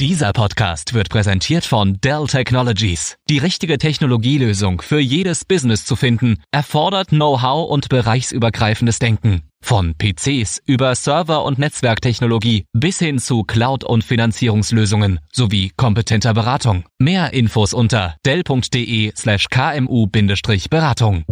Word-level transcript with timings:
Dieser 0.00 0.32
Podcast 0.32 0.94
wird 0.94 1.10
präsentiert 1.10 1.66
von 1.66 2.00
Dell 2.00 2.26
Technologies. 2.26 3.18
Die 3.28 3.36
richtige 3.36 3.76
Technologielösung 3.76 4.80
für 4.80 4.98
jedes 4.98 5.44
Business 5.44 5.84
zu 5.84 5.94
finden, 5.94 6.42
erfordert 6.50 7.08
Know-how 7.08 7.70
und 7.70 7.90
bereichsübergreifendes 7.90 8.98
Denken. 8.98 9.42
Von 9.62 9.94
PCs 9.94 10.62
über 10.64 10.94
Server- 10.94 11.44
und 11.44 11.58
Netzwerktechnologie 11.58 12.64
bis 12.72 12.98
hin 12.98 13.18
zu 13.18 13.44
Cloud- 13.44 13.84
und 13.84 14.02
Finanzierungslösungen 14.02 15.20
sowie 15.32 15.72
kompetenter 15.76 16.32
Beratung. 16.32 16.84
Mehr 16.98 17.34
Infos 17.34 17.74
unter 17.74 18.16
dell.de 18.24 19.12
slash 19.14 19.48
kmu-beratung. 19.50 21.24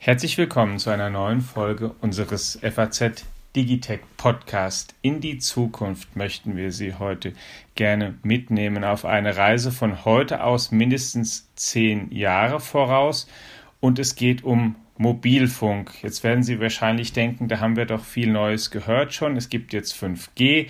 Herzlich 0.00 0.38
willkommen 0.38 0.78
zu 0.78 0.90
einer 0.90 1.10
neuen 1.10 1.40
Folge 1.40 1.92
unseres 2.00 2.56
FAZ 2.62 3.24
Digitech 3.56 3.98
Podcast 4.16 4.94
in 5.02 5.20
die 5.20 5.38
Zukunft 5.38 6.14
möchten 6.14 6.56
wir 6.56 6.70
Sie 6.70 6.94
heute 6.94 7.32
gerne 7.74 8.14
mitnehmen 8.22 8.84
auf 8.84 9.04
eine 9.04 9.36
Reise 9.36 9.72
von 9.72 10.04
heute 10.04 10.44
aus 10.44 10.70
mindestens 10.70 11.52
zehn 11.56 12.12
Jahre 12.12 12.60
voraus 12.60 13.26
und 13.80 13.98
es 13.98 14.14
geht 14.14 14.44
um 14.44 14.76
Mobilfunk. 14.98 15.92
Jetzt 16.00 16.22
werden 16.22 16.44
Sie 16.44 16.60
wahrscheinlich 16.60 17.12
denken, 17.12 17.48
da 17.48 17.58
haben 17.58 17.74
wir 17.74 17.84
doch 17.84 18.04
viel 18.04 18.30
Neues 18.30 18.70
gehört 18.70 19.12
schon. 19.14 19.36
Es 19.36 19.48
gibt 19.48 19.72
jetzt 19.72 19.94
5G 20.00 20.68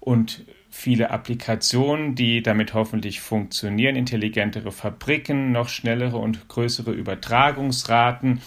und 0.00 0.44
viele 0.68 1.10
Applikationen, 1.10 2.16
die 2.16 2.42
damit 2.42 2.74
hoffentlich 2.74 3.20
funktionieren, 3.20 3.94
intelligentere 3.94 4.72
Fabriken, 4.72 5.52
noch 5.52 5.68
schnellere 5.68 6.16
und 6.16 6.48
größere 6.48 6.90
Übertragungsraten 6.90 8.40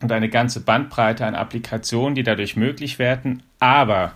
und 0.00 0.12
eine 0.12 0.28
ganze 0.28 0.60
Bandbreite 0.60 1.26
an 1.26 1.34
Applikationen, 1.34 2.14
die 2.14 2.22
dadurch 2.22 2.56
möglich 2.56 2.98
werden. 2.98 3.42
Aber 3.58 4.12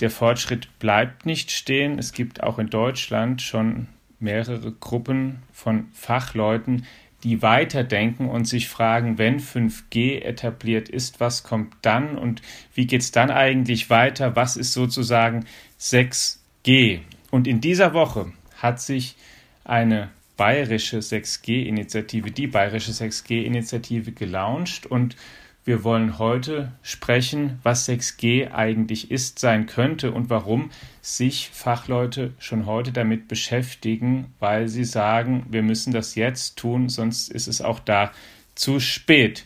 der 0.00 0.10
Fortschritt 0.10 0.78
bleibt 0.78 1.26
nicht 1.26 1.50
stehen. 1.50 1.98
Es 1.98 2.12
gibt 2.12 2.42
auch 2.42 2.58
in 2.58 2.70
Deutschland 2.70 3.42
schon 3.42 3.88
mehrere 4.18 4.72
Gruppen 4.72 5.42
von 5.52 5.88
Fachleuten, 5.92 6.86
die 7.22 7.40
weiterdenken 7.40 8.28
und 8.28 8.46
sich 8.46 8.68
fragen, 8.68 9.16
wenn 9.18 9.38
5G 9.38 10.22
etabliert 10.22 10.88
ist, 10.88 11.20
was 11.20 11.44
kommt 11.44 11.74
dann 11.82 12.18
und 12.18 12.42
wie 12.74 12.86
geht 12.86 13.02
es 13.02 13.12
dann 13.12 13.30
eigentlich 13.30 13.90
weiter? 13.90 14.34
Was 14.34 14.56
ist 14.56 14.72
sozusagen 14.72 15.44
6G? 15.80 17.00
Und 17.30 17.46
in 17.46 17.60
dieser 17.60 17.94
Woche 17.94 18.32
hat 18.58 18.80
sich 18.80 19.16
eine 19.64 20.10
bayerische 20.36 20.98
6G-Initiative, 20.98 22.30
die 22.30 22.46
bayerische 22.46 22.92
6G-Initiative 22.92 24.12
gelauncht 24.12 24.86
und 24.86 25.16
wir 25.64 25.84
wollen 25.84 26.18
heute 26.18 26.72
sprechen, 26.82 27.60
was 27.62 27.88
6G 27.88 28.52
eigentlich 28.52 29.12
ist, 29.12 29.38
sein 29.38 29.66
könnte 29.66 30.10
und 30.10 30.28
warum 30.28 30.70
sich 31.00 31.50
Fachleute 31.52 32.34
schon 32.38 32.66
heute 32.66 32.90
damit 32.90 33.28
beschäftigen, 33.28 34.34
weil 34.40 34.66
sie 34.66 34.84
sagen, 34.84 35.46
wir 35.50 35.62
müssen 35.62 35.92
das 35.92 36.16
jetzt 36.16 36.58
tun, 36.58 36.88
sonst 36.88 37.30
ist 37.30 37.46
es 37.46 37.62
auch 37.62 37.78
da 37.78 38.10
zu 38.56 38.80
spät. 38.80 39.44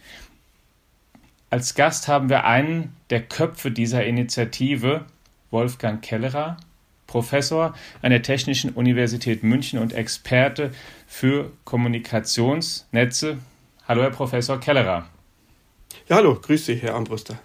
Als 1.50 1.74
Gast 1.74 2.08
haben 2.08 2.30
wir 2.30 2.44
einen 2.44 2.96
der 3.10 3.22
Köpfe 3.22 3.70
dieser 3.70 4.04
Initiative, 4.04 5.04
Wolfgang 5.50 6.02
Kellerer. 6.02 6.56
Professor 7.16 7.72
an 8.02 8.10
der 8.10 8.20
Technischen 8.20 8.72
Universität 8.72 9.42
München 9.42 9.78
und 9.78 9.94
Experte 9.94 10.72
für 11.06 11.50
Kommunikationsnetze. 11.64 13.38
Hallo, 13.88 14.02
Herr 14.02 14.10
Professor 14.10 14.60
Kellerer. 14.60 15.06
Ja, 16.10 16.16
hallo, 16.16 16.34
grüße 16.34 16.74
Sie, 16.74 16.74
Herr 16.74 16.94
Ambruster. 16.94 17.38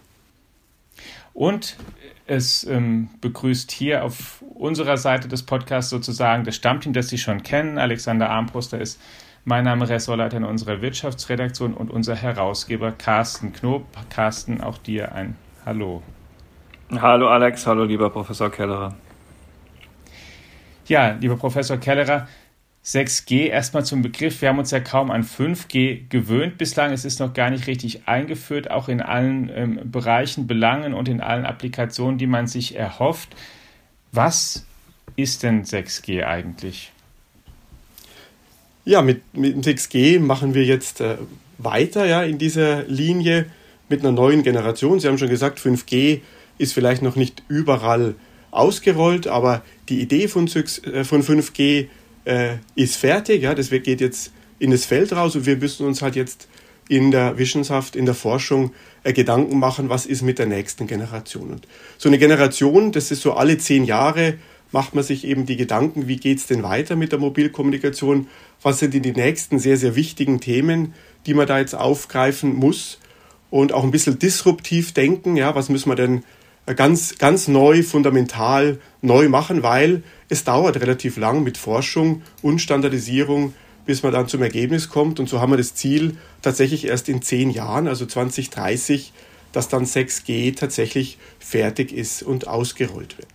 Und 1.32 1.78
es 2.26 2.64
ähm, 2.64 3.08
begrüßt 3.22 3.72
hier 3.72 4.04
auf 4.04 4.44
unserer 4.54 4.98
Seite 4.98 5.26
des 5.26 5.42
Podcasts 5.42 5.88
sozusagen 5.88 6.44
das 6.44 6.56
Stammteam, 6.56 6.92
das 6.92 7.08
Sie 7.08 7.16
schon 7.16 7.42
kennen. 7.42 7.78
Alexander 7.78 8.28
Armbruster 8.28 8.78
ist 8.78 9.00
mein 9.46 9.64
Name, 9.64 9.88
Ressortleiter 9.88 10.36
in 10.36 10.44
unserer 10.44 10.82
Wirtschaftsredaktion 10.82 11.72
und 11.72 11.90
unser 11.90 12.14
Herausgeber 12.14 12.92
Carsten 12.92 13.54
Knob. 13.54 13.86
Carsten, 14.10 14.60
auch 14.60 14.76
dir 14.76 15.14
ein 15.14 15.34
Hallo. 15.64 16.02
Hallo 16.90 17.28
Alex, 17.28 17.66
hallo 17.66 17.84
lieber 17.84 18.10
Professor 18.10 18.50
Kellerer. 18.50 18.94
Ja, 20.92 21.16
lieber 21.18 21.38
Professor 21.38 21.78
Kellerer, 21.78 22.28
6G 22.84 23.46
erstmal 23.46 23.82
zum 23.82 24.02
Begriff. 24.02 24.42
Wir 24.42 24.50
haben 24.50 24.58
uns 24.58 24.72
ja 24.72 24.80
kaum 24.80 25.10
an 25.10 25.24
5G 25.24 26.02
gewöhnt 26.10 26.58
bislang. 26.58 26.92
Es 26.92 27.06
ist 27.06 27.18
noch 27.18 27.32
gar 27.32 27.48
nicht 27.48 27.66
richtig 27.66 28.06
eingeführt, 28.06 28.70
auch 28.70 28.90
in 28.90 29.00
allen 29.00 29.50
ähm, 29.54 29.80
Bereichen, 29.90 30.46
Belangen 30.46 30.92
und 30.92 31.08
in 31.08 31.22
allen 31.22 31.46
Applikationen, 31.46 32.18
die 32.18 32.26
man 32.26 32.46
sich 32.46 32.76
erhofft. 32.76 33.30
Was 34.12 34.66
ist 35.16 35.42
denn 35.42 35.64
6G 35.64 36.26
eigentlich? 36.26 36.92
Ja, 38.84 39.00
mit, 39.00 39.22
mit 39.34 39.56
6G 39.64 40.20
machen 40.20 40.52
wir 40.52 40.66
jetzt 40.66 41.00
äh, 41.00 41.16
weiter 41.56 42.04
ja, 42.04 42.22
in 42.22 42.36
dieser 42.36 42.82
Linie 42.82 43.46
mit 43.88 44.00
einer 44.00 44.12
neuen 44.12 44.42
Generation. 44.42 45.00
Sie 45.00 45.08
haben 45.08 45.16
schon 45.16 45.30
gesagt, 45.30 45.58
5G 45.58 46.20
ist 46.58 46.74
vielleicht 46.74 47.00
noch 47.00 47.16
nicht 47.16 47.42
überall 47.48 48.14
ausgerollt, 48.52 49.26
aber 49.26 49.62
die 49.88 50.00
Idee 50.00 50.28
von, 50.28 50.46
äh, 50.46 51.04
von 51.04 51.22
5G 51.24 51.88
äh, 52.24 52.56
ist 52.76 52.96
fertig. 52.96 53.42
Ja, 53.42 53.54
das 53.54 53.70
geht 53.70 54.00
jetzt 54.00 54.32
in 54.60 54.70
das 54.70 54.84
Feld 54.84 55.12
raus 55.12 55.34
und 55.34 55.46
wir 55.46 55.56
müssen 55.56 55.86
uns 55.86 56.02
halt 56.02 56.14
jetzt 56.14 56.48
in 56.88 57.10
der 57.10 57.38
Wissenschaft, 57.38 57.96
in 57.96 58.06
der 58.06 58.14
Forschung 58.14 58.72
äh, 59.02 59.12
Gedanken 59.12 59.58
machen, 59.58 59.88
was 59.88 60.06
ist 60.06 60.22
mit 60.22 60.38
der 60.38 60.46
nächsten 60.46 60.86
Generation. 60.86 61.50
Und 61.50 61.66
so 61.98 62.08
eine 62.08 62.18
Generation, 62.18 62.92
das 62.92 63.10
ist 63.10 63.22
so 63.22 63.32
alle 63.32 63.58
zehn 63.58 63.84
Jahre, 63.84 64.34
macht 64.70 64.94
man 64.94 65.04
sich 65.04 65.24
eben 65.24 65.46
die 65.46 65.56
Gedanken, 65.56 66.08
wie 66.08 66.16
geht 66.16 66.38
es 66.38 66.46
denn 66.46 66.62
weiter 66.62 66.96
mit 66.96 67.12
der 67.12 67.18
Mobilkommunikation, 67.18 68.28
was 68.62 68.78
sind 68.78 68.94
denn 68.94 69.02
die 69.02 69.12
nächsten 69.12 69.58
sehr, 69.58 69.76
sehr 69.76 69.96
wichtigen 69.96 70.40
Themen, 70.40 70.94
die 71.26 71.34
man 71.34 71.46
da 71.46 71.58
jetzt 71.58 71.74
aufgreifen 71.74 72.54
muss 72.54 72.98
und 73.50 73.72
auch 73.72 73.84
ein 73.84 73.90
bisschen 73.90 74.18
disruptiv 74.18 74.92
denken, 74.92 75.36
ja, 75.36 75.54
was 75.54 75.68
müssen 75.68 75.90
wir 75.90 75.96
denn 75.96 76.24
ganz, 76.66 77.18
ganz 77.18 77.48
neu, 77.48 77.82
fundamental 77.82 78.78
neu 79.00 79.28
machen, 79.28 79.62
weil 79.62 80.02
es 80.28 80.44
dauert 80.44 80.80
relativ 80.80 81.16
lang 81.16 81.42
mit 81.42 81.58
Forschung 81.58 82.22
und 82.40 82.60
Standardisierung, 82.60 83.54
bis 83.84 84.02
man 84.02 84.12
dann 84.12 84.28
zum 84.28 84.42
Ergebnis 84.42 84.88
kommt. 84.88 85.18
Und 85.18 85.28
so 85.28 85.40
haben 85.40 85.52
wir 85.52 85.56
das 85.56 85.74
Ziel 85.74 86.16
tatsächlich 86.40 86.86
erst 86.86 87.08
in 87.08 87.20
zehn 87.20 87.50
Jahren, 87.50 87.88
also 87.88 88.06
2030, 88.06 89.12
dass 89.50 89.68
dann 89.68 89.84
6G 89.84 90.56
tatsächlich 90.56 91.18
fertig 91.38 91.92
ist 91.92 92.22
und 92.22 92.46
ausgerollt 92.46 93.18
wird. 93.18 93.28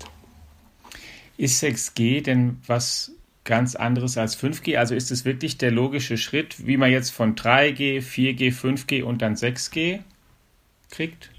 Ist 1.38 1.62
6G 1.62 2.24
denn 2.24 2.58
was 2.66 3.12
ganz 3.44 3.76
anderes 3.76 4.18
als 4.18 4.42
5G? 4.42 4.78
Also 4.78 4.96
ist 4.96 5.12
es 5.12 5.26
wirklich 5.26 5.58
der 5.58 5.72
logische 5.72 6.18
Schritt, 6.18 6.66
wie 6.66 6.78
man 6.78 6.92
jetzt 6.92 7.12
von 7.12 7.36
3G, 7.36 8.02
4G, 8.02 8.54
5G 8.54 9.04
und 9.04 9.22
dann 9.22 9.36
6G 9.36 10.00
kriegt? 10.90 11.30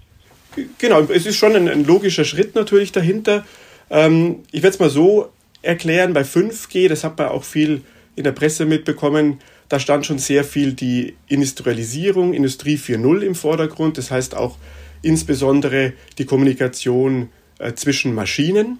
Genau, 0.79 1.03
es 1.03 1.27
ist 1.27 1.37
schon 1.37 1.55
ein, 1.55 1.69
ein 1.69 1.85
logischer 1.85 2.25
Schritt 2.25 2.55
natürlich 2.55 2.93
dahinter. 2.93 3.47
Ähm, 3.91 4.45
ich 4.51 4.63
werde 4.63 4.75
es 4.75 4.81
mal 4.81 4.91
so 4.91 5.31
erklären, 5.63 6.13
bei 6.13 6.23
5G, 6.23 6.89
das 6.89 7.05
hat 7.05 7.19
man 7.19 7.29
auch 7.29 7.45
viel 7.45 7.83
in 8.17 8.25
der 8.25 8.33
Presse 8.33 8.67
mitbekommen, 8.67 9.41
da 9.69 9.79
stand 9.79 10.07
schon 10.07 10.19
sehr 10.19 10.45
viel 10.45 10.73
die 10.73 11.17
Industrialisierung, 11.29 12.33
Industrie 12.33 12.77
4.0 12.77 13.21
im 13.21 13.35
Vordergrund. 13.35 13.99
Das 13.99 14.11
heißt 14.11 14.35
auch 14.35 14.57
insbesondere 15.03 15.93
die 16.17 16.25
Kommunikation 16.25 17.29
äh, 17.59 17.75
zwischen 17.75 18.15
Maschinen. 18.15 18.79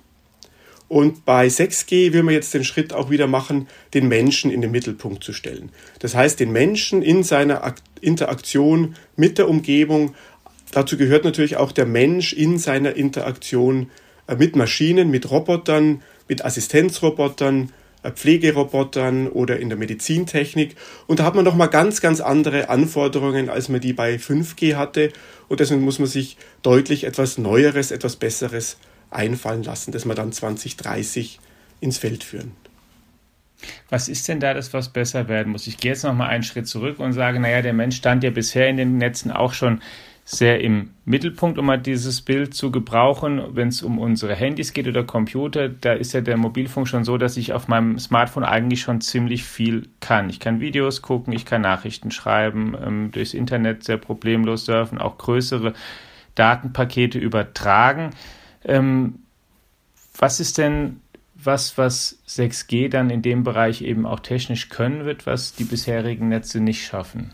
Und 0.89 1.27
bei 1.27 1.47
6G 1.47 2.15
will 2.15 2.23
man 2.23 2.33
jetzt 2.33 2.55
den 2.55 2.65
Schritt 2.65 2.95
auch 2.95 3.11
wieder 3.11 3.27
machen, 3.27 3.69
den 3.93 4.09
Menschen 4.09 4.51
in 4.51 4.63
den 4.63 4.71
Mittelpunkt 4.71 5.23
zu 5.23 5.35
stellen. 5.35 5.71
Das 5.99 6.15
heißt, 6.15 6.41
den 6.41 6.51
Menschen 6.51 7.03
in 7.03 7.23
seiner 7.23 7.75
Interaktion 8.01 8.95
mit 9.15 9.37
der 9.37 9.51
Umgebung 9.51 10.15
Dazu 10.73 10.97
gehört 10.97 11.25
natürlich 11.25 11.57
auch 11.57 11.73
der 11.73 11.87
Mensch 11.87 12.33
in 12.33 12.59
seiner 12.59 12.95
Interaktion 12.95 13.91
äh, 14.27 14.37
mit 14.37 14.57
Maschinen, 14.57 15.11
mit 15.11 15.31
Robotern, 15.31 16.03
mit 16.29 16.45
Assistenzrobotern, 16.45 17.73
äh, 18.03 18.11
Pflegerobotern 18.13 19.29
oder 19.29 19.59
in 19.59 19.69
der 19.71 19.79
Medizintechnik. 19.79 20.77
Und 21.07 21.21
da 21.21 21.25
hat 21.25 21.35
man 21.35 21.45
nochmal 21.45 21.69
ganz, 21.69 22.01
ganz 22.01 22.21
andere 22.21 22.69
Anforderungen, 22.69 23.49
als 23.49 23.69
man 23.69 23.81
die 23.81 23.93
bei 23.93 24.17
5G 24.17 24.77
hatte. 24.77 25.13
Und 25.49 25.61
deswegen 25.61 25.83
muss 25.83 25.99
man 25.99 26.09
sich 26.09 26.37
deutlich 26.63 27.05
etwas 27.05 27.39
Neueres, 27.39 27.91
etwas 27.91 28.17
Besseres 28.17 28.79
einfallen 29.11 29.63
lassen, 29.63 29.93
das 29.93 30.05
wir 30.05 30.15
dann 30.15 30.33
2030 30.33 31.41
ins 31.81 31.99
Feld 31.99 32.25
führen. 32.25 32.53
Was 33.89 34.09
ist 34.09 34.29
denn 34.29 34.39
da 34.39 34.55
das, 34.55 34.73
was 34.73 34.93
besser 34.93 35.29
werden 35.29 35.53
muss? 35.53 35.67
Ich 35.67 35.79
gehe 35.79 35.93
jetzt 35.93 36.05
nochmal 36.05 36.29
einen 36.29 36.45
Schritt 36.45 36.69
zurück 36.69 37.01
und 37.01 37.13
sage, 37.13 37.41
naja, 37.41 37.63
der 37.63 37.73
Mensch 37.73 37.97
stand 37.97 38.23
ja 38.23 38.31
bisher 38.31 38.69
in 38.69 38.77
den 38.77 38.99
Netzen 38.99 39.33
auch 39.33 39.53
schon 39.53 39.81
sehr 40.31 40.61
im 40.61 40.91
Mittelpunkt, 41.07 41.57
um 41.57 41.65
mal 41.65 41.79
dieses 41.79 42.21
Bild 42.21 42.53
zu 42.53 42.71
gebrauchen. 42.71 43.43
Wenn 43.57 43.69
es 43.69 43.83
um 43.83 43.99
unsere 43.99 44.35
Handys 44.35 44.75
geht 44.75 44.87
oder 44.87 45.03
Computer, 45.03 45.71
da 45.71 45.95
ist 45.95 46.13
ja 46.13 46.21
der 46.21 46.37
Mobilfunk 46.37 46.87
schon 46.87 47.03
so, 47.03 47.17
dass 47.17 47.39
ich 47.39 47.55
auf 47.55 47.67
meinem 47.67 47.99
Smartphone 47.99 48.45
eigentlich 48.45 48.83
schon 48.83 49.01
ziemlich 49.01 49.45
viel 49.45 49.89
kann. 50.01 50.29
Ich 50.29 50.39
kann 50.39 50.61
Videos 50.61 51.01
gucken, 51.01 51.33
ich 51.33 51.47
kann 51.47 51.63
Nachrichten 51.63 52.11
schreiben, 52.11 52.77
ähm, 52.79 53.11
durchs 53.11 53.33
Internet 53.33 53.85
sehr 53.85 53.97
problemlos 53.97 54.67
surfen, 54.67 54.99
auch 54.99 55.17
größere 55.17 55.73
Datenpakete 56.35 57.19
übertragen. 57.19 58.11
Ähm, 58.67 59.21
was 60.19 60.41
ist 60.41 60.59
denn 60.59 61.01
was, 61.37 61.79
was 61.79 62.19
6G 62.29 62.91
dann 62.91 63.09
in 63.09 63.23
dem 63.23 63.45
Bereich 63.45 63.81
eben 63.81 64.05
auch 64.05 64.21
technisch 64.21 64.69
können 64.69 65.07
wird, 65.07 65.25
was 65.25 65.55
die 65.55 65.65
bisherigen 65.65 66.29
Netze 66.29 66.61
nicht 66.61 66.85
schaffen? 66.85 67.33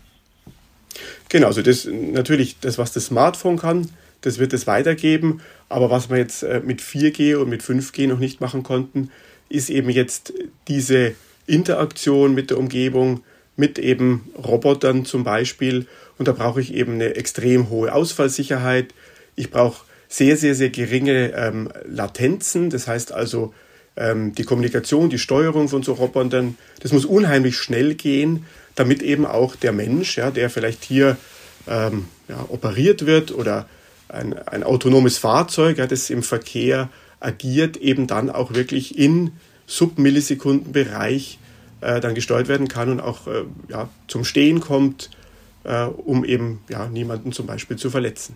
Genau, 1.29 1.47
also 1.47 1.61
das 1.61 1.85
natürlich 1.85 2.59
das, 2.59 2.77
was 2.77 2.93
das 2.93 3.05
Smartphone 3.05 3.57
kann, 3.57 3.89
das 4.21 4.39
wird 4.39 4.53
es 4.53 4.67
weitergeben. 4.67 5.41
Aber 5.69 5.89
was 5.89 6.09
wir 6.09 6.17
jetzt 6.17 6.43
äh, 6.43 6.61
mit 6.63 6.81
4G 6.81 7.35
und 7.35 7.49
mit 7.49 7.61
5G 7.61 8.07
noch 8.07 8.19
nicht 8.19 8.41
machen 8.41 8.63
konnten, 8.63 9.11
ist 9.49 9.69
eben 9.69 9.89
jetzt 9.89 10.33
diese 10.67 11.13
Interaktion 11.47 12.33
mit 12.33 12.49
der 12.49 12.57
Umgebung, 12.57 13.23
mit 13.55 13.77
eben 13.79 14.29
Robotern 14.37 15.05
zum 15.05 15.23
Beispiel. 15.23 15.85
Und 16.17 16.27
da 16.27 16.31
brauche 16.31 16.61
ich 16.61 16.73
eben 16.73 16.93
eine 16.93 17.15
extrem 17.15 17.69
hohe 17.69 17.93
Ausfallsicherheit. 17.93 18.93
Ich 19.35 19.51
brauche 19.51 19.85
sehr, 20.07 20.37
sehr, 20.37 20.55
sehr 20.55 20.69
geringe 20.69 21.33
ähm, 21.33 21.69
Latenzen. 21.85 22.69
Das 22.69 22.87
heißt 22.87 23.11
also, 23.11 23.53
ähm, 23.97 24.33
die 24.33 24.43
Kommunikation, 24.43 25.09
die 25.09 25.19
Steuerung 25.19 25.67
von 25.67 25.83
so 25.83 25.93
Robotern, 25.93 26.57
das 26.81 26.91
muss 26.91 27.05
unheimlich 27.05 27.57
schnell 27.57 27.95
gehen 27.95 28.45
damit 28.75 29.01
eben 29.01 29.25
auch 29.25 29.55
der 29.55 29.71
Mensch, 29.71 30.17
ja, 30.17 30.31
der 30.31 30.49
vielleicht 30.49 30.83
hier 30.83 31.17
ähm, 31.67 32.05
ja, 32.27 32.45
operiert 32.49 33.05
wird 33.05 33.31
oder 33.31 33.67
ein, 34.09 34.33
ein 34.33 34.63
autonomes 34.63 35.17
Fahrzeug, 35.17 35.77
ja, 35.77 35.87
das 35.87 36.09
im 36.09 36.23
Verkehr 36.23 36.89
agiert, 37.19 37.77
eben 37.77 38.07
dann 38.07 38.29
auch 38.29 38.53
wirklich 38.53 38.97
in 38.97 39.31
Submillisekundenbereich 39.67 41.39
äh, 41.81 41.99
dann 41.99 42.15
gesteuert 42.15 42.47
werden 42.47 42.67
kann 42.67 42.89
und 42.89 42.99
auch 42.99 43.27
äh, 43.27 43.43
ja, 43.69 43.89
zum 44.07 44.23
Stehen 44.23 44.59
kommt, 44.59 45.09
äh, 45.63 45.85
um 45.85 46.23
eben 46.23 46.61
ja, 46.69 46.87
niemanden 46.87 47.31
zum 47.31 47.47
Beispiel 47.47 47.77
zu 47.77 47.89
verletzen. 47.89 48.35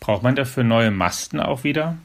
Braucht 0.00 0.22
man 0.22 0.34
dafür 0.34 0.64
neue 0.64 0.90
Masten 0.90 1.40
auch 1.40 1.62
wieder? 1.62 1.98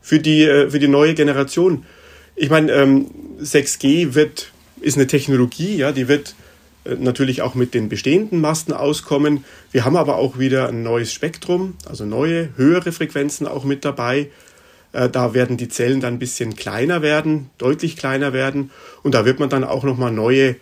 Für 0.00 0.18
die, 0.18 0.44
äh, 0.44 0.70
für 0.70 0.78
die 0.78 0.88
neue 0.88 1.14
Generation. 1.14 1.84
Ich 2.36 2.48
meine, 2.48 2.72
ähm, 2.72 3.10
6G 3.40 4.14
wird 4.14 4.52
ist 4.80 4.96
eine 4.96 5.06
Technologie, 5.06 5.76
ja, 5.76 5.92
die 5.92 6.08
wird 6.08 6.34
äh, 6.84 6.94
natürlich 6.94 7.42
auch 7.42 7.54
mit 7.54 7.74
den 7.74 7.88
bestehenden 7.88 8.40
Masten 8.40 8.72
auskommen. 8.72 9.44
Wir 9.72 9.84
haben 9.84 9.96
aber 9.96 10.16
auch 10.16 10.38
wieder 10.38 10.68
ein 10.68 10.82
neues 10.82 11.12
Spektrum, 11.12 11.74
also 11.88 12.04
neue, 12.04 12.50
höhere 12.56 12.92
Frequenzen 12.92 13.46
auch 13.46 13.64
mit 13.64 13.84
dabei. 13.84 14.30
Äh, 14.92 15.08
da 15.08 15.34
werden 15.34 15.56
die 15.56 15.68
Zellen 15.68 16.00
dann 16.00 16.14
ein 16.14 16.18
bisschen 16.18 16.56
kleiner 16.56 17.02
werden, 17.02 17.50
deutlich 17.58 17.96
kleiner 17.96 18.32
werden. 18.32 18.70
Und 19.02 19.14
da 19.14 19.24
wird 19.24 19.38
man 19.38 19.50
dann 19.50 19.64
auch 19.64 19.84
nochmal 19.84 20.12
neue, 20.12 20.56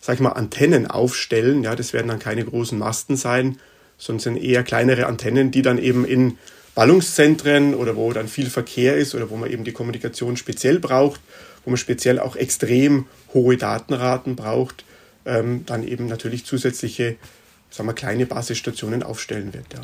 sag 0.00 0.14
ich 0.14 0.20
mal, 0.20 0.30
Antennen 0.30 0.86
aufstellen. 0.86 1.62
Ja, 1.62 1.74
das 1.74 1.92
werden 1.92 2.08
dann 2.08 2.18
keine 2.18 2.44
großen 2.44 2.78
Masten 2.78 3.16
sein, 3.16 3.58
sondern 3.98 4.20
sind 4.20 4.36
eher 4.36 4.62
kleinere 4.62 5.06
Antennen, 5.06 5.50
die 5.50 5.62
dann 5.62 5.78
eben 5.78 6.04
in 6.04 6.38
Ballungszentren 6.74 7.74
oder 7.74 7.94
wo 7.94 8.12
dann 8.12 8.26
viel 8.26 8.50
Verkehr 8.50 8.96
ist 8.96 9.14
oder 9.14 9.30
wo 9.30 9.36
man 9.36 9.50
eben 9.50 9.64
die 9.64 9.72
Kommunikation 9.72 10.36
speziell 10.36 10.80
braucht, 10.80 11.20
wo 11.64 11.70
man 11.70 11.76
speziell 11.76 12.18
auch 12.18 12.36
extrem 12.36 13.06
hohe 13.32 13.56
Datenraten 13.56 14.36
braucht, 14.36 14.84
ähm, 15.26 15.64
dann 15.66 15.86
eben 15.86 16.06
natürlich 16.06 16.44
zusätzliche, 16.44 17.16
sagen 17.70 17.88
wir, 17.88 17.94
kleine 17.94 18.26
Basisstationen 18.26 19.02
aufstellen 19.02 19.54
wird. 19.54 19.66
Ja. 19.72 19.80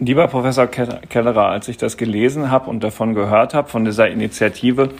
Lieber 0.00 0.28
Professor 0.28 0.68
Kellerer, 0.68 1.48
als 1.48 1.66
ich 1.66 1.76
das 1.76 1.96
gelesen 1.96 2.50
habe 2.50 2.70
und 2.70 2.84
davon 2.84 3.14
gehört 3.14 3.52
habe, 3.52 3.68
von 3.68 3.84
dieser 3.84 4.08
Initiative, 4.08 4.90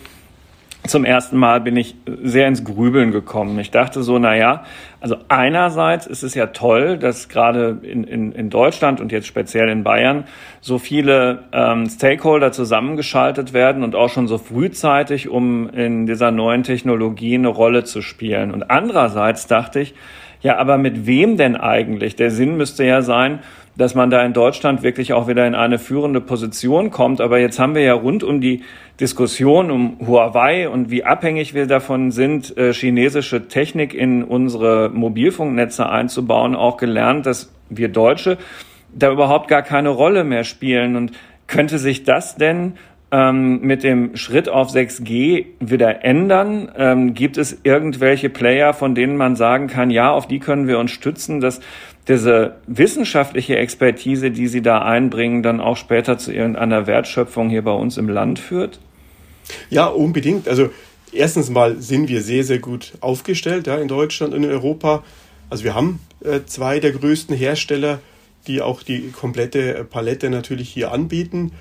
zum 0.87 1.05
ersten 1.05 1.37
Mal 1.37 1.61
bin 1.61 1.77
ich 1.77 1.97
sehr 2.23 2.49
ins 2.49 2.65
Grübeln 2.65 3.11
gekommen. 3.11 3.59
Ich 3.59 3.71
dachte 3.71 4.03
so, 4.03 4.19
na 4.19 4.37
ja, 4.37 4.65
also 5.01 5.17
einerseits 5.29 6.07
ist 6.07 6.23
es 6.23 6.35
ja 6.35 6.47
toll, 6.47 6.99
dass 6.99 7.29
gerade 7.29 7.79
in, 7.83 8.05
in, 8.05 8.33
in 8.33 8.51
Deutschland 8.51 9.01
und 9.01 9.13
jetzt 9.13 9.27
speziell 9.27 9.69
in 9.69 9.85
Bayern 9.85 10.25
so 10.61 10.79
viele 10.79 11.45
ähm, 11.53 11.89
Stakeholder 11.89 12.53
zusammengeschaltet 12.53 13.53
werden 13.53 13.85
und 13.85 13.95
auch 13.95 14.09
schon 14.09 14.29
so 14.29 14.39
frühzeitig, 14.39 15.29
um 15.29 15.69
in 15.71 16.07
dieser 16.07 16.31
neuen 16.31 16.63
Technologie 16.63 17.35
eine 17.35 17.49
Rolle 17.49 17.85
zu 17.85 18.01
spielen. 18.01 18.51
Und 18.51 18.71
andererseits 18.71 19.47
dachte 19.47 19.81
ich, 19.81 19.95
ja, 20.40 20.56
aber 20.56 20.79
mit 20.79 21.06
wem 21.06 21.37
denn 21.37 21.56
eigentlich? 21.56 22.17
Der 22.17 22.31
Sinn 22.31 22.56
müsste 22.56 22.85
ja 22.85 23.02
sein, 23.02 23.40
dass 23.76 23.94
man 23.94 24.11
da 24.11 24.25
in 24.25 24.32
Deutschland 24.32 24.82
wirklich 24.82 25.12
auch 25.12 25.29
wieder 25.29 25.46
in 25.46 25.55
eine 25.55 25.79
führende 25.79 26.20
Position 26.20 26.90
kommt. 26.90 27.20
Aber 27.20 27.38
jetzt 27.38 27.58
haben 27.58 27.75
wir 27.75 27.82
ja 27.82 27.94
rund 27.94 28.25
um 28.25 28.40
die 28.40 28.62
Diskussion 29.00 29.70
um 29.70 29.99
Huawei 30.05 30.69
und 30.69 30.90
wie 30.90 31.05
abhängig 31.05 31.55
wir 31.55 31.67
davon 31.67 32.11
sind, 32.11 32.56
äh, 32.56 32.73
chinesische 32.73 33.46
Technik 33.46 33.94
in 33.94 34.25
unsere 34.25 34.90
Mobilfunknetze 34.90 35.88
einzubauen, 35.88 36.56
auch 36.56 36.76
gelernt, 36.76 37.26
dass 37.26 37.52
wir 37.69 37.88
Deutsche 37.88 38.38
da 38.93 39.12
überhaupt 39.12 39.49
gar 39.49 39.62
keine 39.62 39.91
Rolle 39.91 40.25
mehr 40.25 40.44
spielen. 40.44 40.96
Und 40.96 41.12
könnte 41.46 41.79
sich 41.79 42.05
das 42.05 42.37
denn 42.37 42.75
ähm, 43.10 43.60
mit 43.60 43.82
dem 43.82 44.16
Schritt 44.16 44.49
auf 44.49 44.70
6G 44.70 45.46
wieder 45.60 46.05
ändern? 46.05 46.70
Ähm, 46.76 47.14
gibt 47.14 47.38
es 47.38 47.58
irgendwelche 47.62 48.28
Player, 48.28 48.75
von 48.75 48.94
denen 48.94 49.16
man 49.16 49.37
sagen 49.37 49.66
kann, 49.66 49.90
ja, 49.90 50.10
auf 50.10 50.28
die 50.28 50.38
können 50.38 50.66
wir 50.66 50.78
uns 50.78 50.90
stützen, 50.90 51.40
dass 51.40 51.60
diese 52.08 52.56
wissenschaftliche 52.66 53.56
Expertise, 53.56 54.31
die 54.31 54.49
Sie 54.49 54.62
da 54.62 54.82
einbringen, 54.82 55.43
dann 55.43 55.60
auch 55.60 55.76
später 55.76 56.16
zu 56.16 56.32
irgendeiner 56.32 56.87
Wertschöpfung 56.87 57.50
hier 57.50 57.62
bei 57.62 57.72
uns 57.72 57.99
im 57.99 58.08
Land 58.08 58.38
führt? 58.38 58.81
Ja, 59.70 59.87
unbedingt. 59.87 60.49
Also 60.49 60.70
erstens 61.12 61.50
mal 61.50 61.81
sind 61.81 62.08
wir 62.08 62.22
sehr, 62.22 62.44
sehr 62.44 62.58
gut 62.58 62.93
aufgestellt 63.00 63.66
ja, 63.66 63.76
in 63.76 63.88
Deutschland 63.88 64.34
und 64.34 64.44
in 64.44 64.50
Europa. 64.50 65.05
Also 65.50 65.64
wir 65.64 65.75
haben 65.75 66.00
äh, 66.25 66.40
zwei 66.46 66.81
der 66.81 66.93
größten 66.93 67.37
Hersteller, 67.37 68.00
die 68.46 68.62
auch 68.62 68.82
die 68.82 69.10
komplette 69.10 69.76
äh, 69.76 69.84
Palette 69.84 70.31
natürlich 70.31 70.70
hier 70.70 70.93
anbieten. 70.93 71.52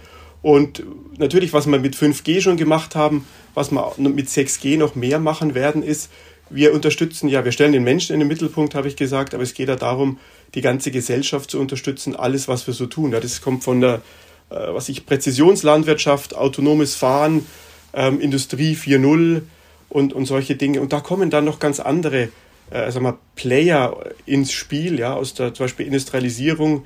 Und 0.41 0.83
natürlich, 1.17 1.53
was 1.53 1.67
wir 1.67 1.79
mit 1.79 1.95
5G 1.95 2.41
schon 2.41 2.57
gemacht 2.57 2.95
haben, 2.95 3.25
was 3.53 3.71
wir 3.71 3.93
mit 3.97 4.27
6G 4.27 4.77
noch 4.77 4.95
mehr 4.95 5.19
machen 5.19 5.55
werden, 5.55 5.83
ist, 5.83 6.09
wir 6.49 6.73
unterstützen, 6.73 7.27
ja, 7.27 7.43
wir 7.43 7.51
stellen 7.51 7.73
den 7.73 7.83
Menschen 7.83 8.13
in 8.13 8.19
den 8.19 8.29
Mittelpunkt, 8.29 8.73
habe 8.73 8.87
ich 8.87 8.95
gesagt, 8.95 9.33
aber 9.33 9.43
es 9.43 9.53
geht 9.53 9.67
ja 9.67 9.75
darum, 9.75 10.17
die 10.55 10.61
ganze 10.61 10.91
Gesellschaft 10.91 11.51
zu 11.51 11.59
unterstützen, 11.59 12.15
alles, 12.15 12.47
was 12.47 12.67
wir 12.67 12.73
so 12.73 12.85
tun. 12.85 13.11
Ja, 13.11 13.19
das 13.19 13.41
kommt 13.41 13.63
von 13.65 13.81
der, 13.81 14.01
äh, 14.49 14.55
was 14.73 14.87
ich, 14.87 15.05
Präzisionslandwirtschaft, 15.05 16.35
autonomes 16.35 16.95
Fahren, 16.95 17.45
ähm, 17.93 18.21
Industrie 18.21 18.75
4.0 18.75 19.41
und, 19.89 20.13
und 20.13 20.25
solche 20.25 20.55
Dinge. 20.55 20.79
Und 20.79 20.93
da 20.93 21.01
kommen 21.01 21.29
dann 21.29 21.43
noch 21.43 21.59
ganz 21.59 21.81
andere 21.81 22.29
äh, 22.69 22.91
sag 22.91 23.01
mal, 23.01 23.17
Player 23.35 23.97
ins 24.25 24.51
Spiel, 24.51 24.99
ja, 24.99 25.13
aus 25.13 25.33
der 25.33 25.53
zum 25.53 25.65
Beispiel 25.65 25.85
Industrialisierung, 25.85 26.85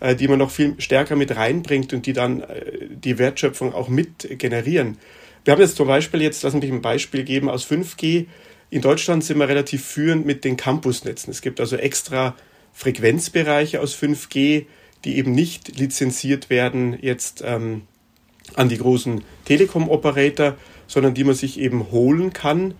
äh, 0.00 0.16
die 0.16 0.28
man 0.28 0.38
noch 0.38 0.50
viel 0.50 0.74
stärker 0.78 1.16
mit 1.16 1.36
reinbringt 1.36 1.92
und 1.92 2.06
die 2.06 2.12
dann 2.12 2.40
äh, 2.40 2.88
die 2.90 3.18
Wertschöpfung 3.18 3.74
auch 3.74 3.88
mit 3.88 4.38
generieren. 4.38 4.98
Wir 5.44 5.52
haben 5.52 5.60
jetzt 5.60 5.76
zum 5.76 5.88
Beispiel, 5.88 6.22
jetzt 6.22 6.42
lassen 6.42 6.58
mich 6.58 6.70
ein 6.70 6.82
Beispiel 6.82 7.24
geben 7.24 7.48
aus 7.48 7.64
5G. 7.64 8.26
In 8.70 8.82
Deutschland 8.82 9.24
sind 9.24 9.38
wir 9.38 9.48
relativ 9.48 9.84
führend 9.84 10.26
mit 10.26 10.44
den 10.44 10.56
Campusnetzen. 10.56 11.30
Es 11.30 11.40
gibt 11.40 11.60
also 11.60 11.76
extra 11.76 12.34
Frequenzbereiche 12.72 13.80
aus 13.80 13.94
5G, 13.96 14.66
die 15.04 15.16
eben 15.16 15.32
nicht 15.32 15.78
lizenziert 15.78 16.50
werden 16.50 16.96
jetzt 17.00 17.42
ähm, 17.44 17.82
an 18.54 18.68
die 18.68 18.78
großen 18.78 19.24
Telekom-Operator, 19.44 20.56
sondern 20.86 21.14
die 21.14 21.24
man 21.24 21.34
sich 21.34 21.58
eben 21.58 21.90
holen 21.90 22.32
kann. 22.32 22.74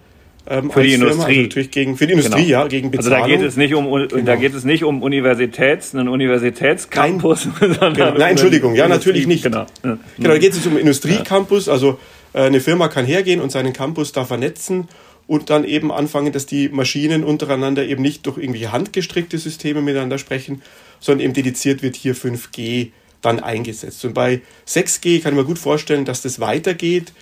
Ähm, 0.50 0.68
für 0.68 0.82
die 0.82 0.90
Firma, 0.90 1.04
Industrie. 1.04 1.30
Also 1.30 1.42
natürlich 1.42 1.70
gegen, 1.70 1.96
für 1.96 2.06
die 2.08 2.12
Industrie, 2.14 2.46
genau. 2.46 2.62
ja, 2.62 2.66
gegen 2.66 2.90
Bezahlung. 2.90 3.12
Also 3.12 3.28
da 3.28 3.36
geht 3.36 3.48
es 3.48 3.56
nicht 3.56 3.72
um, 3.72 3.84
genau. 3.84 4.24
da 4.24 4.34
geht 4.34 4.52
es 4.52 4.64
nicht 4.64 4.82
um 4.82 5.00
Universitäts, 5.00 5.94
einen 5.94 6.08
Universitätscampus, 6.08 7.46
Nein, 7.46 7.54
sondern 7.60 7.94
genau. 7.94 8.18
Nein, 8.18 8.30
Entschuldigung, 8.30 8.74
ja, 8.74 8.88
natürlich 8.88 9.28
nicht. 9.28 9.44
Genau, 9.44 9.66
genau 9.82 9.98
da 10.18 10.38
geht 10.38 10.52
es 10.52 10.66
um 10.66 10.76
Industriecampus, 10.76 11.68
also 11.68 12.00
äh, 12.32 12.40
eine 12.40 12.58
Firma 12.58 12.88
kann 12.88 13.04
hergehen 13.04 13.40
und 13.40 13.52
seinen 13.52 13.72
Campus 13.72 14.10
da 14.10 14.24
vernetzen 14.24 14.88
und 15.28 15.50
dann 15.50 15.62
eben 15.62 15.92
anfangen, 15.92 16.32
dass 16.32 16.46
die 16.46 16.68
Maschinen 16.68 17.22
untereinander 17.22 17.84
eben 17.84 18.02
nicht 18.02 18.26
durch 18.26 18.36
irgendwie 18.36 18.66
handgestrickte 18.66 19.38
Systeme 19.38 19.80
miteinander 19.80 20.18
sprechen, 20.18 20.62
sondern 20.98 21.26
eben 21.26 21.34
dediziert 21.34 21.80
wird 21.84 21.94
hier 21.94 22.16
5G 22.16 22.88
dann 23.22 23.38
eingesetzt. 23.38 24.04
Und 24.04 24.14
bei 24.14 24.40
6G 24.66 25.22
kann 25.22 25.34
ich 25.34 25.38
mir 25.38 25.44
gut 25.44 25.60
vorstellen, 25.60 26.04
dass 26.04 26.22
das 26.22 26.40
weitergeht. 26.40 27.12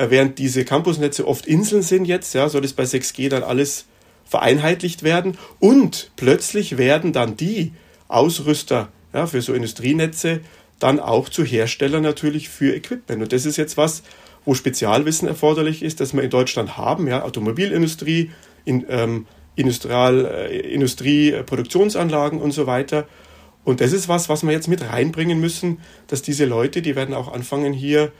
Äh, 0.00 0.08
während 0.08 0.38
diese 0.38 0.64
Campusnetze 0.64 1.28
oft 1.28 1.46
Inseln 1.46 1.82
sind 1.82 2.06
jetzt, 2.06 2.32
ja, 2.34 2.48
soll 2.48 2.62
das 2.62 2.72
bei 2.72 2.84
6G 2.84 3.28
dann 3.28 3.42
alles 3.42 3.84
vereinheitlicht 4.24 5.02
werden. 5.02 5.36
Und 5.58 6.12
plötzlich 6.16 6.78
werden 6.78 7.12
dann 7.12 7.36
die 7.36 7.72
Ausrüster 8.08 8.88
ja, 9.12 9.26
für 9.26 9.42
so 9.42 9.52
Industrienetze 9.52 10.40
dann 10.78 11.00
auch 11.00 11.28
zu 11.28 11.44
Herstellern 11.44 12.02
natürlich 12.02 12.48
für 12.48 12.74
Equipment. 12.74 13.22
Und 13.22 13.32
das 13.34 13.44
ist 13.44 13.58
jetzt 13.58 13.76
was, 13.76 14.02
wo 14.46 14.54
Spezialwissen 14.54 15.28
erforderlich 15.28 15.82
ist, 15.82 16.00
das 16.00 16.14
wir 16.14 16.22
in 16.22 16.30
Deutschland 16.30 16.78
haben, 16.78 17.06
ja, 17.06 17.22
Automobilindustrie, 17.22 18.30
in, 18.64 18.86
ähm, 18.88 19.26
Industrial, 19.54 20.24
äh, 20.24 20.60
Industrie, 20.60 21.32
äh, 21.32 21.42
Produktionsanlagen 21.42 22.40
und 22.40 22.52
so 22.52 22.66
weiter. 22.66 23.06
Und 23.64 23.82
das 23.82 23.92
ist 23.92 24.08
was, 24.08 24.30
was 24.30 24.44
wir 24.44 24.52
jetzt 24.52 24.68
mit 24.68 24.80
reinbringen 24.80 25.38
müssen, 25.38 25.80
dass 26.06 26.22
diese 26.22 26.46
Leute, 26.46 26.80
die 26.80 26.96
werden 26.96 27.14
auch 27.14 27.30
anfangen 27.30 27.74
hier 27.74 28.12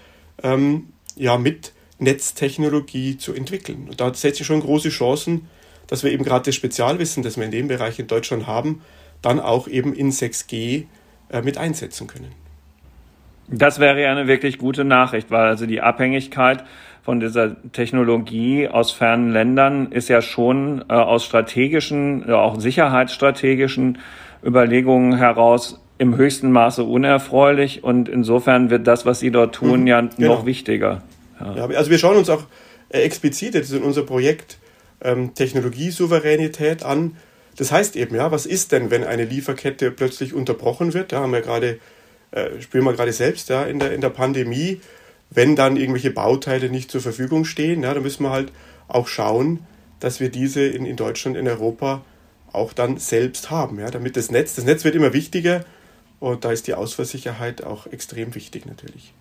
ähm, 0.43 0.89
ja 1.21 1.37
mit 1.39 1.73
Netztechnologie 1.99 3.19
zu 3.19 3.35
entwickeln. 3.35 3.87
Und 3.89 4.01
da 4.01 4.13
setze 4.15 4.41
ich 4.41 4.47
schon 4.47 4.61
große 4.61 4.89
Chancen, 4.89 5.49
dass 5.87 6.03
wir 6.03 6.13
eben 6.13 6.25
gerade 6.25 6.47
das 6.47 6.55
Spezialwissen, 6.55 7.23
das 7.23 7.37
wir 7.37 7.45
in 7.45 7.51
dem 7.51 7.69
Bereich 7.69 7.99
in 7.99 8.07
Deutschland 8.07 8.47
haben, 8.47 8.83
dann 9.23 9.39
auch 9.39 9.69
eben 9.69 9.93
in 9.93 10.11
6G 10.11 10.87
äh, 11.31 11.43
mit 11.43 11.59
einsetzen 11.59 12.07
können. 12.07 12.33
Das 13.49 13.81
wäre 13.81 14.01
ja 14.01 14.11
eine 14.13 14.29
wirklich 14.29 14.59
gute 14.59 14.85
Nachricht, 14.85 15.31
weil 15.31 15.49
also 15.49 15.67
die 15.67 15.81
Abhängigkeit 15.81 16.65
von 17.03 17.21
dieser 17.21 17.57
Technologie 17.73 18.69
aus 18.69 18.93
fernen 18.93 19.33
Ländern 19.33 19.91
ist 19.91 20.09
ja 20.09 20.23
schon 20.23 20.85
äh, 20.89 20.93
aus 20.93 21.25
strategischen, 21.25 22.31
auch 22.31 22.61
sicherheitsstrategischen 22.61 23.99
Überlegungen 24.45 25.17
heraus 25.19 25.81
im 26.01 26.17
höchsten 26.17 26.51
Maße 26.51 26.83
unerfreulich 26.83 27.85
und 27.85 28.09
insofern 28.09 28.71
wird 28.71 28.87
das, 28.87 29.05
was 29.05 29.21
Sie 29.21 29.31
dort 29.31 29.55
tun, 29.55 29.83
mhm, 29.83 29.87
ja 29.87 30.01
genau. 30.01 30.37
noch 30.37 30.47
wichtiger. 30.47 31.03
Ja. 31.39 31.57
ja. 31.57 31.77
also 31.77 31.91
wir 31.91 31.99
schauen 31.99 32.17
uns 32.17 32.31
auch 32.31 32.45
äh, 32.89 33.03
explizit 33.03 33.55
jetzt 33.55 33.71
in 33.71 33.83
unser 33.83 34.05
Projekt 34.05 34.57
ähm, 35.03 35.35
Technologiesouveränität 35.35 36.85
an. 36.85 37.19
Das 37.59 37.71
heißt 37.71 37.97
eben, 37.97 38.17
ja, 38.17 38.33
was 38.33 38.47
ist 38.47 38.73
denn, 38.73 38.91
wenn 38.91 39.05
eine 39.05 39.27
Lieferkette 39.27 39.91
plötzlich 39.91 40.33
unterbrochen 40.33 40.95
wird? 40.95 41.13
Da 41.13 41.21
haben 41.21 41.35
wir 41.35 41.43
gerade, 41.43 41.79
äh, 42.31 42.49
spüren 42.63 42.87
wir 42.87 42.95
gerade 42.95 43.13
selbst 43.13 43.51
ja, 43.51 43.65
in, 43.65 43.79
der, 43.79 43.93
in 43.93 44.01
der 44.01 44.09
Pandemie, 44.09 44.81
wenn 45.29 45.55
dann 45.55 45.77
irgendwelche 45.77 46.13
Bauteile 46.13 46.71
nicht 46.71 46.91
zur 46.91 47.03
Verfügung 47.03 47.45
stehen, 47.45 47.83
ja, 47.83 47.93
dann 47.93 48.03
müssen 48.03 48.23
wir 48.23 48.31
halt 48.31 48.53
auch 48.89 49.07
schauen, 49.07 49.67
dass 50.01 50.19
wir 50.19 50.31
diese 50.31 50.63
in, 50.63 50.87
in 50.87 50.97
Deutschland, 50.97 51.37
in 51.37 51.47
Europa 51.47 52.01
auch 52.55 52.73
dann 52.73 52.97
selbst 52.97 53.51
haben, 53.51 53.79
ja, 53.79 53.91
damit 53.91 54.17
das 54.17 54.31
Netz, 54.31 54.55
das 54.55 54.65
Netz 54.65 54.83
wird 54.85 54.95
immer 54.95 55.13
wichtiger 55.13 55.63
und 56.21 56.45
da 56.45 56.53
ist 56.53 56.67
die 56.67 56.75
Ausfallsicherheit 56.75 57.65
auch 57.65 57.87
extrem 57.87 58.35
wichtig 58.35 58.67
natürlich. 58.67 59.13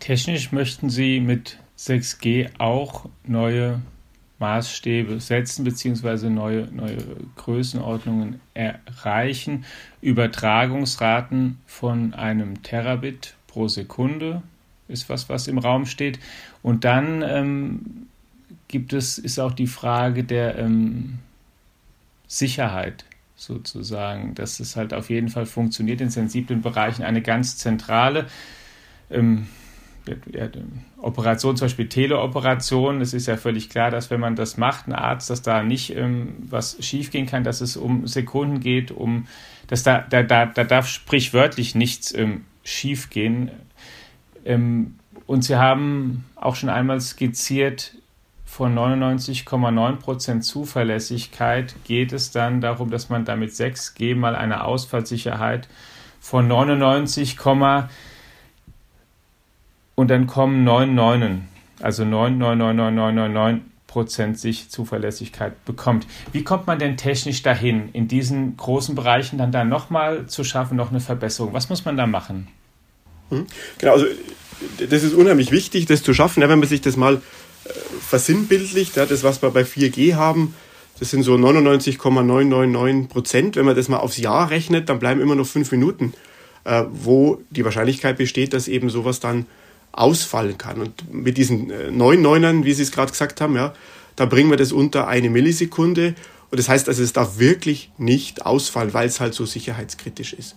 Technisch 0.00 0.52
möchten 0.52 0.90
Sie 0.90 1.20
mit 1.20 1.58
6G 1.78 2.50
auch 2.58 3.06
neue 3.24 3.80
Maßstäbe 4.38 5.20
setzen 5.20 5.64
beziehungsweise 5.64 6.30
neue, 6.30 6.68
neue 6.72 6.98
Größenordnungen 7.36 8.40
erreichen. 8.54 9.64
Übertragungsraten 10.00 11.58
von 11.66 12.14
einem 12.14 12.62
Terabit 12.62 13.34
pro 13.46 13.68
Sekunde 13.68 14.42
ist 14.86 15.08
was, 15.08 15.28
was 15.28 15.48
im 15.48 15.58
Raum 15.58 15.86
steht. 15.86 16.18
Und 16.62 16.84
dann 16.84 17.22
ähm, 17.22 18.06
gibt 18.68 18.92
es, 18.92 19.18
ist 19.18 19.38
auch 19.40 19.52
die 19.52 19.66
Frage 19.66 20.24
der 20.24 20.56
ähm, 20.58 21.18
Sicherheit 22.26 23.04
sozusagen, 23.38 24.34
dass 24.34 24.58
es 24.60 24.76
halt 24.76 24.92
auf 24.92 25.10
jeden 25.10 25.28
Fall 25.28 25.46
funktioniert 25.46 26.00
in 26.00 26.10
sensiblen 26.10 26.60
Bereichen. 26.60 27.04
Eine 27.04 27.22
ganz 27.22 27.56
zentrale 27.56 28.26
ähm, 29.10 29.46
Operation, 31.00 31.56
zum 31.56 31.66
Beispiel 31.66 31.88
Teleoperation, 31.88 33.00
es 33.00 33.14
ist 33.14 33.26
ja 33.26 33.36
völlig 33.36 33.70
klar, 33.70 33.90
dass 33.90 34.10
wenn 34.10 34.20
man 34.20 34.34
das 34.36 34.56
macht, 34.56 34.88
ein 34.88 34.92
Arzt, 34.92 35.30
dass 35.30 35.42
da 35.42 35.62
nicht 35.62 35.94
ähm, 35.94 36.34
was 36.50 36.84
schiefgehen 36.84 37.26
kann, 37.26 37.44
dass 37.44 37.60
es 37.60 37.76
um 37.76 38.06
Sekunden 38.06 38.60
geht, 38.60 38.90
um 38.90 39.28
dass 39.68 39.82
da, 39.82 40.00
da, 40.00 40.22
da, 40.22 40.46
da 40.46 40.64
darf 40.64 40.88
sprichwörtlich 40.88 41.74
nichts 41.74 42.12
ähm, 42.14 42.44
schiefgehen. 42.64 43.50
Ähm, 44.44 44.96
und 45.26 45.42
sie 45.42 45.56
haben 45.56 46.24
auch 46.34 46.56
schon 46.56 46.70
einmal 46.70 47.00
skizziert, 47.00 47.94
von 48.48 48.74
99,9% 48.74 50.40
Zuverlässigkeit 50.40 51.74
geht 51.84 52.14
es 52.14 52.30
dann 52.30 52.62
darum, 52.62 52.90
dass 52.90 53.10
man 53.10 53.26
damit 53.26 53.50
6G 53.50 54.16
mal 54.16 54.34
eine 54.34 54.64
Ausfallsicherheit 54.64 55.68
von 56.18 56.48
99, 56.48 57.36
und 59.94 60.10
dann 60.10 60.26
kommen 60.26 60.64
9 60.64 60.94
Neunen, 60.94 61.46
also 61.80 62.04
9,99999 62.04 64.34
sich 64.34 64.70
Zuverlässigkeit 64.70 65.66
bekommt. 65.66 66.06
Wie 66.32 66.42
kommt 66.42 66.66
man 66.66 66.78
denn 66.78 66.96
technisch 66.96 67.42
dahin, 67.42 67.90
in 67.92 68.08
diesen 68.08 68.56
großen 68.56 68.94
Bereichen 68.94 69.36
dann 69.38 69.52
da 69.52 69.64
nochmal 69.64 70.26
zu 70.26 70.42
schaffen, 70.42 70.76
noch 70.76 70.88
eine 70.90 71.00
Verbesserung? 71.00 71.52
Was 71.52 71.68
muss 71.68 71.84
man 71.84 71.98
da 71.98 72.06
machen? 72.06 72.48
Hm? 73.28 73.46
Genau, 73.76 73.92
also 73.92 74.06
das 74.78 75.02
ist 75.02 75.12
unheimlich 75.12 75.52
wichtig, 75.52 75.84
das 75.86 76.02
zu 76.02 76.14
schaffen. 76.14 76.42
Wenn 76.42 76.58
man 76.58 76.66
sich 76.66 76.80
das 76.80 76.96
mal 76.96 77.20
versinnbildlicht, 78.00 78.96
ja, 78.96 79.06
das, 79.06 79.22
was 79.22 79.42
wir 79.42 79.50
bei 79.50 79.62
4G 79.62 80.14
haben, 80.14 80.54
das 80.98 81.10
sind 81.10 81.22
so 81.22 81.36
99,999 81.36 83.08
Prozent. 83.08 83.56
Wenn 83.56 83.64
man 83.64 83.76
das 83.76 83.88
mal 83.88 83.98
aufs 83.98 84.16
Jahr 84.18 84.50
rechnet, 84.50 84.88
dann 84.88 84.98
bleiben 84.98 85.20
immer 85.20 85.36
noch 85.36 85.46
fünf 85.46 85.70
Minuten, 85.70 86.12
äh, 86.64 86.84
wo 86.90 87.40
die 87.50 87.64
Wahrscheinlichkeit 87.64 88.18
besteht, 88.18 88.52
dass 88.52 88.68
eben 88.68 88.90
sowas 88.90 89.20
dann 89.20 89.46
ausfallen 89.92 90.58
kann. 90.58 90.80
Und 90.80 91.12
mit 91.12 91.36
diesen 91.36 91.70
äh, 91.70 91.90
neun 91.90 92.20
Neunern, 92.20 92.64
wie 92.64 92.72
Sie 92.72 92.82
es 92.82 92.92
gerade 92.92 93.12
gesagt 93.12 93.40
haben, 93.40 93.54
ja, 93.54 93.74
da 94.16 94.26
bringen 94.26 94.50
wir 94.50 94.56
das 94.56 94.72
unter 94.72 95.06
eine 95.06 95.30
Millisekunde. 95.30 96.14
Und 96.50 96.58
das 96.58 96.68
heißt 96.68 96.88
also, 96.88 97.02
es 97.02 97.12
darf 97.12 97.38
wirklich 97.38 97.90
nicht 97.98 98.44
ausfallen, 98.44 98.92
weil 98.92 99.06
es 99.06 99.20
halt 99.20 99.34
so 99.34 99.46
sicherheitskritisch 99.46 100.32
ist. 100.32 100.56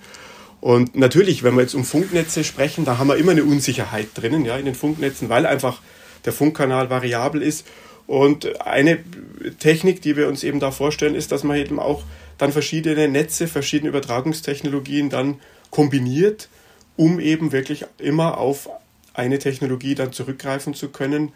Und 0.59 0.95
natürlich, 0.95 1.43
wenn 1.43 1.55
wir 1.55 1.61
jetzt 1.61 1.73
um 1.73 1.83
Funknetze 1.83 2.43
sprechen, 2.43 2.85
da 2.85 2.97
haben 2.97 3.07
wir 3.07 3.17
immer 3.17 3.31
eine 3.31 3.43
Unsicherheit 3.43 4.09
drinnen, 4.13 4.45
ja, 4.45 4.57
in 4.57 4.65
den 4.65 4.75
Funknetzen, 4.75 5.29
weil 5.29 5.45
einfach 5.45 5.81
der 6.25 6.33
Funkkanal 6.33 6.89
variabel 6.89 7.41
ist. 7.41 7.67
Und 8.07 8.61
eine 8.61 8.99
Technik, 9.59 10.01
die 10.01 10.17
wir 10.17 10.27
uns 10.27 10.43
eben 10.43 10.59
da 10.59 10.71
vorstellen, 10.71 11.15
ist, 11.15 11.31
dass 11.31 11.43
man 11.43 11.57
eben 11.57 11.79
auch 11.79 12.03
dann 12.37 12.51
verschiedene 12.51 13.07
Netze, 13.07 13.47
verschiedene 13.47 13.89
Übertragungstechnologien 13.89 15.09
dann 15.09 15.39
kombiniert, 15.69 16.49
um 16.97 17.19
eben 17.19 17.51
wirklich 17.51 17.85
immer 17.97 18.37
auf 18.37 18.69
eine 19.13 19.39
Technologie 19.39 19.95
dann 19.95 20.11
zurückgreifen 20.11 20.73
zu 20.73 20.89
können 20.89 21.31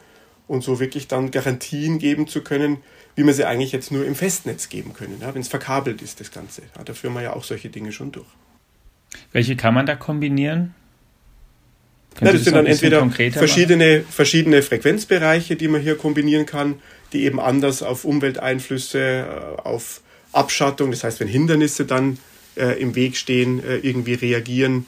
und 0.48 0.64
so 0.64 0.80
wirklich 0.80 1.08
dann 1.08 1.32
Garantien 1.32 2.00
geben 2.00 2.28
zu 2.28 2.42
können, 2.42 2.78
wie 3.16 3.24
man 3.24 3.34
sie 3.34 3.46
eigentlich 3.46 3.72
jetzt 3.72 3.92
nur 3.92 4.06
im 4.06 4.16
Festnetz 4.16 4.70
geben 4.70 4.94
können, 4.94 5.18
ja, 5.22 5.34
wenn 5.34 5.42
es 5.42 5.48
verkabelt 5.48 6.02
ist, 6.02 6.20
das 6.20 6.32
Ganze. 6.32 6.64
Ja, 6.76 6.84
da 6.84 6.94
führen 6.94 7.14
wir 7.14 7.22
ja 7.22 7.34
auch 7.34 7.44
solche 7.44 7.70
Dinge 7.70 7.92
schon 7.92 8.12
durch. 8.12 8.28
Welche 9.32 9.56
kann 9.56 9.74
man 9.74 9.86
da 9.86 9.96
kombinieren? 9.96 10.74
Ja, 12.22 12.32
das 12.32 12.44
sind 12.44 12.56
dann 12.56 12.66
entweder 12.66 13.10
verschiedene, 13.10 14.04
verschiedene 14.10 14.62
Frequenzbereiche, 14.62 15.56
die 15.56 15.68
man 15.68 15.82
hier 15.82 15.96
kombinieren 15.96 16.46
kann, 16.46 16.76
die 17.12 17.24
eben 17.24 17.40
anders 17.40 17.84
auf 17.84 18.06
Umwelteinflüsse, 18.06 19.00
äh, 19.00 19.62
auf 19.62 20.02
Abschattung, 20.32 20.92
das 20.92 21.04
heißt, 21.04 21.20
wenn 21.20 21.28
Hindernisse 21.28 21.86
dann 21.86 22.18
äh, 22.56 22.80
im 22.80 22.96
Weg 22.96 23.18
stehen, 23.18 23.64
äh, 23.64 23.78
irgendwie 23.78 24.14
reagieren. 24.14 24.86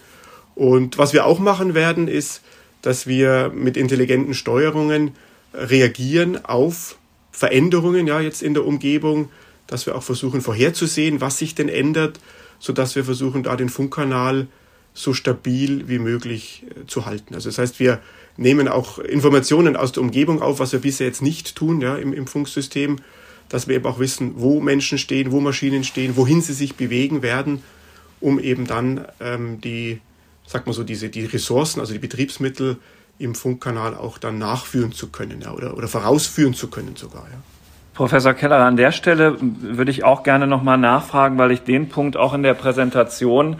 Und 0.55 0.97
was 0.97 1.13
wir 1.13 1.25
auch 1.25 1.39
machen 1.39 1.73
werden, 1.73 2.07
ist, 2.07 2.41
dass 2.81 3.07
wir 3.07 3.51
mit 3.53 3.77
intelligenten 3.77 4.33
Steuerungen 4.33 5.11
reagieren 5.53 6.43
auf 6.45 6.97
Veränderungen 7.31 8.07
ja 8.07 8.19
jetzt 8.19 8.41
in 8.41 8.53
der 8.53 8.65
Umgebung, 8.65 9.29
dass 9.67 9.85
wir 9.85 9.95
auch 9.95 10.03
versuchen 10.03 10.41
vorherzusehen, 10.41 11.21
was 11.21 11.37
sich 11.37 11.55
denn 11.55 11.69
ändert, 11.69 12.19
so 12.59 12.73
dass 12.73 12.95
wir 12.95 13.03
versuchen 13.03 13.43
da 13.43 13.55
den 13.55 13.69
Funkkanal 13.69 14.47
so 14.97 15.13
stabil 15.13 15.87
wie 15.87 15.99
möglich 15.99 16.63
äh, 16.69 16.87
zu 16.87 17.05
halten. 17.05 17.35
Also 17.35 17.49
das 17.49 17.57
heißt, 17.57 17.79
wir 17.79 17.99
nehmen 18.35 18.67
auch 18.67 18.99
Informationen 18.99 19.75
aus 19.75 19.91
der 19.91 20.03
Umgebung 20.03 20.41
auf, 20.41 20.59
was 20.59 20.73
wir 20.73 20.79
bisher 20.79 21.07
jetzt 21.07 21.21
nicht 21.21 21.55
tun 21.55 21.81
ja, 21.81 21.95
im, 21.95 22.13
im 22.13 22.27
Funksystem, 22.27 22.97
dass 23.49 23.67
wir 23.67 23.75
eben 23.75 23.85
auch 23.85 23.99
wissen, 23.99 24.33
wo 24.37 24.59
Menschen 24.59 24.97
stehen, 24.97 25.31
wo 25.31 25.39
Maschinen 25.39 25.83
stehen, 25.83 26.17
wohin 26.17 26.41
sie 26.41 26.53
sich 26.53 26.75
bewegen 26.75 27.21
werden, 27.21 27.63
um 28.19 28.39
eben 28.39 28.65
dann 28.65 29.05
ähm, 29.19 29.61
die 29.61 30.01
sagt 30.47 30.65
man 30.65 30.73
so, 30.73 30.83
diese, 30.83 31.09
die 31.09 31.25
Ressourcen, 31.25 31.81
also 31.81 31.93
die 31.93 31.99
Betriebsmittel 31.99 32.77
im 33.19 33.35
Funkkanal 33.35 33.95
auch 33.95 34.17
dann 34.17 34.37
nachführen 34.37 34.93
zu 34.93 35.09
können 35.09 35.41
ja, 35.41 35.51
oder, 35.51 35.77
oder 35.77 35.87
vorausführen 35.87 36.53
zu 36.53 36.69
können 36.69 36.95
sogar. 36.95 37.23
Ja. 37.23 37.37
Professor 37.93 38.33
Keller, 38.33 38.59
an 38.59 38.77
der 38.77 38.91
Stelle 38.91 39.37
würde 39.41 39.91
ich 39.91 40.03
auch 40.03 40.23
gerne 40.23 40.47
nochmal 40.47 40.77
nachfragen, 40.77 41.37
weil 41.37 41.51
ich 41.51 41.61
den 41.61 41.89
Punkt 41.89 42.15
auch 42.15 42.33
in 42.33 42.43
der 42.43 42.53
Präsentation, 42.53 43.57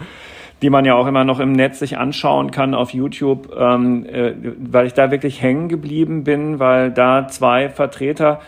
die 0.62 0.70
man 0.70 0.84
ja 0.84 0.94
auch 0.94 1.06
immer 1.06 1.24
noch 1.24 1.40
im 1.40 1.52
Netz 1.52 1.78
sich 1.78 1.98
anschauen 1.98 2.50
kann 2.50 2.74
auf 2.74 2.92
YouTube, 2.92 3.54
ähm, 3.56 4.06
äh, 4.06 4.32
weil 4.58 4.86
ich 4.86 4.94
da 4.94 5.10
wirklich 5.10 5.40
hängen 5.42 5.68
geblieben 5.68 6.24
bin, 6.24 6.58
weil 6.58 6.90
da 6.90 7.28
zwei 7.28 7.68
Vertreter 7.68 8.40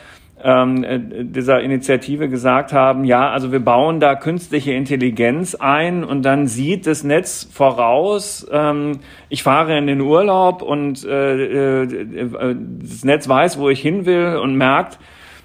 ähm, 0.42 0.84
äh, 0.84 0.98
dieser 1.24 1.60
Initiative 1.60 2.28
gesagt 2.28 2.72
haben, 2.72 3.04
ja, 3.04 3.30
also 3.30 3.52
wir 3.52 3.60
bauen 3.60 4.00
da 4.00 4.14
künstliche 4.14 4.72
Intelligenz 4.72 5.54
ein 5.54 6.04
und 6.04 6.22
dann 6.22 6.46
sieht 6.46 6.86
das 6.86 7.04
Netz 7.04 7.48
voraus, 7.52 8.46
ähm, 8.50 9.00
ich 9.28 9.42
fahre 9.42 9.76
in 9.76 9.86
den 9.86 10.00
Urlaub 10.00 10.62
und 10.62 11.04
äh, 11.04 11.82
äh, 11.82 12.56
das 12.80 13.04
Netz 13.04 13.28
weiß, 13.28 13.58
wo 13.58 13.68
ich 13.68 13.80
hin 13.80 14.06
will 14.06 14.38
und 14.42 14.56
merkt, 14.56 14.98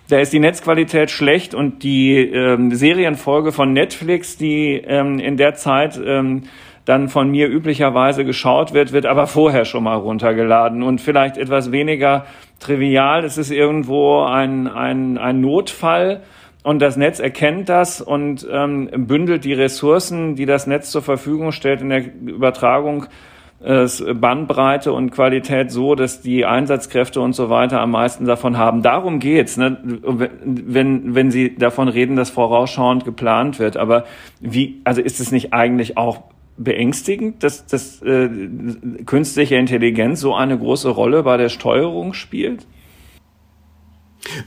da 0.08 0.20
ist 0.20 0.34
die 0.34 0.40
Netzqualität 0.40 1.10
schlecht 1.10 1.54
und 1.54 1.84
die 1.84 2.18
ähm, 2.18 2.74
Serienfolge 2.74 3.52
von 3.52 3.74
Netflix, 3.74 4.38
die 4.38 4.76
ähm, 4.76 5.20
in 5.20 5.38
der 5.38 5.56
Zeit 5.56 6.00
ähm, 6.04 6.44
dann 6.86 7.10
von 7.10 7.32
mir 7.32 7.50
üblicherweise 7.50 8.26
geschaut 8.26 8.74
wird, 8.74 8.92
wird 8.92 9.08
aber 9.08 9.26
vorher 9.26 9.66
schon 9.66 9.84
mal 9.84 9.96
runtergeladen 9.96 10.84
und 10.84 11.02
vielleicht 11.02 11.38
etwas 11.38 11.72
weniger 11.72 12.26
trivial. 12.60 13.24
Es 13.26 13.40
ist 13.40 13.50
irgendwo 13.50 14.24
ein, 14.24 14.68
ein, 14.68 15.18
ein 15.18 15.42
Notfall 15.42 16.22
und 16.62 16.80
das 16.80 16.96
Netz 16.96 17.20
erkennt 17.20 17.70
das 17.70 18.02
und 18.02 18.48
ähm, 18.52 18.90
bündelt 19.08 19.46
die 19.46 19.54
Ressourcen, 19.54 20.36
die 20.36 20.46
das 20.46 20.68
Netz 20.68 20.92
zur 20.92 21.02
Verfügung 21.02 21.52
stellt 21.52 21.82
in 21.82 21.90
der 21.90 22.04
Übertragung 22.06 23.08
Bandbreite 23.60 24.92
und 24.92 25.12
Qualität 25.12 25.72
so, 25.72 25.96
dass 25.96 26.22
die 26.22 26.46
Einsatzkräfte 26.46 27.22
und 27.22 27.34
so 27.34 27.50
weiter 27.50 27.82
am 27.82 27.92
meisten 27.92 28.26
davon 28.26 28.58
haben. 28.58 28.82
Darum 28.84 29.20
geht's, 29.20 29.58
ne? 29.58 29.78
wenn 29.84 31.16
wenn 31.16 31.32
Sie 31.32 31.56
davon 31.56 31.88
reden, 31.88 32.16
dass 32.16 32.30
vorausschauend 32.30 33.06
geplant 33.06 33.58
wird. 33.58 33.78
Aber 33.78 34.06
wie, 34.40 34.82
also 34.84 35.02
ist 35.02 35.20
es 35.20 35.32
nicht 35.32 35.54
eigentlich 35.54 35.98
auch 35.98 36.24
beängstigend, 36.58 37.44
dass, 37.44 37.66
dass 37.66 38.02
äh, 38.02 38.30
künstliche 39.06 39.56
Intelligenz 39.56 40.22
so 40.22 40.36
eine 40.36 40.58
große 40.58 40.90
Rolle 40.90 41.24
bei 41.24 41.38
der 41.38 41.50
Steuerung 41.50 42.14
spielt? 42.14 42.66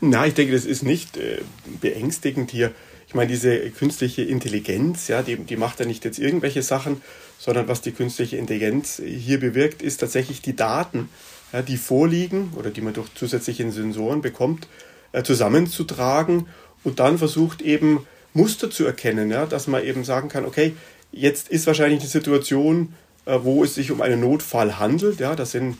Na, 0.01 0.27
ich 0.27 0.35
denke, 0.35 0.53
das 0.53 0.65
ist 0.65 0.83
nicht 0.83 1.17
äh, 1.17 1.39
beängstigend 1.81 2.51
hier. 2.51 2.73
Ich 3.07 3.15
meine, 3.15 3.29
diese 3.29 3.59
künstliche 3.71 4.23
Intelligenz, 4.23 5.09
ja, 5.09 5.23
die, 5.23 5.37
die 5.37 5.57
macht 5.57 5.81
ja 5.81 5.87
nicht 5.87 6.05
jetzt 6.05 6.19
irgendwelche 6.19 6.63
Sachen, 6.63 7.01
sondern 7.39 7.69
was 7.69 7.81
die 7.81 7.93
künstliche 7.93 8.37
Intelligenz 8.37 9.01
hier 9.05 9.41
bewirkt, 9.41 9.81
ist 9.81 9.99
tatsächlich 9.99 10.43
die 10.43 10.57
Daten, 10.57 11.09
ja, 11.53 11.63
die 11.63 11.77
vorliegen 11.77 12.53
oder 12.57 12.71
die 12.71 12.81
man 12.81 12.93
durch 12.93 13.15
zusätzliche 13.15 13.71
Sensoren 13.71 14.21
bekommt, 14.21 14.69
äh, 15.13 15.23
zusammenzutragen 15.23 16.49
und 16.85 16.99
dann 16.99 17.17
versucht 17.17 17.63
eben 17.63 18.07
Muster 18.35 18.71
zu 18.71 18.85
erkennen, 18.85 19.31
ja, 19.31 19.47
dass 19.47 19.69
man 19.69 19.85
eben 19.85 20.05
sagen 20.05 20.29
kann, 20.29 20.45
okay, 20.45 20.75
jetzt 21.13 21.49
ist 21.49 21.67
wahrscheinlich 21.67 22.01
eine 22.01 22.09
Situation, 22.09 22.95
äh, 23.25 23.39
wo 23.41 23.65
es 23.65 23.75
sich 23.75 23.91
um 23.91 24.03
einen 24.03 24.21
Notfall 24.21 24.79
handelt, 24.79 25.21
ja, 25.21 25.35
das 25.35 25.53
sind 25.53 25.79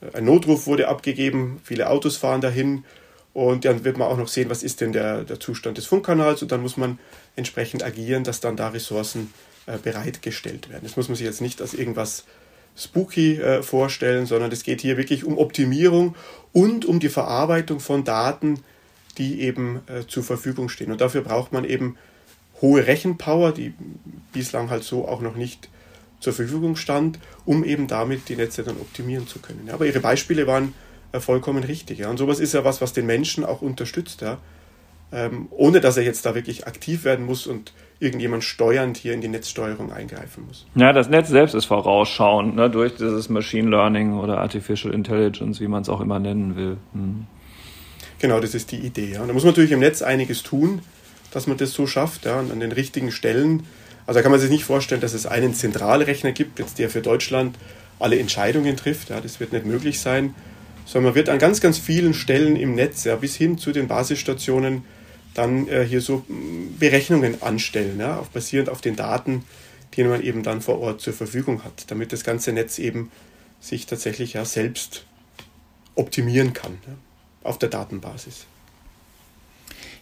äh, 0.00 0.16
ein 0.16 0.24
Notruf 0.24 0.66
wurde 0.66 0.88
abgegeben, 0.88 1.60
viele 1.64 1.90
Autos 1.90 2.16
fahren 2.16 2.40
dahin, 2.40 2.84
und 3.32 3.64
dann 3.64 3.84
wird 3.84 3.96
man 3.96 4.08
auch 4.08 4.16
noch 4.16 4.26
sehen, 4.26 4.50
was 4.50 4.64
ist 4.64 4.80
denn 4.80 4.92
der, 4.92 5.22
der 5.22 5.38
Zustand 5.38 5.78
des 5.78 5.86
Funkkanals 5.86 6.42
und 6.42 6.50
dann 6.50 6.62
muss 6.62 6.76
man 6.76 6.98
entsprechend 7.36 7.84
agieren, 7.84 8.24
dass 8.24 8.40
dann 8.40 8.56
da 8.56 8.70
Ressourcen 8.70 9.32
äh, 9.32 9.49
bereitgestellt 9.66 10.68
werden. 10.70 10.82
Das 10.82 10.96
muss 10.96 11.08
man 11.08 11.16
sich 11.16 11.26
jetzt 11.26 11.40
nicht 11.40 11.60
als 11.60 11.74
irgendwas 11.74 12.24
spooky 12.76 13.36
äh, 13.36 13.62
vorstellen, 13.62 14.26
sondern 14.26 14.50
es 14.52 14.62
geht 14.62 14.80
hier 14.80 14.96
wirklich 14.96 15.24
um 15.24 15.38
Optimierung 15.38 16.14
und 16.52 16.84
um 16.84 17.00
die 17.00 17.08
Verarbeitung 17.08 17.80
von 17.80 18.04
Daten, 18.04 18.62
die 19.18 19.40
eben 19.42 19.80
äh, 19.86 20.06
zur 20.06 20.22
Verfügung 20.22 20.68
stehen. 20.68 20.90
Und 20.90 21.00
dafür 21.00 21.22
braucht 21.22 21.52
man 21.52 21.64
eben 21.64 21.96
hohe 22.60 22.86
Rechenpower, 22.86 23.52
die 23.52 23.74
bislang 24.32 24.70
halt 24.70 24.84
so 24.84 25.06
auch 25.06 25.20
noch 25.20 25.36
nicht 25.36 25.68
zur 26.20 26.32
Verfügung 26.32 26.76
stand, 26.76 27.18
um 27.44 27.64
eben 27.64 27.86
damit 27.86 28.28
die 28.28 28.36
Netze 28.36 28.62
dann 28.62 28.76
optimieren 28.76 29.26
zu 29.26 29.38
können. 29.38 29.70
Aber 29.72 29.86
Ihre 29.86 30.00
Beispiele 30.00 30.46
waren 30.46 30.74
äh, 31.12 31.20
vollkommen 31.20 31.64
richtig. 31.64 32.04
Und 32.04 32.18
sowas 32.18 32.40
ist 32.40 32.54
ja 32.54 32.64
was, 32.64 32.80
was 32.80 32.92
den 32.92 33.06
Menschen 33.06 33.44
auch 33.44 33.62
unterstützt. 33.62 34.22
Ähm, 35.12 35.48
ohne 35.50 35.80
dass 35.80 35.96
er 35.96 36.04
jetzt 36.04 36.24
da 36.24 36.36
wirklich 36.36 36.68
aktiv 36.68 37.04
werden 37.04 37.26
muss 37.26 37.46
und 37.48 37.72
irgendjemand 37.98 38.44
steuernd 38.44 38.96
hier 38.96 39.12
in 39.12 39.20
die 39.20 39.28
Netzsteuerung 39.28 39.92
eingreifen 39.92 40.46
muss. 40.46 40.66
Ja, 40.76 40.92
das 40.92 41.08
Netz 41.08 41.28
selbst 41.28 41.54
ist 41.54 41.64
vorausschauend, 41.64 42.54
ne, 42.54 42.70
durch 42.70 42.94
dieses 42.94 43.28
Machine 43.28 43.68
Learning 43.68 44.18
oder 44.18 44.38
Artificial 44.38 44.94
Intelligence, 44.94 45.60
wie 45.60 45.66
man 45.66 45.82
es 45.82 45.88
auch 45.88 46.00
immer 46.00 46.20
nennen 46.20 46.54
will. 46.54 46.76
Hm. 46.92 47.26
Genau, 48.20 48.38
das 48.38 48.54
ist 48.54 48.70
die 48.70 48.78
Idee. 48.78 49.12
Ja. 49.14 49.22
Und 49.22 49.28
da 49.28 49.34
muss 49.34 49.42
man 49.42 49.50
natürlich 49.50 49.72
im 49.72 49.80
Netz 49.80 50.00
einiges 50.00 50.44
tun, 50.44 50.80
dass 51.32 51.48
man 51.48 51.56
das 51.56 51.72
so 51.72 51.86
schafft, 51.86 52.24
ja, 52.24 52.38
und 52.38 52.52
an 52.52 52.60
den 52.60 52.72
richtigen 52.72 53.10
Stellen. 53.10 53.64
Also 54.06 54.18
da 54.18 54.22
kann 54.22 54.30
man 54.30 54.40
sich 54.40 54.50
nicht 54.50 54.64
vorstellen, 54.64 55.00
dass 55.00 55.14
es 55.14 55.26
einen 55.26 55.54
Zentralrechner 55.54 56.32
gibt, 56.32 56.60
jetzt 56.60 56.78
der 56.78 56.88
für 56.88 57.00
Deutschland 57.00 57.56
alle 57.98 58.18
Entscheidungen 58.18 58.76
trifft. 58.76 59.10
Ja, 59.10 59.20
das 59.20 59.40
wird 59.40 59.52
nicht 59.52 59.66
möglich 59.66 60.00
sein 60.00 60.34
sondern 60.90 61.10
man 61.10 61.14
wird 61.14 61.28
an 61.28 61.38
ganz, 61.38 61.60
ganz 61.60 61.78
vielen 61.78 62.14
Stellen 62.14 62.56
im 62.56 62.74
Netz, 62.74 63.04
ja, 63.04 63.14
bis 63.14 63.36
hin 63.36 63.58
zu 63.58 63.70
den 63.70 63.86
Basisstationen, 63.86 64.82
dann 65.34 65.68
äh, 65.68 65.84
hier 65.84 66.00
so 66.00 66.24
mm, 66.28 66.78
Berechnungen 66.78 67.42
anstellen, 67.42 67.98
ja, 67.98 68.18
auch 68.18 68.28
basierend 68.28 68.68
auf 68.68 68.80
den 68.80 68.96
Daten, 68.96 69.44
die 69.94 70.04
man 70.04 70.22
eben 70.22 70.42
dann 70.42 70.60
vor 70.60 70.80
Ort 70.80 71.00
zur 71.00 71.12
Verfügung 71.12 71.64
hat, 71.64 71.90
damit 71.90 72.12
das 72.12 72.24
ganze 72.24 72.52
Netz 72.52 72.78
eben 72.78 73.10
sich 73.60 73.86
tatsächlich 73.86 74.34
ja 74.34 74.44
selbst 74.44 75.04
optimieren 75.94 76.52
kann 76.52 76.78
ja, 76.86 76.94
auf 77.42 77.58
der 77.58 77.68
Datenbasis. 77.68 78.46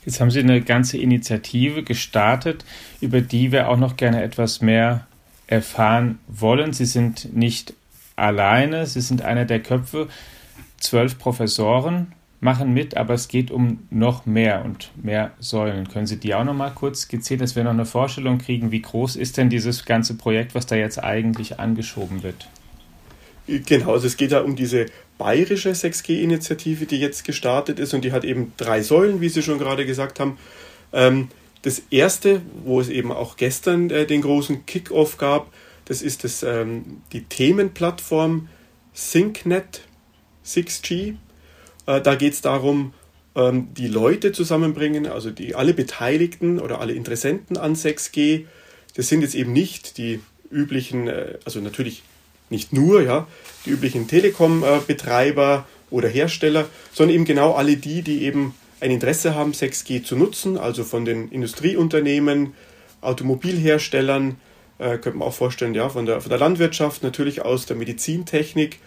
Jetzt 0.04 0.20
haben 0.20 0.30
Sie 0.30 0.40
eine 0.40 0.62
ganze 0.62 0.96
Initiative 0.96 1.82
gestartet, 1.82 2.64
über 3.00 3.20
die 3.20 3.52
wir 3.52 3.68
auch 3.68 3.76
noch 3.76 3.96
gerne 3.96 4.22
etwas 4.22 4.60
mehr 4.60 5.06
erfahren 5.46 6.18
wollen. 6.28 6.72
Sie 6.72 6.86
sind 6.86 7.34
nicht 7.34 7.74
alleine, 8.16 8.86
Sie 8.86 9.00
sind 9.00 9.22
einer 9.22 9.44
der 9.44 9.60
Köpfe 9.60 10.08
zwölf 10.78 11.18
Professoren 11.18 12.12
machen 12.40 12.72
mit, 12.72 12.96
aber 12.96 13.14
es 13.14 13.28
geht 13.28 13.50
um 13.50 13.80
noch 13.90 14.26
mehr 14.26 14.64
und 14.64 14.90
mehr 15.02 15.32
Säulen. 15.40 15.88
Können 15.88 16.06
Sie 16.06 16.18
die 16.18 16.34
auch 16.34 16.44
noch 16.44 16.54
mal 16.54 16.70
kurz 16.70 17.02
skizzieren, 17.02 17.40
dass 17.40 17.56
wir 17.56 17.64
noch 17.64 17.72
eine 17.72 17.86
Vorstellung 17.86 18.38
kriegen, 18.38 18.70
wie 18.70 18.82
groß 18.82 19.16
ist 19.16 19.36
denn 19.36 19.50
dieses 19.50 19.84
ganze 19.84 20.14
Projekt, 20.14 20.54
was 20.54 20.66
da 20.66 20.76
jetzt 20.76 21.02
eigentlich 21.02 21.58
angeschoben 21.58 22.22
wird? 22.22 22.48
Genau, 23.48 23.92
also 23.92 24.06
es 24.06 24.16
geht 24.16 24.32
ja 24.32 24.40
um 24.40 24.56
diese 24.56 24.86
bayerische 25.16 25.70
6G-Initiative, 25.70 26.86
die 26.86 27.00
jetzt 27.00 27.24
gestartet 27.24 27.78
ist 27.78 27.94
und 27.94 28.04
die 28.04 28.12
hat 28.12 28.24
eben 28.24 28.52
drei 28.56 28.82
Säulen, 28.82 29.20
wie 29.20 29.30
Sie 29.30 29.42
schon 29.42 29.58
gerade 29.58 29.86
gesagt 29.86 30.20
haben. 30.20 30.38
Ähm, 30.92 31.28
das 31.62 31.82
erste, 31.90 32.42
wo 32.64 32.80
es 32.80 32.88
eben 32.88 33.10
auch 33.10 33.36
gestern 33.36 33.90
äh, 33.90 34.06
den 34.06 34.20
großen 34.20 34.66
Kick-off 34.66 35.16
gab, 35.16 35.52
das 35.86 36.02
ist 36.02 36.24
das, 36.24 36.42
ähm, 36.42 37.00
die 37.12 37.24
Themenplattform 37.24 38.48
SyncNet 38.94 39.80
6G. 40.44 41.16
Äh, 41.88 42.02
da 42.02 42.14
geht 42.14 42.34
es 42.34 42.42
darum, 42.42 42.92
ähm, 43.34 43.68
die 43.74 43.88
Leute 43.88 44.30
zusammenbringen, 44.32 45.06
also 45.06 45.30
die 45.30 45.54
alle 45.54 45.72
Beteiligten 45.72 46.60
oder 46.60 46.80
alle 46.80 46.92
Interessenten 46.92 47.56
an 47.56 47.74
6G. 47.74 48.44
Das 48.94 49.08
sind 49.08 49.22
jetzt 49.22 49.34
eben 49.34 49.52
nicht 49.52 49.96
die 49.96 50.20
üblichen, 50.50 51.08
äh, 51.08 51.38
also 51.44 51.60
natürlich 51.60 52.02
nicht 52.50 52.72
nur, 52.72 53.02
ja, 53.02 53.26
die 53.64 53.70
üblichen 53.70 54.06
Telekom-Betreiber 54.06 55.66
oder 55.90 56.08
Hersteller, 56.08 56.66
sondern 56.92 57.14
eben 57.14 57.24
genau 57.24 57.54
alle 57.54 57.76
die, 57.76 58.02
die 58.02 58.22
eben 58.22 58.54
ein 58.80 58.90
Interesse 58.90 59.34
haben, 59.34 59.52
6G 59.52 60.04
zu 60.04 60.14
nutzen, 60.14 60.58
also 60.58 60.84
von 60.84 61.04
den 61.06 61.30
Industrieunternehmen, 61.30 62.52
Automobilherstellern, 63.00 64.36
äh, 64.78 64.98
könnte 64.98 65.18
man 65.18 65.28
auch 65.28 65.34
vorstellen, 65.34 65.74
ja, 65.74 65.88
von 65.88 66.04
der, 66.04 66.20
von 66.20 66.28
der 66.28 66.38
Landwirtschaft, 66.38 67.02
natürlich 67.02 67.42
aus 67.42 67.64
der 67.64 67.76
Medizintechnik 67.76 68.78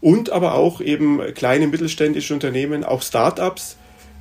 und 0.00 0.30
aber 0.30 0.54
auch 0.54 0.80
eben 0.80 1.20
kleine 1.34 1.66
mittelständische 1.66 2.34
Unternehmen, 2.34 2.84
auch 2.84 3.02
Startups, 3.02 3.76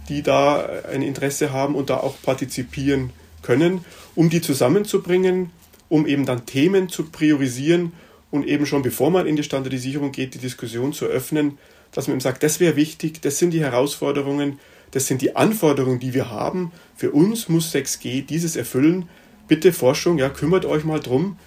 die 0.10 0.22
da 0.22 0.68
ein 0.92 1.02
Interesse 1.02 1.52
haben 1.52 1.76
und 1.76 1.90
da 1.90 1.98
auch 1.98 2.16
partizipieren 2.22 3.12
können, 3.42 3.84
um 4.16 4.30
die 4.30 4.42
zusammenzubringen, 4.42 5.52
um 5.90 6.08
eben 6.08 6.26
dann 6.26 6.46
Themen 6.46 6.90
zu 6.90 7.06
priorisieren 7.06 7.94
und 8.32 8.48
eben 8.48 8.66
schon 8.66 8.82
bevor 8.82 9.12
man 9.12 9.28
in 9.28 9.36
die 9.36 9.44
Standardisierung 9.44 10.12
geht, 10.12 10.34
die 10.34 10.40
Diskussion 10.40 10.94
zu 10.94 11.06
öffnen, 11.06 11.58
dass 11.92 12.08
man 12.08 12.16
eben 12.16 12.22
sagt, 12.22 12.44
das 12.44 12.60
wäre 12.60 12.76
wichtig, 12.76 13.22
das 13.22 13.40
sind 13.40 13.52
die 13.52 13.62
Herausforderungen, 13.62 14.60
das 14.92 15.08
sind 15.08 15.22
die 15.22 15.36
Anforderungen, 15.36 16.00
die 16.00 16.14
wir 16.14 16.30
haben. 16.30 16.72
Für 16.96 17.12
uns 17.12 17.50
muss 17.50 17.74
6G 17.74 18.26
dieses 18.26 18.56
erfüllen. 18.56 19.10
Bitte 19.48 19.74
Forschung, 19.74 20.18
ja, 20.18 20.30
kümmert 20.30 20.66
euch 20.66 20.84
mal 20.84 21.00
drum, 21.00 21.38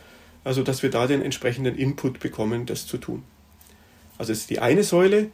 also 0.45 0.63
dass 0.63 0.83
wir 0.83 0.91
da 0.91 1.07
den 1.07 1.23
entsprechenden 1.23 1.77
Input 1.77 2.21
bekommen, 2.21 2.67
das 2.67 2.87
zu 2.87 2.99
tun. 2.99 3.23
Also 4.19 4.33
das 4.33 4.41
ist 4.41 4.51
die 4.51 4.59
eine 4.59 4.83
Säule. 4.83 5.31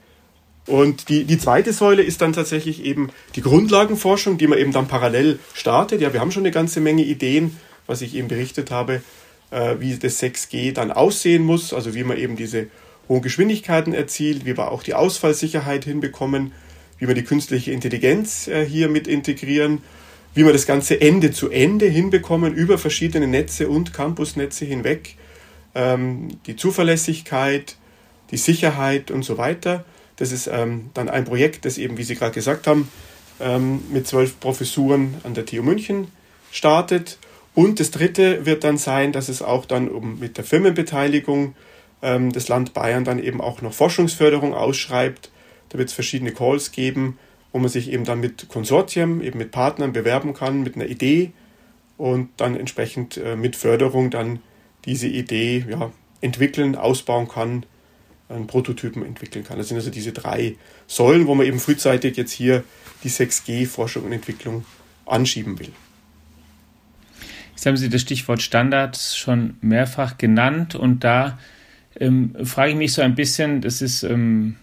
Und 0.66 1.08
die, 1.08 1.24
die 1.24 1.38
zweite 1.38 1.72
Säule 1.72 2.02
ist 2.02 2.22
dann 2.22 2.32
tatsächlich 2.32 2.84
eben 2.84 3.10
die 3.34 3.42
Grundlagenforschung, 3.42 4.38
die 4.38 4.46
man 4.46 4.58
eben 4.58 4.72
dann 4.72 4.88
parallel 4.88 5.38
startet. 5.52 6.00
Ja, 6.00 6.12
wir 6.12 6.20
haben 6.20 6.30
schon 6.30 6.42
eine 6.42 6.52
ganze 6.52 6.80
Menge 6.80 7.04
Ideen, 7.04 7.58
was 7.86 8.00
ich 8.00 8.14
eben 8.14 8.28
berichtet 8.28 8.70
habe, 8.70 9.02
äh, 9.50 9.76
wie 9.78 9.96
das 9.96 10.22
6G 10.22 10.72
dann 10.72 10.90
aussehen 10.90 11.42
muss, 11.42 11.74
also 11.74 11.94
wie 11.94 12.04
man 12.04 12.16
eben 12.16 12.36
diese 12.36 12.68
hohen 13.08 13.20
Geschwindigkeiten 13.20 13.92
erzielt, 13.92 14.46
wie 14.46 14.56
wir 14.56 14.70
auch 14.70 14.82
die 14.82 14.94
Ausfallsicherheit 14.94 15.84
hinbekommen, 15.84 16.52
wie 16.98 17.08
wir 17.08 17.14
die 17.14 17.24
künstliche 17.24 17.70
Intelligenz 17.70 18.48
äh, 18.48 18.64
hier 18.64 18.88
mit 18.88 19.06
integrieren, 19.06 19.82
wie 20.34 20.46
wir 20.46 20.52
das 20.52 20.66
Ganze 20.66 21.00
Ende 21.00 21.30
zu 21.30 21.50
Ende 21.50 21.86
hinbekommen 21.86 22.54
über 22.54 22.78
verschiedene 22.78 23.26
Netze 23.26 23.68
und 23.68 23.92
Campusnetze 23.92 24.64
hinweg, 24.64 25.16
ähm, 25.74 26.28
die 26.46 26.56
Zuverlässigkeit, 26.56 27.76
die 28.34 28.38
Sicherheit 28.38 29.12
und 29.12 29.22
so 29.22 29.38
weiter. 29.38 29.84
Das 30.16 30.32
ist 30.32 30.48
ähm, 30.48 30.90
dann 30.92 31.08
ein 31.08 31.24
Projekt, 31.24 31.64
das 31.64 31.78
eben, 31.78 31.98
wie 31.98 32.02
Sie 32.02 32.16
gerade 32.16 32.34
gesagt 32.34 32.66
haben, 32.66 32.88
ähm, 33.38 33.84
mit 33.92 34.08
zwölf 34.08 34.40
Professuren 34.40 35.14
an 35.22 35.34
der 35.34 35.46
TU 35.46 35.62
München 35.62 36.08
startet. 36.50 37.18
Und 37.54 37.78
das 37.78 37.92
dritte 37.92 38.44
wird 38.44 38.64
dann 38.64 38.76
sein, 38.76 39.12
dass 39.12 39.28
es 39.28 39.40
auch 39.40 39.66
dann 39.66 39.88
um, 39.88 40.18
mit 40.18 40.36
der 40.36 40.42
Firmenbeteiligung 40.44 41.54
ähm, 42.02 42.32
das 42.32 42.48
Land 42.48 42.74
Bayern 42.74 43.04
dann 43.04 43.22
eben 43.22 43.40
auch 43.40 43.62
noch 43.62 43.72
Forschungsförderung 43.72 44.52
ausschreibt. 44.52 45.30
Da 45.68 45.78
wird 45.78 45.90
es 45.90 45.94
verschiedene 45.94 46.32
Calls 46.32 46.72
geben, 46.72 47.18
wo 47.52 47.60
man 47.60 47.70
sich 47.70 47.92
eben 47.92 48.04
dann 48.04 48.18
mit 48.18 48.48
Konsortien, 48.48 49.22
eben 49.22 49.38
mit 49.38 49.52
Partnern 49.52 49.92
bewerben 49.92 50.34
kann, 50.34 50.64
mit 50.64 50.74
einer 50.74 50.86
Idee 50.86 51.30
und 51.98 52.30
dann 52.38 52.56
entsprechend 52.56 53.16
äh, 53.16 53.36
mit 53.36 53.54
Förderung 53.54 54.10
dann 54.10 54.40
diese 54.86 55.06
Idee 55.06 55.64
ja, 55.70 55.92
entwickeln, 56.20 56.74
ausbauen 56.74 57.28
kann 57.28 57.64
einen 58.28 58.46
Prototypen 58.46 59.04
entwickeln 59.04 59.44
kann. 59.44 59.58
Das 59.58 59.68
sind 59.68 59.76
also 59.76 59.90
diese 59.90 60.12
drei 60.12 60.56
Säulen, 60.86 61.26
wo 61.26 61.34
man 61.34 61.46
eben 61.46 61.60
frühzeitig 61.60 62.16
jetzt 62.16 62.32
hier 62.32 62.64
die 63.02 63.10
6G-Forschung 63.10 64.04
und 64.04 64.12
Entwicklung 64.12 64.64
anschieben 65.06 65.58
will. 65.58 65.70
Jetzt 67.50 67.66
haben 67.66 67.76
Sie 67.76 67.88
das 67.88 68.00
Stichwort 68.00 68.42
Standards 68.42 69.16
schon 69.16 69.56
mehrfach 69.60 70.18
genannt 70.18 70.74
und 70.74 71.04
da 71.04 71.38
ähm, 72.00 72.34
frage 72.44 72.72
ich 72.72 72.76
mich 72.76 72.92
so 72.92 73.02
ein 73.02 73.14
bisschen, 73.14 73.60
das 73.60 73.80
ist, 73.80 74.02
ähm, 74.02 74.56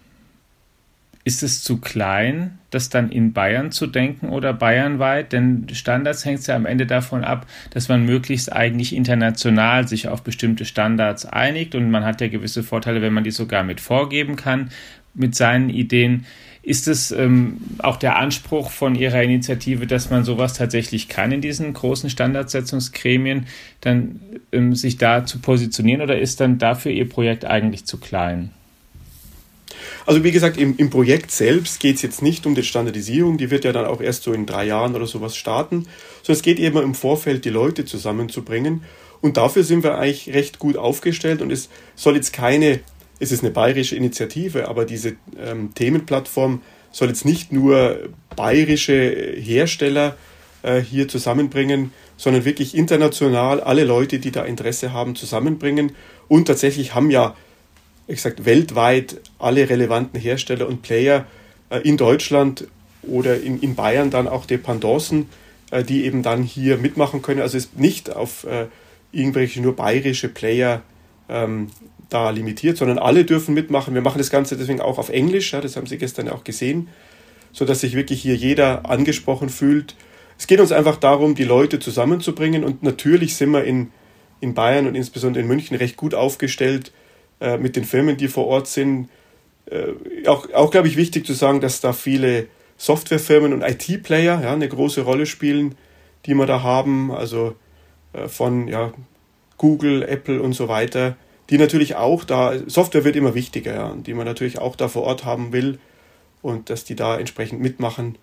ist 1.24 1.44
es 1.44 1.64
zu 1.64 1.78
klein, 1.80 2.58
das 2.72 2.90
dann 2.90 3.12
in 3.12 3.34
Bayern 3.34 3.72
zu 3.72 3.88
denken 3.88 4.30
oder 4.30 4.54
bayernweit? 4.54 5.34
Denn 5.34 5.68
Standards 5.72 6.26
hängt 6.26 6.46
ja 6.48 6.56
am 6.56 6.66
Ende 6.66 6.86
davon 6.86 7.24
ab, 7.24 7.46
dass 7.72 7.90
man 7.90 8.06
möglichst 8.06 8.52
eigentlich 8.52 8.96
international 8.96 9.88
sich 9.88 10.08
auf 10.08 10.24
bestimmte 10.24 10.66
Standards 10.66 11.26
einigt 11.26 11.76
und 11.76 11.92
man 11.92 12.06
hat 12.06 12.22
ja 12.22 12.28
gewisse 12.28 12.64
Vorteile, 12.64 13.02
wenn 13.02 13.14
man 13.14 13.24
die 13.24 13.32
sogar 13.32 13.64
mit 13.64 13.82
vorgeben 13.82 14.36
kann 14.36 14.70
mit 15.14 15.36
seinen 15.36 15.70
Ideen. 15.70 16.26
Ist 16.64 16.88
es 16.88 17.12
ähm, 17.12 17.58
auch 17.80 17.98
der 17.98 18.18
Anspruch 18.18 18.70
von 18.70 18.94
Ihrer 18.94 19.24
Initiative, 19.24 19.88
dass 19.88 20.12
man 20.12 20.24
sowas 20.24 20.54
tatsächlich 20.54 21.10
kann 21.10 21.32
in 21.32 21.42
diesen 21.42 21.74
großen 21.74 22.10
Standardsetzungsgremien, 22.10 23.48
dann 23.82 24.22
ähm, 24.52 24.76
sich 24.76 24.98
da 24.98 25.26
zu 25.26 25.40
positionieren 25.40 26.02
oder 26.02 26.20
ist 26.20 26.40
dann 26.40 26.60
dafür 26.60 26.92
Ihr 26.92 27.10
Projekt 27.10 27.46
eigentlich 27.46 27.86
zu 27.86 28.00
klein? 28.00 28.52
Also 30.06 30.24
wie 30.24 30.32
gesagt, 30.32 30.58
im, 30.58 30.76
im 30.78 30.90
Projekt 30.90 31.32
selbst 31.32 31.80
geht 31.80 31.98
es 31.98 32.02
jetzt 32.02 32.22
nicht 32.22 32.46
um 32.46 32.56
die 32.56 32.64
Standardisierung, 32.64 33.38
die 33.38 33.52
wird 33.52 33.66
ja 33.66 33.72
dann 33.72 33.86
auch 33.86 34.02
erst 34.02 34.24
so 34.24 34.34
in 34.34 34.46
drei 34.46 34.66
Jahren 34.66 34.96
oder 34.96 35.08
sowas 35.08 35.36
starten, 35.36 35.88
sondern 36.24 36.40
es 36.40 36.42
geht 36.42 36.60
eben 36.60 36.78
im 36.78 36.96
Vorfeld, 36.96 37.46
die 37.46 37.50
Leute 37.50 37.86
zusammenzubringen. 37.86 38.84
Und 39.22 39.38
dafür 39.38 39.64
sind 39.64 39.84
wir 39.84 39.98
eigentlich 39.98 40.34
recht 40.34 40.58
gut 40.58 40.78
aufgestellt 40.78 41.42
und 41.42 41.52
es 41.52 41.70
soll 41.96 42.16
jetzt 42.16 42.34
keine 42.34 42.80
es 43.22 43.32
ist 43.32 43.44
eine 43.44 43.52
bayerische 43.52 43.96
Initiative, 43.96 44.68
aber 44.68 44.84
diese 44.84 45.16
ähm, 45.40 45.76
Themenplattform 45.76 46.62
soll 46.92 47.10
jetzt 47.10 47.24
nicht 47.24 47.52
nur 47.52 48.10
bayerische 48.36 49.36
Hersteller 49.38 50.18
äh, 50.64 50.82
hier 50.82 51.08
zusammenbringen, 51.08 51.94
sondern 52.18 52.46
wirklich 52.46 52.76
international 52.76 53.62
alle 53.62 53.84
Leute, 53.84 54.18
die 54.18 54.32
da 54.32 54.44
Interesse 54.44 54.92
haben, 54.92 55.16
zusammenbringen. 55.16 55.92
Und 56.28 56.46
tatsächlich 56.46 56.96
haben 56.96 57.12
ja, 57.12 57.36
ich 58.12 58.22
sag, 58.22 58.46
weltweit 58.46 59.22
alle 59.40 59.70
relevanten 59.70 60.20
Hersteller 60.20 60.68
und 60.68 60.82
Player 60.82 61.26
äh, 61.70 61.80
in 61.80 61.98
Deutschland 61.98 62.68
oder 63.04 63.40
in, 63.40 63.60
in 63.62 63.76
Bayern 63.76 64.10
dann 64.12 64.28
auch 64.28 64.46
Dependancen, 64.46 65.30
äh, 65.72 65.84
die 65.84 66.04
eben 66.06 66.22
dann 66.22 66.44
hier 66.44 66.78
mitmachen 66.78 67.22
können. 67.22 67.42
Also 67.42 67.58
es 67.58 67.66
ist 67.66 67.80
nicht 67.80 68.14
auf 68.14 68.44
äh, 68.44 68.68
irgendwelche 69.12 69.62
nur 69.62 69.76
bayerische 69.76 70.30
Player 70.30 70.82
ähm, 71.30 71.68
da 72.10 72.30
limitiert, 72.30 72.78
sondern 72.78 73.00
alle 73.00 73.24
dürfen 73.24 73.54
mitmachen. 73.54 73.94
Wir 73.94 74.02
machen 74.02 74.18
das 74.18 74.30
Ganze 74.30 74.58
deswegen 74.58 74.82
auch 74.82 74.98
auf 74.98 75.10
Englisch, 75.10 75.54
ja, 75.54 75.62
das 75.62 75.78
haben 75.78 75.88
Sie 75.88 75.98
gestern 75.98 76.28
auch 76.28 76.44
gesehen, 76.44 76.90
sodass 77.54 77.80
sich 77.80 77.96
wirklich 77.96 78.22
hier 78.22 78.36
jeder 78.36 78.90
angesprochen 78.90 79.50
fühlt. 79.50 79.96
Es 80.38 80.48
geht 80.48 80.60
uns 80.60 80.72
einfach 80.72 80.98
darum, 80.98 81.36
die 81.36 81.44
Leute 81.44 81.80
zusammenzubringen 81.80 82.64
und 82.64 82.84
natürlich 82.84 83.36
sind 83.36 83.52
wir 83.52 83.64
in, 83.64 83.92
in 84.42 84.54
Bayern 84.54 84.88
und 84.88 84.96
insbesondere 84.96 85.44
in 85.44 85.48
München 85.48 85.78
recht 85.78 85.96
gut 85.96 86.14
aufgestellt 86.14 86.92
äh, 87.42 87.58
mit 87.58 87.76
den 87.76 87.84
Firmen, 87.84 88.16
die 88.16 88.28
vor 88.28 88.48
Ort 88.48 88.68
sind. 88.68 89.10
Äh, 89.66 90.28
auch, 90.28 90.52
auch 90.54 90.72
glaube 90.72 90.88
ich, 90.88 90.96
wichtig 90.96 91.26
zu 91.26 91.34
sagen, 91.34 91.60
dass 91.60 91.82
da 91.82 91.92
viele 91.92 92.48
Softwarefirmen 92.78 93.54
und 93.54 93.62
IT-Player 93.62 94.42
ja, 94.42 94.54
eine 94.54 94.70
große 94.70 95.02
Rolle 95.02 95.26
spielen, 95.26 95.76
die 96.26 96.34
wir 96.34 96.46
da 96.46 96.64
haben, 96.64 97.12
also 97.12 97.56
äh, 98.14 98.28
von 98.28 98.68
ja, 98.68 98.94
Google, 99.58 100.04
Apple 100.04 100.42
und 100.42 100.54
so 100.54 100.68
weiter 100.68 101.18
die 101.52 101.58
natürlich 101.58 101.96
auch 101.96 102.24
da, 102.24 102.54
Software 102.66 103.04
wird 103.04 103.18
immer 103.18 103.36
wichtiger, 103.36 103.74
ja, 103.76 103.94
die 103.94 104.14
man 104.14 104.26
natürlich 104.26 104.60
auch 104.60 104.78
da 104.78 104.88
vor 104.88 105.04
Ort 105.04 105.26
haben 105.26 105.52
will 105.52 105.80
und 106.42 106.70
dass 106.70 106.86
die 106.86 106.96
da 106.96 107.20
entsprechend 107.20 107.62
mitmachen 107.62 108.18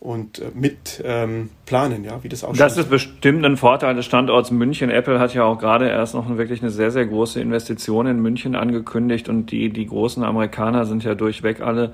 und 0.00 0.38
äh, 0.38 0.50
mit 0.54 1.02
ähm, 1.04 1.50
planen, 1.66 2.04
ja, 2.04 2.22
wie 2.22 2.28
das 2.28 2.44
aussieht. 2.44 2.60
Das 2.60 2.76
ist 2.76 2.88
bestimmt 2.88 3.44
ein 3.44 3.56
Vorteil 3.56 3.94
des 3.94 4.06
Standorts 4.06 4.50
München. 4.50 4.90
Apple 4.90 5.18
hat 5.18 5.34
ja 5.34 5.44
auch 5.44 5.58
gerade 5.58 5.88
erst 5.88 6.14
noch 6.14 6.28
wirklich 6.36 6.62
eine 6.62 6.70
sehr, 6.70 6.90
sehr 6.90 7.06
große 7.06 7.40
Investition 7.40 8.06
in 8.06 8.20
München 8.20 8.54
angekündigt 8.54 9.28
und 9.28 9.50
die, 9.50 9.70
die 9.70 9.86
großen 9.86 10.22
Amerikaner 10.22 10.84
sind 10.84 11.04
ja 11.04 11.14
durchweg 11.14 11.60
alle 11.60 11.92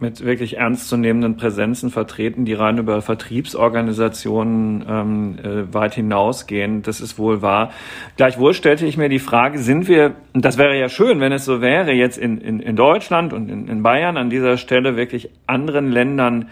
mit 0.00 0.24
wirklich 0.24 0.56
ernstzunehmenden 0.56 1.36
Präsenzen 1.36 1.90
vertreten, 1.90 2.46
die 2.46 2.54
rein 2.54 2.78
über 2.78 3.02
Vertriebsorganisationen 3.02 4.84
ähm, 4.88 5.38
äh, 5.42 5.74
weit 5.74 5.94
hinausgehen. 5.94 6.80
Das 6.80 7.02
ist 7.02 7.18
wohl 7.18 7.42
wahr. 7.42 7.70
Gleichwohl 8.16 8.54
stellte 8.54 8.86
ich 8.86 8.96
mir 8.96 9.10
die 9.10 9.18
Frage, 9.18 9.58
sind 9.58 9.88
wir, 9.88 10.14
und 10.32 10.42
das 10.44 10.56
wäre 10.56 10.76
ja 10.78 10.88
schön, 10.88 11.20
wenn 11.20 11.32
es 11.32 11.44
so 11.44 11.60
wäre, 11.60 11.92
jetzt 11.92 12.16
in, 12.16 12.38
in, 12.38 12.60
in 12.60 12.76
Deutschland 12.76 13.34
und 13.34 13.50
in, 13.50 13.68
in 13.68 13.82
Bayern 13.82 14.16
an 14.16 14.30
dieser 14.30 14.56
Stelle 14.56 14.96
wirklich 14.96 15.28
anderen 15.46 15.92
Ländern 15.92 16.48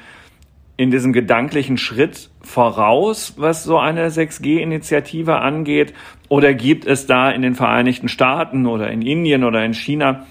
in 0.79 0.93
diesem 0.93 1.12
gedanklichen 1.12 1.77
Schritt 1.77 2.31
voraus, 2.41 3.35
was 3.37 3.64
so 3.64 3.79
eine 3.79 4.09
6G-Initiative 4.09 5.41
angeht? 5.41 5.93
Oder 6.29 6.55
gibt 6.55 6.87
es 6.87 7.07
da 7.07 7.31
in 7.31 7.43
den 7.43 7.57
Vereinigten 7.57 8.09
Staaten 8.09 8.64
oder 8.64 8.88
in 8.88 9.03
Indien 9.03 9.43
oder 9.43 9.64
in 9.64 9.75
China 9.75 10.25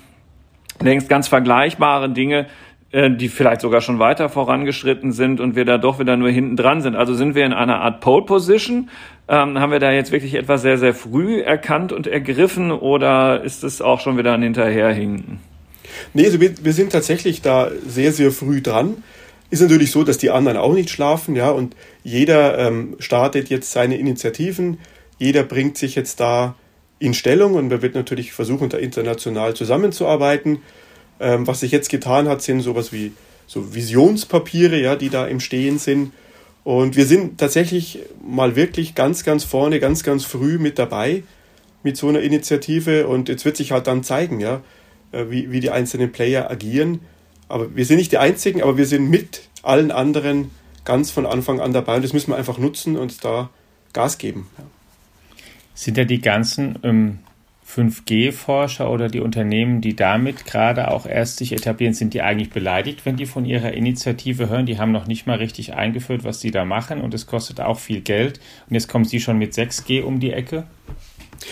längst 0.82 1.10
ganz 1.10 1.28
vergleichbare 1.28 2.10
Dinge, 2.10 2.48
äh, 2.92 3.12
die 3.12 3.28
vielleicht 3.28 3.60
sogar 3.60 3.82
schon 3.82 4.00
weiter 4.00 4.30
vorangeschritten 4.30 5.12
sind 5.12 5.42
und 5.42 5.58
wir 5.58 5.66
da 5.66 5.78
doch 5.78 6.00
wieder 6.00 6.16
nur 6.16 6.30
hinten 6.30 6.56
dran 6.56 6.80
sind. 6.80 6.96
Also 6.96 7.14
sind 7.14 7.36
wir 7.36 7.46
in 7.46 7.52
einer 7.52 7.82
Art 7.82 8.00
Pole 8.00 8.24
Position? 8.24 8.90
Ähm, 9.28 9.60
haben 9.60 9.74
wir 9.74 9.80
da 9.80 9.92
jetzt 9.92 10.14
wirklich 10.14 10.36
etwas 10.36 10.62
sehr, 10.62 10.78
sehr 10.78 10.94
früh 10.94 11.42
erkannt 11.42 11.92
und 11.92 12.08
ergriffen 12.08 12.72
oder 12.72 13.44
ist 13.44 13.66
es 13.66 13.82
auch 13.82 14.00
schon 14.00 14.18
wieder 14.18 14.34
ein 14.34 14.44
Hinterherhinken? 14.44 15.42
Nee, 16.14 16.26
also 16.26 16.40
wir, 16.40 16.54
wir 16.64 16.72
sind 16.72 16.94
tatsächlich 16.94 17.42
da 17.42 17.70
sehr, 17.86 18.14
sehr 18.14 18.32
früh 18.32 18.62
dran. 18.62 19.04
Ist 19.50 19.62
natürlich 19.62 19.92
so, 19.92 20.04
dass 20.04 20.18
die 20.18 20.30
anderen 20.30 20.58
auch 20.58 20.74
nicht 20.74 20.90
schlafen, 20.90 21.36
ja, 21.36 21.50
und 21.50 21.76
jeder 22.04 22.58
ähm, 22.58 22.96
startet 23.00 23.50
jetzt 23.50 23.72
seine 23.72 23.98
Initiativen, 23.98 24.78
jeder 25.20 25.44
bringt 25.44 25.78
sich 25.78 25.96
jetzt 25.96 26.20
da 26.20 26.56
in 27.00 27.14
Stellung 27.14 27.54
und 27.54 27.70
wir 27.70 27.82
wird 27.82 27.96
natürlich 27.96 28.34
versuchen, 28.34 28.70
da 28.70 28.78
international 28.78 29.56
zusammenzuarbeiten. 29.56 30.60
Ähm, 31.20 31.48
was 31.48 31.62
sich 31.62 31.72
jetzt 31.72 31.90
getan 31.90 32.28
hat, 32.28 32.42
sind 32.42 32.62
sowas 32.62 32.92
wie 32.92 33.14
so 33.48 33.74
Visionspapiere, 33.74 34.80
ja, 34.80 34.96
die 34.96 35.10
da 35.10 35.28
im 35.28 35.40
Stehen 35.40 35.80
sind. 35.80 36.12
Und 36.64 36.96
wir 36.98 37.06
sind 37.06 37.40
tatsächlich 37.40 38.00
mal 38.28 38.56
wirklich 38.56 38.94
ganz, 38.94 39.24
ganz 39.24 39.44
vorne, 39.44 39.80
ganz, 39.80 40.04
ganz 40.04 40.26
früh 40.26 40.58
mit 40.58 40.78
dabei 40.78 41.24
mit 41.82 41.96
so 41.96 42.10
einer 42.10 42.20
Initiative. 42.20 43.08
Und 43.08 43.30
jetzt 43.30 43.46
wird 43.46 43.58
sich 43.58 43.72
halt 43.72 43.88
dann 43.88 44.04
zeigen, 44.04 44.40
ja, 44.40 44.62
äh, 45.12 45.26
wie, 45.30 45.52
wie 45.52 45.62
die 45.62 45.72
einzelnen 45.72 46.12
Player 46.12 46.52
agieren. 46.52 47.00
Aber 47.50 47.76
wir 47.76 47.86
sind 47.86 47.98
nicht 47.98 48.12
die 48.12 48.18
Einzigen, 48.18 48.62
aber 48.62 48.78
wir 48.78 48.86
sind 48.86 49.10
mit 49.10 49.42
allen 49.64 49.92
anderen 49.92 50.52
ganz 50.86 51.12
von 51.12 51.26
Anfang 51.26 51.60
an 51.60 51.74
dabei. 51.74 51.96
Und 51.96 52.04
das 52.04 52.14
müssen 52.14 52.32
wir 52.32 52.38
einfach 52.38 52.58
nutzen 52.58 52.98
und 52.98 53.24
da 53.24 53.50
Gas 53.94 54.18
geben. 54.18 54.48
Ja. 54.58 54.64
Sind 55.76 55.98
ja 55.98 56.06
die 56.06 56.22
ganzen 56.22 56.80
ähm, 56.84 57.20
5G-Forscher 57.68 58.90
oder 58.90 59.10
die 59.10 59.20
Unternehmen, 59.20 59.82
die 59.82 59.96
damit 59.96 60.46
gerade 60.46 60.90
auch 60.90 61.06
erst 61.06 61.38
sich 61.38 61.52
etablieren, 61.52 61.94
sind 61.94 62.14
die 62.14 62.22
eigentlich 62.22 62.50
beleidigt, 62.50 63.06
wenn 63.06 63.18
die 63.18 63.26
von 63.26 63.46
ihrer 63.46 63.74
Initiative 63.74 64.50
hören? 64.50 64.66
Die 64.66 64.80
haben 64.80 64.92
noch 64.92 65.06
nicht 65.06 65.28
mal 65.28 65.38
richtig 65.38 65.74
eingeführt, 65.74 66.24
was 66.24 66.40
sie 66.40 66.52
da 66.52 66.64
machen 66.64 67.02
und 67.02 67.14
es 67.14 67.28
kostet 67.28 67.60
auch 67.60 67.80
viel 67.80 68.02
Geld. 68.02 68.40
Und 68.70 68.76
jetzt 68.76 68.88
kommen 68.88 69.06
sie 69.06 69.20
schon 69.20 69.38
mit 69.38 69.54
6G 69.54 70.02
um 70.02 70.20
die 70.20 70.32
Ecke? 70.32 70.64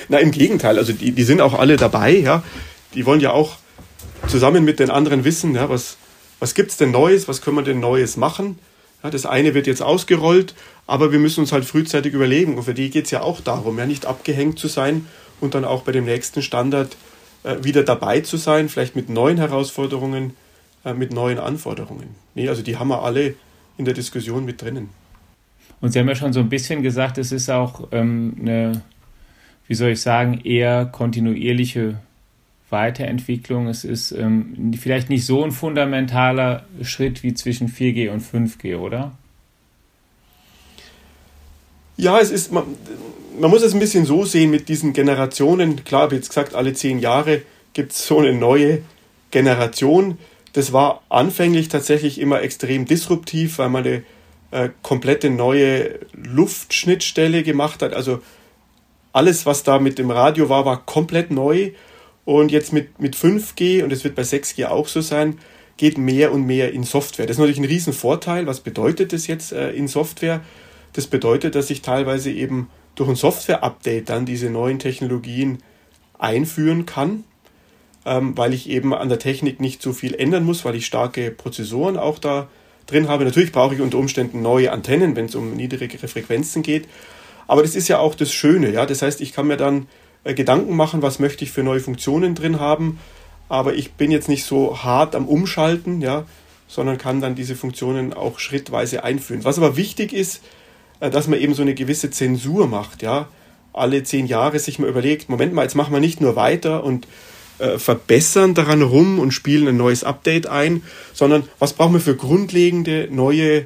Na, 0.08 0.17
im 0.19 0.31
Gegenteil. 0.31 0.77
Also 0.77 0.93
die, 0.93 1.12
die 1.12 1.23
sind 1.23 1.41
auch 1.41 1.53
alle 1.53 1.75
dabei, 1.75 2.12
ja. 2.12 2.43
Die 2.93 3.05
wollen 3.05 3.19
ja 3.19 3.31
auch 3.31 3.58
zusammen 4.27 4.65
mit 4.65 4.79
den 4.79 4.89
anderen 4.89 5.23
wissen, 5.23 5.55
ja, 5.55 5.69
was, 5.69 5.97
was 6.39 6.53
gibt 6.53 6.71
es 6.71 6.77
denn 6.77 6.91
Neues, 6.91 7.27
was 7.27 7.41
können 7.41 7.57
wir 7.57 7.63
denn 7.63 7.79
Neues 7.79 8.17
machen? 8.17 8.59
Ja, 9.03 9.09
das 9.09 9.25
eine 9.25 9.53
wird 9.53 9.67
jetzt 9.67 9.81
ausgerollt, 9.81 10.55
aber 10.88 11.11
wir 11.11 11.19
müssen 11.19 11.41
uns 11.41 11.51
halt 11.51 11.65
frühzeitig 11.65 12.13
überlegen. 12.13 12.57
Und 12.57 12.63
für 12.63 12.73
die 12.73 12.89
geht 12.89 13.05
es 13.05 13.11
ja 13.11 13.21
auch 13.21 13.41
darum, 13.41 13.77
ja, 13.77 13.85
nicht 13.85 14.05
abgehängt 14.05 14.59
zu 14.59 14.67
sein 14.67 15.05
und 15.41 15.53
dann 15.53 15.65
auch 15.65 15.83
bei 15.83 15.91
dem 15.91 16.05
nächsten 16.05 16.41
Standard 16.41 16.97
äh, 17.43 17.63
wieder 17.63 17.83
dabei 17.83 18.21
zu 18.21 18.38
sein, 18.38 18.69
vielleicht 18.69 18.95
mit 18.95 19.09
neuen 19.09 19.38
Herausforderungen, 19.38 20.33
äh, 20.83 20.93
mit 20.93 21.13
neuen 21.13 21.39
Anforderungen. 21.39 22.15
Nee, 22.33 22.49
also 22.49 22.61
die 22.61 22.77
haben 22.77 22.88
wir 22.88 23.03
alle 23.03 23.35
in 23.77 23.85
der 23.85 23.93
Diskussion 23.93 24.45
mit 24.45 24.61
drinnen. 24.61 24.89
Und 25.81 25.91
Sie 25.91 25.99
haben 25.99 26.07
ja 26.07 26.15
schon 26.15 26.33
so 26.33 26.39
ein 26.39 26.49
bisschen 26.49 26.81
gesagt, 26.81 27.17
es 27.17 27.31
ist 27.31 27.49
auch 27.49 27.89
ähm, 27.91 28.35
eine, 28.39 28.81
wie 29.67 29.75
soll 29.75 29.89
ich 29.89 30.01
sagen, 30.01 30.41
eher 30.43 30.85
kontinuierliche 30.85 31.99
Weiterentwicklung. 32.69 33.67
Es 33.67 33.84
ist 33.84 34.12
ähm, 34.12 34.73
vielleicht 34.80 35.10
nicht 35.10 35.25
so 35.25 35.43
ein 35.43 35.51
fundamentaler 35.51 36.65
Schritt 36.82 37.23
wie 37.23 37.34
zwischen 37.34 37.69
4G 37.69 38.10
und 38.10 38.21
5G, 38.21 38.78
oder? 38.78 39.17
Ja, 41.97 42.19
es 42.19 42.32
ist, 42.32 42.51
man, 42.51 42.63
man 43.39 43.49
muss 43.49 43.62
es 43.62 43.73
ein 43.73 43.80
bisschen 43.80 44.06
so 44.06 44.25
sehen 44.25 44.51
mit 44.51 44.67
diesen 44.67 44.93
Generationen. 44.93 45.84
Klar, 45.84 46.04
habe 46.04 46.15
jetzt 46.15 46.30
gesagt, 46.30 46.56
alle 46.56 46.73
zehn 46.73 46.99
Jahre 46.99 47.41
gibt 47.73 47.93
es 47.93 48.06
so 48.08 48.19
eine 48.19 48.34
neue 48.34 48.82
Generation. 49.32 50.17
Das 50.54 50.73
war 50.73 51.04
anfänglich 51.10 51.69
tatsächlich 51.69 52.19
immer 52.19 52.41
extrem 52.41 52.86
disruptiv, 52.86 53.60
weil 53.60 53.69
man 53.69 53.86
eine 53.86 54.04
äh, 54.51 54.69
komplette 54.82 55.30
neue 55.30 55.99
Luftschnittstelle 56.13 57.43
gemacht 57.43 57.82
hat. 57.82 57.93
Also 57.93 58.21
alles, 59.12 59.45
was 59.45 59.63
da 59.63 59.80
mit 59.80 59.97
dem 59.99 60.12
Radio 60.12 60.49
war, 60.49 60.65
war 60.65 60.86
komplett 60.86 61.32
neu. 61.32 61.71
Und 62.25 62.51
jetzt 62.51 62.73
mit, 62.73 62.99
mit 62.99 63.15
5G, 63.15 63.83
und 63.83 63.93
es 63.93 64.03
wird 64.03 64.15
bei 64.15 64.23
6G 64.23 64.65
auch 64.65 64.88
so 64.88 65.01
sein, 65.01 65.38
geht 65.77 65.97
mehr 65.97 66.31
und 66.31 66.45
mehr 66.45 66.73
in 66.73 66.83
Software. 66.83 67.25
Das 67.25 67.35
ist 67.35 67.39
natürlich 67.39 67.59
ein 67.59 67.65
Riesenvorteil. 67.65 68.47
Was 68.47 68.61
bedeutet 68.61 69.13
das 69.13 69.27
jetzt 69.27 69.51
äh, 69.51 69.71
in 69.71 69.88
Software? 69.88 70.41
Das 70.93 71.07
bedeutet, 71.07 71.55
dass 71.55 71.69
ich 71.69 71.81
teilweise 71.81 72.31
eben 72.31 72.69
durch 72.95 73.09
ein 73.09 73.15
Software-Update 73.15 74.09
dann 74.09 74.25
diese 74.25 74.49
neuen 74.49 74.79
Technologien 74.79 75.59
einführen 76.17 76.85
kann, 76.85 77.25
ähm, 78.05 78.38
weil 78.38 78.53
ich 78.53 78.69
eben 78.69 78.93
an 78.93 79.09
der 79.09 79.19
Technik 79.19 79.59
nicht 79.59 79.81
so 79.81 79.93
viel 79.93 80.15
ändern 80.15 80.45
muss, 80.45 80.63
weil 80.63 80.75
ich 80.75 80.85
starke 80.85 81.31
Prozessoren 81.31 81.97
auch 81.97 82.19
da 82.19 82.47
drin 82.88 83.09
habe. 83.09 83.25
Natürlich 83.25 83.51
brauche 83.51 83.75
ich 83.75 83.81
unter 83.81 83.97
Umständen 83.97 84.41
neue 84.41 84.71
Antennen, 84.71 85.15
wenn 85.15 85.25
es 85.25 85.35
um 85.35 85.53
niedrigere 85.55 86.07
Frequenzen 86.07 86.63
geht. 86.63 86.88
Aber 87.47 87.61
das 87.61 87.75
ist 87.75 87.88
ja 87.89 87.99
auch 87.99 88.15
das 88.15 88.31
Schöne, 88.31 88.71
ja. 88.71 88.85
Das 88.85 89.01
heißt, 89.01 89.21
ich 89.21 89.33
kann 89.33 89.47
mir 89.47 89.57
dann 89.57 89.88
Gedanken 90.33 90.75
machen, 90.75 91.01
was 91.01 91.19
möchte 91.19 91.43
ich 91.43 91.51
für 91.51 91.63
neue 91.63 91.79
Funktionen 91.79 92.35
drin 92.35 92.59
haben, 92.59 92.99
aber 93.47 93.75
ich 93.75 93.93
bin 93.93 94.11
jetzt 94.11 94.29
nicht 94.29 94.45
so 94.45 94.83
hart 94.83 95.15
am 95.15 95.27
Umschalten, 95.27 96.01
ja, 96.01 96.25
sondern 96.67 96.97
kann 96.97 97.21
dann 97.21 97.35
diese 97.35 97.55
Funktionen 97.55 98.13
auch 98.13 98.39
schrittweise 98.39 99.03
einführen. 99.03 99.43
Was 99.43 99.57
aber 99.57 99.77
wichtig 99.77 100.13
ist, 100.13 100.41
äh, 100.99 101.09
dass 101.09 101.27
man 101.27 101.39
eben 101.39 101.53
so 101.53 101.61
eine 101.61 101.75
gewisse 101.75 102.09
Zensur 102.09 102.67
macht, 102.67 103.01
ja. 103.01 103.27
Alle 103.73 104.03
zehn 104.03 104.25
Jahre 104.25 104.57
sich 104.57 104.79
mal 104.79 104.89
überlegt, 104.89 105.27
Moment 105.27 105.53
mal, 105.53 105.63
jetzt 105.63 105.75
machen 105.75 105.93
wir 105.93 105.99
nicht 105.99 106.21
nur 106.21 106.38
weiter 106.38 106.83
und 106.83 107.07
äh, 107.59 107.77
verbessern 107.77 108.53
daran 108.53 108.81
rum 108.81 109.19
und 109.19 109.31
spielen 109.31 109.67
ein 109.67 109.77
neues 109.77 110.03
Update 110.03 110.47
ein, 110.47 110.81
sondern 111.13 111.43
was 111.59 111.73
brauchen 111.73 111.93
wir 111.93 111.99
für 111.99 112.15
grundlegende 112.15 113.09
neue 113.11 113.65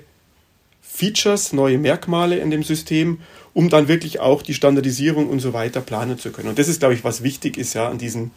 Features, 1.00 1.54
neue 1.54 1.78
Merkmale 1.78 2.40
in 2.40 2.52
dem 2.52 2.62
System, 2.62 3.20
um 3.54 3.70
dann 3.70 3.88
wirklich 3.88 4.20
auch 4.20 4.42
die 4.42 4.54
Standardisierung 4.54 5.30
und 5.30 5.40
so 5.40 5.54
weiter 5.54 5.80
planen 5.80 6.20
zu 6.20 6.30
können. 6.30 6.50
Und 6.50 6.60
das 6.60 6.68
ist, 6.68 6.80
glaube 6.80 6.94
ich, 6.94 7.06
was 7.06 7.24
wichtig 7.24 7.58
ist 7.58 7.74
ja 7.74 7.88
an 7.88 7.98
diesen, 7.98 8.32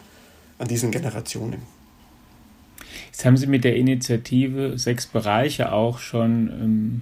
an 0.59 0.69
diesen 0.69 0.89
Generationen. 0.89 1.61
Jetzt 3.07 3.25
haben 3.25 3.35
Sie 3.35 3.47
mit 3.47 3.65
der 3.65 3.75
Initiative 3.75 4.77
sechs 4.77 5.07
Bereiche 5.07 5.73
auch 5.73 5.99
schon 5.99 6.47
ähm, 6.47 7.01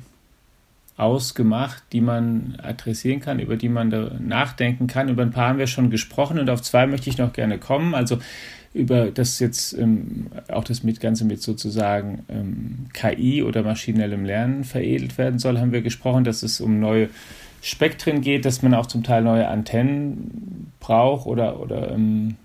ausgemacht, 0.98 1.84
die 1.92 2.02
man 2.02 2.58
adressieren 2.62 3.22
kann, 3.22 3.40
über 3.40 3.56
die 3.56 3.70
man 3.70 3.90
nachdenken 4.20 4.88
kann. 4.88 5.10
Über 5.10 5.24
ein 5.24 5.32
paar 5.32 5.50
haben 5.50 5.60
wir 5.60 5.68
schon 5.68 5.90
gesprochen 5.90 6.40
und 6.40 6.50
auf 6.50 6.62
zwei 6.62 6.86
möchte 6.86 7.10
ich 7.10 7.18
noch 7.18 7.34
gerne 7.34 7.58
kommen. 7.58 7.96
Also 7.96 8.20
über 8.74 9.12
das 9.12 9.40
jetzt 9.40 9.74
ähm, 9.74 10.28
auch 10.50 10.64
das 10.64 10.82
Ganze 11.00 11.26
mit 11.26 11.42
sozusagen 11.42 12.24
ähm, 12.30 12.86
KI 12.94 13.44
oder 13.44 13.64
maschinellem 13.64 14.24
Lernen 14.24 14.64
veredelt 14.64 15.18
werden 15.18 15.40
soll, 15.40 15.60
haben 15.60 15.74
wir 15.74 15.82
gesprochen, 15.82 16.24
dass 16.24 16.44
es 16.44 16.62
um 16.62 16.80
neue 16.80 17.10
Spektren 17.62 18.22
geht, 18.22 18.46
dass 18.46 18.62
man 18.62 18.74
auch 18.74 18.86
zum 18.86 19.04
Teil 19.04 19.24
neue 19.24 19.48
Antennen 19.48 20.72
braucht 20.80 21.28
oder, 21.28 21.60
oder 21.60 21.92
ähm, 21.92 22.36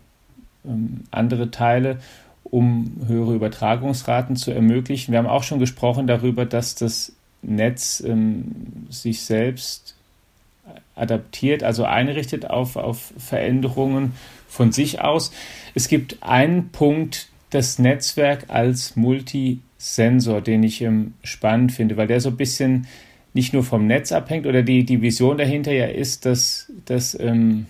ähm, 0.64 1.04
andere 1.10 1.50
Teile, 1.50 1.98
um 2.42 3.00
höhere 3.06 3.34
Übertragungsraten 3.34 4.36
zu 4.36 4.50
ermöglichen. 4.50 5.12
Wir 5.12 5.18
haben 5.18 5.26
auch 5.26 5.42
schon 5.42 5.58
gesprochen 5.58 6.06
darüber, 6.06 6.44
dass 6.44 6.74
das 6.74 7.12
Netz 7.42 8.02
ähm, 8.04 8.86
sich 8.90 9.22
selbst 9.22 9.94
adaptiert, 10.94 11.62
also 11.62 11.84
einrichtet 11.84 12.48
auf, 12.48 12.76
auf 12.76 13.12
Veränderungen 13.18 14.12
von 14.48 14.72
sich 14.72 15.00
aus. 15.00 15.32
Es 15.74 15.88
gibt 15.88 16.22
einen 16.22 16.70
Punkt, 16.70 17.28
das 17.50 17.78
Netzwerk 17.78 18.46
als 18.48 18.96
Multisensor, 18.96 20.40
den 20.40 20.62
ich 20.62 20.82
ähm, 20.82 21.14
spannend 21.22 21.72
finde, 21.72 21.96
weil 21.96 22.06
der 22.06 22.20
so 22.20 22.30
ein 22.30 22.36
bisschen 22.36 22.86
nicht 23.34 23.52
nur 23.52 23.62
vom 23.62 23.86
Netz 23.86 24.12
abhängt 24.12 24.46
oder 24.46 24.62
die, 24.62 24.84
die 24.84 25.02
Vision 25.02 25.36
dahinter 25.36 25.72
ja 25.72 25.86
ist, 25.86 26.24
dass, 26.24 26.72
dass 26.86 27.18
ähm, 27.20 27.66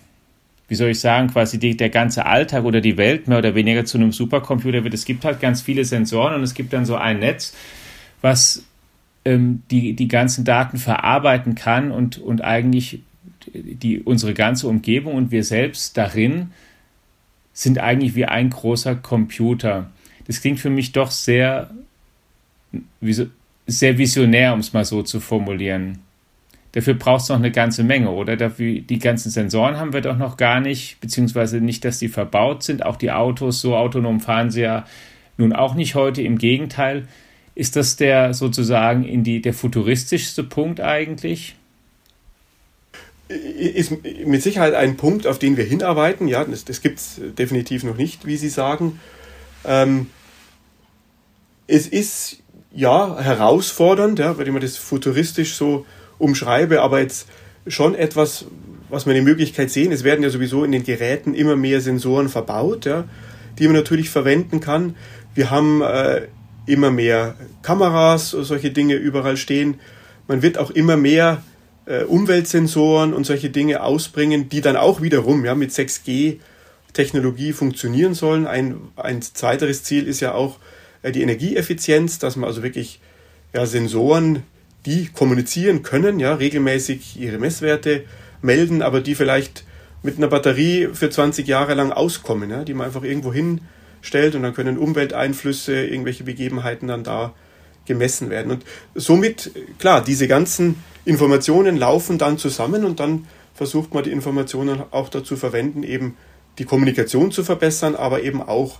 wie 0.68 0.74
soll 0.74 0.90
ich 0.90 1.00
sagen, 1.00 1.28
quasi 1.28 1.58
die, 1.58 1.76
der 1.76 1.90
ganze 1.90 2.26
Alltag 2.26 2.64
oder 2.64 2.80
die 2.80 2.96
Welt 2.96 3.28
mehr 3.28 3.38
oder 3.38 3.54
weniger 3.54 3.84
zu 3.84 3.98
einem 3.98 4.12
Supercomputer 4.12 4.82
wird. 4.84 4.94
Es 4.94 5.04
gibt 5.04 5.24
halt 5.24 5.40
ganz 5.40 5.62
viele 5.62 5.84
Sensoren 5.84 6.34
und 6.34 6.42
es 6.42 6.54
gibt 6.54 6.72
dann 6.72 6.86
so 6.86 6.96
ein 6.96 7.20
Netz, 7.20 7.54
was 8.20 8.64
ähm, 9.26 9.62
die, 9.70 9.94
die 9.94 10.08
ganzen 10.08 10.44
Daten 10.44 10.78
verarbeiten 10.78 11.56
kann 11.56 11.90
und, 11.90 12.18
und 12.18 12.42
eigentlich 12.42 13.00
die, 13.52 14.00
unsere 14.00 14.34
ganze 14.34 14.68
Umgebung 14.68 15.14
und 15.14 15.30
wir 15.30 15.44
selbst 15.44 15.96
darin 15.96 16.52
sind 17.52 17.78
eigentlich 17.78 18.14
wie 18.14 18.26
ein 18.26 18.50
großer 18.50 18.94
Computer. 18.94 19.90
Das 20.26 20.40
klingt 20.40 20.60
für 20.60 20.70
mich 20.70 20.92
doch 20.92 21.10
sehr, 21.10 21.70
sehr 23.66 23.98
visionär, 23.98 24.52
um 24.52 24.60
es 24.60 24.72
mal 24.72 24.84
so 24.84 25.02
zu 25.02 25.20
formulieren. 25.20 25.98
Dafür 26.72 26.94
braucht 26.94 27.22
es 27.22 27.28
noch 27.28 27.36
eine 27.36 27.50
ganze 27.50 27.82
Menge, 27.82 28.10
oder? 28.10 28.36
Dafür, 28.36 28.80
die 28.80 28.98
ganzen 28.98 29.30
Sensoren 29.30 29.78
haben 29.78 29.92
wir 29.92 30.02
doch 30.02 30.18
noch 30.18 30.36
gar 30.36 30.60
nicht, 30.60 31.00
beziehungsweise 31.00 31.60
nicht, 31.60 31.84
dass 31.84 31.98
die 31.98 32.08
verbaut 32.08 32.62
sind. 32.62 32.84
Auch 32.84 32.96
die 32.96 33.10
Autos, 33.10 33.60
so 33.60 33.74
autonom 33.74 34.20
fahren 34.20 34.50
sie 34.50 34.62
ja 34.62 34.84
nun 35.38 35.52
auch 35.54 35.74
nicht 35.74 35.94
heute. 35.94 36.20
Im 36.20 36.36
Gegenteil, 36.36 37.08
ist 37.56 37.74
das 37.74 37.96
der 37.96 38.34
sozusagen 38.34 39.02
in 39.02 39.24
die, 39.24 39.40
der 39.40 39.54
futuristischste 39.54 40.44
Punkt 40.44 40.78
eigentlich? 40.80 41.56
Ist 43.28 43.92
mit 44.24 44.42
Sicherheit 44.42 44.74
ein 44.74 44.96
Punkt, 44.96 45.26
auf 45.26 45.40
den 45.40 45.56
wir 45.56 45.64
hinarbeiten. 45.64 46.28
Ja, 46.28 46.44
das, 46.44 46.64
das 46.64 46.82
gibt 46.82 46.98
es 46.98 47.20
definitiv 47.36 47.82
noch 47.82 47.96
nicht, 47.96 48.26
wie 48.26 48.36
Sie 48.36 48.50
sagen. 48.50 49.00
Ähm, 49.64 50.08
es 51.66 51.88
ist 51.88 52.42
ja, 52.72 53.18
herausfordernd, 53.18 54.18
ja, 54.18 54.36
wenn 54.36 54.46
ich 54.46 54.52
mir 54.52 54.60
das 54.60 54.76
futuristisch 54.76 55.54
so 55.54 55.86
umschreibe, 56.18 56.82
aber 56.82 57.00
jetzt 57.00 57.26
schon 57.66 57.94
etwas, 57.94 58.44
was 58.90 59.06
wir 59.06 59.14
die 59.14 59.22
Möglichkeit 59.22 59.70
sehen. 59.70 59.92
Es 59.92 60.04
werden 60.04 60.22
ja 60.22 60.28
sowieso 60.28 60.62
in 60.62 60.72
den 60.72 60.84
Geräten 60.84 61.32
immer 61.32 61.56
mehr 61.56 61.80
Sensoren 61.80 62.28
verbaut, 62.28 62.84
ja, 62.84 63.04
die 63.58 63.66
man 63.66 63.76
natürlich 63.76 64.10
verwenden 64.10 64.60
kann. 64.60 64.94
Wir 65.34 65.50
haben 65.50 65.80
äh, 65.80 66.28
immer 66.66 66.90
mehr 66.90 67.36
Kameras, 67.62 68.30
solche 68.30 68.70
Dinge 68.70 68.94
überall 68.94 69.36
stehen. 69.36 69.80
Man 70.28 70.42
wird 70.42 70.58
auch 70.58 70.70
immer 70.70 70.96
mehr 70.96 71.42
äh, 71.86 72.02
Umweltsensoren 72.02 73.14
und 73.14 73.24
solche 73.24 73.50
Dinge 73.50 73.82
ausbringen, 73.82 74.48
die 74.48 74.60
dann 74.60 74.76
auch 74.76 75.00
wiederum 75.00 75.44
ja, 75.44 75.54
mit 75.54 75.70
6G 75.70 76.38
Technologie 76.92 77.52
funktionieren 77.52 78.14
sollen. 78.14 78.46
Ein, 78.46 78.76
ein 78.96 79.22
zweiteres 79.22 79.84
Ziel 79.84 80.06
ist 80.06 80.20
ja 80.20 80.34
auch, 80.34 80.58
äh, 81.02 81.12
die 81.12 81.22
Energieeffizienz, 81.22 82.18
dass 82.18 82.36
man 82.36 82.48
also 82.48 82.62
wirklich 82.62 83.00
ja, 83.54 83.66
Sensoren, 83.66 84.42
die 84.84 85.08
kommunizieren 85.08 85.82
können, 85.82 86.20
ja, 86.20 86.34
regelmäßig 86.34 87.20
ihre 87.20 87.38
Messwerte 87.38 88.04
melden, 88.42 88.82
aber 88.82 89.00
die 89.00 89.14
vielleicht 89.14 89.64
mit 90.02 90.18
einer 90.18 90.28
Batterie 90.28 90.88
für 90.92 91.10
20 91.10 91.46
Jahre 91.46 91.74
lang 91.74 91.90
auskommen, 91.92 92.50
ja, 92.50 92.64
die 92.64 92.74
man 92.74 92.86
einfach 92.86 93.02
irgendwo 93.02 93.32
hinstellt 94.06 94.34
und 94.34 94.42
dann 94.42 94.54
können 94.54 94.78
Umwelteinflüsse, 94.78 95.84
irgendwelche 95.84 96.24
Begebenheiten 96.24 96.88
dann 96.88 97.04
da 97.04 97.34
gemessen 97.86 98.30
werden. 98.30 98.52
Und 98.52 98.64
somit, 98.94 99.50
klar, 99.78 100.02
diese 100.02 100.28
ganzen 100.28 100.76
Informationen 101.04 101.76
laufen 101.76 102.18
dann 102.18 102.38
zusammen 102.38 102.84
und 102.84 103.00
dann 103.00 103.26
versucht 103.54 103.94
man 103.94 104.04
die 104.04 104.10
Informationen 104.10 104.82
auch 104.90 105.08
dazu 105.08 105.36
verwenden, 105.36 105.82
eben 105.82 106.16
die 106.58 106.64
Kommunikation 106.64 107.30
zu 107.30 107.44
verbessern, 107.44 107.94
aber 107.94 108.22
eben 108.22 108.42
auch 108.42 108.78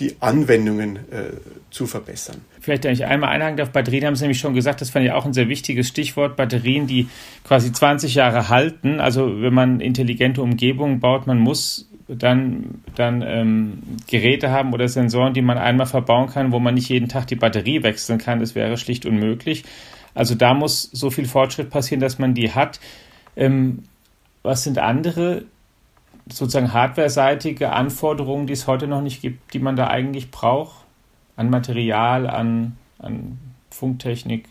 die 0.00 0.16
Anwendungen 0.20 0.96
äh, 0.96 1.34
zu 1.70 1.86
verbessern. 1.86 2.40
Vielleicht, 2.60 2.84
wenn 2.84 2.92
ich 2.92 3.04
einmal 3.04 3.30
einhaken 3.30 3.56
darf, 3.56 3.70
Batterien 3.70 4.06
haben 4.06 4.16
Sie 4.16 4.24
nämlich 4.24 4.40
schon 4.40 4.54
gesagt, 4.54 4.80
das 4.80 4.90
fand 4.90 5.04
ich 5.04 5.12
auch 5.12 5.24
ein 5.24 5.32
sehr 5.32 5.48
wichtiges 5.48 5.86
Stichwort, 5.86 6.36
Batterien, 6.36 6.88
die 6.88 7.08
quasi 7.44 7.72
20 7.72 8.14
Jahre 8.14 8.48
halten. 8.48 8.98
Also 8.98 9.40
wenn 9.40 9.54
man 9.54 9.80
intelligente 9.80 10.42
Umgebungen 10.42 10.98
baut, 10.98 11.28
man 11.28 11.38
muss 11.38 11.88
dann, 12.08 12.82
dann 12.94 13.22
ähm, 13.22 13.82
Geräte 14.06 14.50
haben 14.50 14.72
oder 14.72 14.88
Sensoren, 14.88 15.32
die 15.32 15.42
man 15.42 15.58
einmal 15.58 15.86
verbauen 15.86 16.28
kann, 16.28 16.52
wo 16.52 16.58
man 16.58 16.74
nicht 16.74 16.88
jeden 16.88 17.08
Tag 17.08 17.26
die 17.26 17.36
Batterie 17.36 17.82
wechseln 17.82 18.18
kann. 18.18 18.40
Das 18.40 18.54
wäre 18.54 18.76
schlicht 18.76 19.06
unmöglich. 19.06 19.64
Also 20.14 20.34
da 20.34 20.54
muss 20.54 20.82
so 20.82 21.10
viel 21.10 21.26
Fortschritt 21.26 21.70
passieren, 21.70 22.00
dass 22.00 22.18
man 22.18 22.34
die 22.34 22.52
hat. 22.52 22.78
Ähm, 23.36 23.84
was 24.42 24.64
sind 24.64 24.78
andere 24.78 25.44
sozusagen 26.28 26.72
hardware-seitige 26.72 27.72
Anforderungen, 27.72 28.46
die 28.46 28.52
es 28.52 28.66
heute 28.66 28.86
noch 28.86 29.02
nicht 29.02 29.22
gibt, 29.22 29.54
die 29.54 29.58
man 29.58 29.76
da 29.76 29.88
eigentlich 29.88 30.30
braucht? 30.30 30.84
An 31.36 31.50
Material, 31.50 32.28
an, 32.28 32.76
an 32.98 33.38
Funktechnik? 33.70 34.44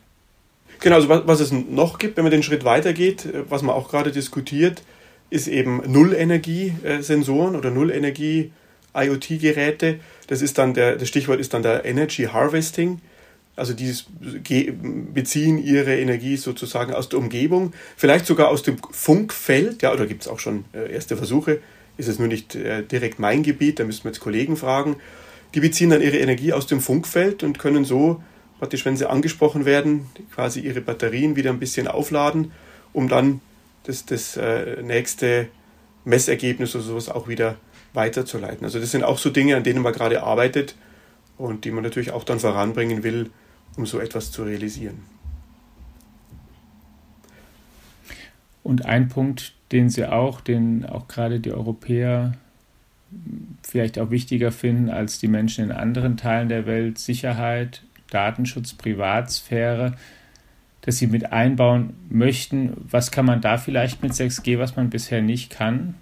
Genau, 0.80 0.96
also 0.96 1.08
was, 1.08 1.22
was 1.26 1.40
es 1.40 1.52
noch 1.52 1.98
gibt, 1.98 2.18
wenn 2.18 2.26
man 2.26 2.32
den 2.32 2.44
Schritt 2.44 2.66
weitergeht, 2.66 3.26
äh, 3.26 3.50
was 3.50 3.62
man 3.62 3.76
auch 3.76 3.90
gerade 3.90 4.12
diskutiert, 4.12 4.84
ist 5.34 5.48
eben 5.48 5.82
Nullenergie-Sensoren 5.92 7.56
oder 7.56 7.72
Nullenergie-IoT-Geräte. 7.72 10.00
Das 10.28 10.44
ist 10.44 10.60
dann 10.60 10.76
der, 10.76 10.96
das 10.96 11.08
Stichwort 11.08 11.40
ist 11.40 11.56
dann 11.56 11.64
der 11.64 11.86
Energy 11.86 12.26
Harvesting. 12.26 13.02
Also 13.56 13.74
die 13.74 13.96
beziehen 15.14 15.58
ihre 15.58 15.98
Energie 15.98 16.38
sozusagen 16.38 16.94
aus 16.94 17.10
der 17.10 17.18
Umgebung, 17.20 17.74
vielleicht 17.96 18.28
sogar 18.28 18.50
aus 18.50 18.64
dem 18.64 18.78
Funkfeld, 18.92 19.84
ja, 19.84 19.94
oder 19.94 20.08
gibt 20.08 20.24
es 20.24 20.28
auch 20.28 20.40
schon 20.40 20.66
äh, 20.74 20.92
erste 20.92 21.16
Versuche, 21.18 21.60
ist 21.98 22.08
es 22.08 22.18
nur 22.18 22.28
nicht 22.28 22.56
äh, 22.56 22.82
direkt 22.84 23.20
mein 23.20 23.44
Gebiet, 23.44 23.80
da 23.80 23.84
müssen 23.84 24.06
wir 24.06 24.12
jetzt 24.12 24.22
Kollegen 24.22 24.58
fragen. 24.58 24.96
Die 25.54 25.60
beziehen 25.60 25.92
dann 25.92 26.02
ihre 26.02 26.18
Energie 26.18 26.52
aus 26.52 26.66
dem 26.66 26.80
Funkfeld 26.80 27.44
und 27.44 27.60
können 27.60 27.86
so, 27.86 28.24
praktisch 28.58 28.86
wenn 28.86 28.98
sie 28.98 29.08
angesprochen 29.10 29.66
werden, 29.66 30.08
quasi 30.34 30.60
ihre 30.60 30.82
Batterien 30.82 31.36
wieder 31.36 31.52
ein 31.52 31.60
bisschen 31.60 31.88
aufladen, 31.88 32.52
um 32.92 33.08
dann 33.08 33.40
das, 33.84 34.06
das 34.06 34.38
äh, 34.38 34.82
nächste 34.82 35.48
Messergebnis 36.06 36.76
oder 36.76 36.84
sowas 36.84 37.10
auch 37.10 37.28
wieder 37.28 37.58
weiterzuleiten. 37.94 38.66
Also 38.66 38.80
das 38.80 38.92
sind 38.92 39.04
auch 39.04 39.18
so 39.18 39.30
Dinge, 39.30 39.56
an 39.56 39.64
denen 39.64 39.82
man 39.82 39.94
gerade 39.94 40.24
arbeitet 40.24 40.76
und 41.38 41.66
die 41.66 41.72
man 41.72 41.84
natürlich 41.84 42.12
auch 42.12 42.24
dann 42.24 42.40
voranbringen 42.40 43.04
will, 43.04 43.30
um 43.78 43.86
so 43.86 44.00
etwas 44.00 44.32
zu 44.32 44.44
realisieren. 44.44 45.04
Und 48.64 48.86
ein 48.86 49.10
Punkt, 49.10 49.54
den 49.72 49.90
Sie 49.90 50.06
auch, 50.06 50.40
den 50.40 50.86
auch 50.86 51.08
gerade 51.08 51.40
die 51.40 51.52
Europäer 51.52 52.34
vielleicht 53.62 54.00
auch 54.00 54.10
wichtiger 54.10 54.52
finden 54.52 54.90
als 54.90 55.20
die 55.20 55.28
Menschen 55.28 55.66
in 55.66 55.72
anderen 55.72 56.18
Teilen 56.18 56.50
der 56.50 56.66
Welt, 56.66 56.98
Sicherheit, 56.98 57.84
Datenschutz, 58.10 58.74
Privatsphäre, 58.74 59.96
dass 60.84 60.98
sie 60.98 61.08
mit 61.08 61.32
einbauen 61.32 61.96
möchten. 62.10 62.74
Was 62.90 63.12
kann 63.12 63.26
man 63.26 63.42
da 63.42 63.58
vielleicht 63.58 64.04
mit 64.04 64.12
6G, 64.12 64.60
was 64.60 64.76
man 64.76 64.90
bisher 64.90 65.22
nicht 65.22 65.50
kann? 65.50 65.96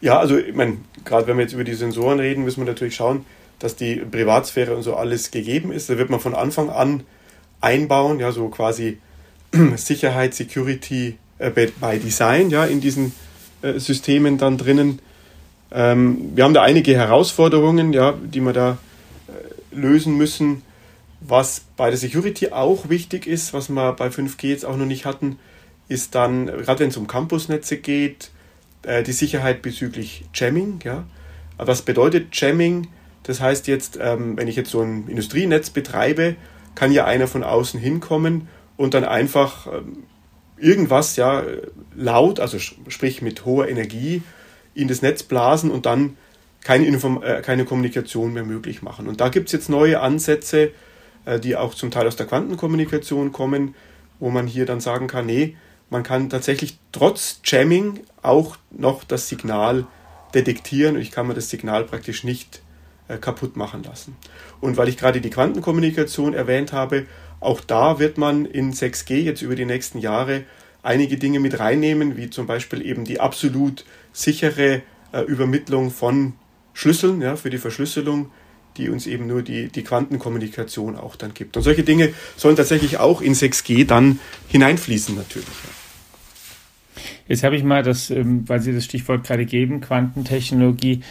Ja, 0.00 0.18
also 0.18 0.36
ich 0.36 0.54
meine, 0.54 0.78
gerade 1.04 1.26
wenn 1.26 1.36
wir 1.36 1.44
jetzt 1.44 1.54
über 1.54 1.64
die 1.64 1.74
Sensoren 1.74 2.18
reden, 2.18 2.44
müssen 2.44 2.60
wir 2.60 2.66
natürlich 2.66 2.96
schauen, 2.96 3.24
dass 3.58 3.76
die 3.76 3.96
Privatsphäre 3.96 4.76
und 4.76 4.82
so 4.82 4.94
alles 4.94 5.30
gegeben 5.30 5.72
ist. 5.72 5.88
Da 5.88 5.98
wird 5.98 6.10
man 6.10 6.20
von 6.20 6.34
Anfang 6.34 6.68
an 6.70 7.02
einbauen, 7.60 8.20
ja, 8.20 8.32
so 8.32 8.48
quasi 8.48 8.98
Sicherheit, 9.76 10.34
Security 10.34 11.16
äh, 11.38 11.50
by 11.50 11.98
Design, 11.98 12.50
ja, 12.50 12.64
in 12.64 12.80
diesen 12.80 13.12
äh, 13.62 13.78
Systemen 13.78 14.38
dann 14.38 14.58
drinnen. 14.58 15.00
Ähm, 15.70 16.32
wir 16.34 16.44
haben 16.44 16.54
da 16.54 16.62
einige 16.62 16.94
Herausforderungen, 16.94 17.92
ja, 17.92 18.12
die 18.12 18.40
wir 18.40 18.52
da 18.52 18.78
äh, 19.28 19.76
lösen 19.76 20.16
müssen. 20.16 20.62
Was 21.20 21.64
bei 21.76 21.90
der 21.90 21.98
Security 21.98 22.50
auch 22.50 22.88
wichtig 22.88 23.26
ist, 23.26 23.52
was 23.52 23.68
wir 23.68 23.92
bei 23.92 24.08
5G 24.08 24.48
jetzt 24.48 24.64
auch 24.64 24.76
noch 24.76 24.86
nicht 24.86 25.04
hatten, 25.04 25.38
ist 25.88 26.14
dann, 26.14 26.46
gerade 26.46 26.80
wenn 26.80 26.90
es 26.90 26.96
um 26.96 27.06
Campusnetze 27.06 27.78
geht, 27.78 28.30
äh, 28.82 29.02
die 29.02 29.12
Sicherheit 29.12 29.62
bezüglich 29.62 30.24
Jamming. 30.34 30.80
Ja. 30.84 31.04
Was 31.56 31.82
bedeutet 31.82 32.28
Jamming? 32.32 32.88
Das 33.24 33.40
heißt 33.40 33.66
jetzt, 33.66 33.98
ähm, 34.00 34.36
wenn 34.36 34.48
ich 34.48 34.56
jetzt 34.56 34.70
so 34.70 34.80
ein 34.80 35.08
Industrienetz 35.08 35.70
betreibe, 35.70 36.36
kann 36.74 36.92
ja 36.92 37.04
einer 37.04 37.26
von 37.26 37.42
außen 37.42 37.80
hinkommen 37.80 38.48
und 38.76 38.94
dann 38.94 39.04
einfach 39.04 39.66
ähm, 39.66 40.04
irgendwas 40.56 41.16
ja 41.16 41.42
laut, 41.96 42.38
also 42.40 42.58
sprich 42.58 43.22
mit 43.22 43.44
hoher 43.44 43.68
Energie, 43.68 44.22
in 44.74 44.88
das 44.88 45.02
Netz 45.02 45.24
blasen 45.24 45.70
und 45.70 45.86
dann 45.86 46.16
keine, 46.62 46.86
Inform 46.86 47.22
äh, 47.22 47.42
keine 47.42 47.64
Kommunikation 47.64 48.32
mehr 48.32 48.44
möglich 48.44 48.82
machen. 48.82 49.08
Und 49.08 49.20
da 49.20 49.28
gibt 49.28 49.48
es 49.48 49.52
jetzt 49.52 49.68
neue 49.68 50.00
Ansätze, 50.00 50.70
die 51.36 51.56
auch 51.56 51.74
zum 51.74 51.90
Teil 51.90 52.06
aus 52.06 52.16
der 52.16 52.26
Quantenkommunikation 52.26 53.32
kommen, 53.32 53.74
wo 54.18 54.30
man 54.30 54.46
hier 54.46 54.66
dann 54.66 54.80
sagen 54.80 55.06
kann, 55.06 55.26
nee, 55.26 55.56
man 55.90 56.02
kann 56.02 56.28
tatsächlich 56.28 56.78
trotz 56.92 57.40
Jamming 57.44 58.00
auch 58.22 58.56
noch 58.70 59.04
das 59.04 59.28
Signal 59.28 59.86
detektieren 60.34 60.96
und 60.96 61.02
ich 61.02 61.10
kann 61.10 61.26
mir 61.26 61.34
das 61.34 61.50
Signal 61.50 61.84
praktisch 61.84 62.24
nicht 62.24 62.60
äh, 63.08 63.16
kaputt 63.16 63.56
machen 63.56 63.82
lassen. 63.82 64.16
Und 64.60 64.76
weil 64.76 64.88
ich 64.88 64.96
gerade 64.96 65.20
die 65.20 65.30
Quantenkommunikation 65.30 66.34
erwähnt 66.34 66.72
habe, 66.72 67.06
auch 67.40 67.60
da 67.60 67.98
wird 67.98 68.18
man 68.18 68.44
in 68.44 68.72
6G 68.72 69.14
jetzt 69.22 69.42
über 69.42 69.54
die 69.54 69.64
nächsten 69.64 69.98
Jahre 69.98 70.44
einige 70.82 71.16
Dinge 71.16 71.40
mit 71.40 71.58
reinnehmen, 71.58 72.16
wie 72.16 72.30
zum 72.30 72.46
Beispiel 72.46 72.84
eben 72.84 73.04
die 73.04 73.20
absolut 73.20 73.84
sichere 74.12 74.82
äh, 75.12 75.22
Übermittlung 75.22 75.90
von 75.90 76.34
Schlüsseln 76.74 77.20
ja, 77.22 77.36
für 77.36 77.50
die 77.50 77.58
Verschlüsselung, 77.58 78.30
die 78.78 78.88
uns 78.88 79.06
eben 79.06 79.26
nur 79.26 79.42
die, 79.42 79.68
die 79.68 79.82
Quantenkommunikation 79.82 80.96
auch 80.96 81.16
dann 81.16 81.34
gibt. 81.34 81.56
Und 81.56 81.62
solche 81.62 81.82
Dinge 81.82 82.12
sollen 82.36 82.56
tatsächlich 82.56 82.98
auch 82.98 83.20
in 83.20 83.34
6G 83.34 83.84
dann 83.86 84.20
hineinfließen 84.48 85.16
natürlich. 85.16 85.46
Jetzt 87.26 87.44
habe 87.44 87.56
ich 87.56 87.62
mal 87.62 87.82
das, 87.82 88.10
ähm, 88.10 88.48
weil 88.48 88.60
Sie 88.60 88.72
das 88.72 88.84
Stichwort 88.84 89.24
gerade 89.24 89.44
geben, 89.44 89.80
Quantentechnologie, 89.80 91.02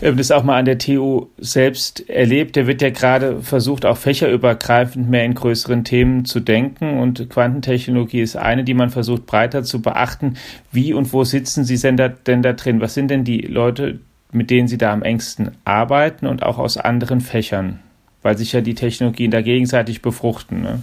ähm, 0.00 0.16
das 0.16 0.30
auch 0.30 0.42
mal 0.42 0.58
an 0.58 0.64
der 0.64 0.78
TU 0.78 1.26
selbst 1.38 2.08
erlebt. 2.08 2.56
Da 2.56 2.66
wird 2.66 2.80
ja 2.80 2.90
gerade 2.90 3.42
versucht, 3.42 3.84
auch 3.84 3.98
fächerübergreifend 3.98 5.10
mehr 5.10 5.24
in 5.24 5.34
größeren 5.34 5.84
Themen 5.84 6.24
zu 6.24 6.40
denken. 6.40 6.98
Und 6.98 7.28
Quantentechnologie 7.28 8.22
ist 8.22 8.36
eine, 8.36 8.64
die 8.64 8.74
man 8.74 8.90
versucht 8.90 9.26
breiter 9.26 9.62
zu 9.62 9.82
beachten. 9.82 10.38
Wie 10.72 10.94
und 10.94 11.12
wo 11.12 11.22
sitzen 11.24 11.64
Sie 11.64 11.78
denn 11.78 11.96
da, 11.96 12.08
denn 12.08 12.42
da 12.42 12.54
drin? 12.54 12.80
Was 12.80 12.94
sind 12.94 13.10
denn 13.10 13.24
die 13.24 13.42
Leute, 13.42 14.00
mit 14.32 14.50
denen 14.50 14.68
Sie 14.68 14.78
da 14.78 14.92
am 14.92 15.02
engsten 15.02 15.52
arbeiten 15.64 16.26
und 16.26 16.42
auch 16.42 16.58
aus 16.58 16.76
anderen 16.76 17.20
Fächern? 17.20 17.80
Weil 18.22 18.38
sich 18.38 18.52
ja 18.52 18.60
die 18.60 18.74
Technologien 18.74 19.30
da 19.30 19.42
gegenseitig 19.42 20.02
befruchten. 20.02 20.62
Ne? 20.62 20.82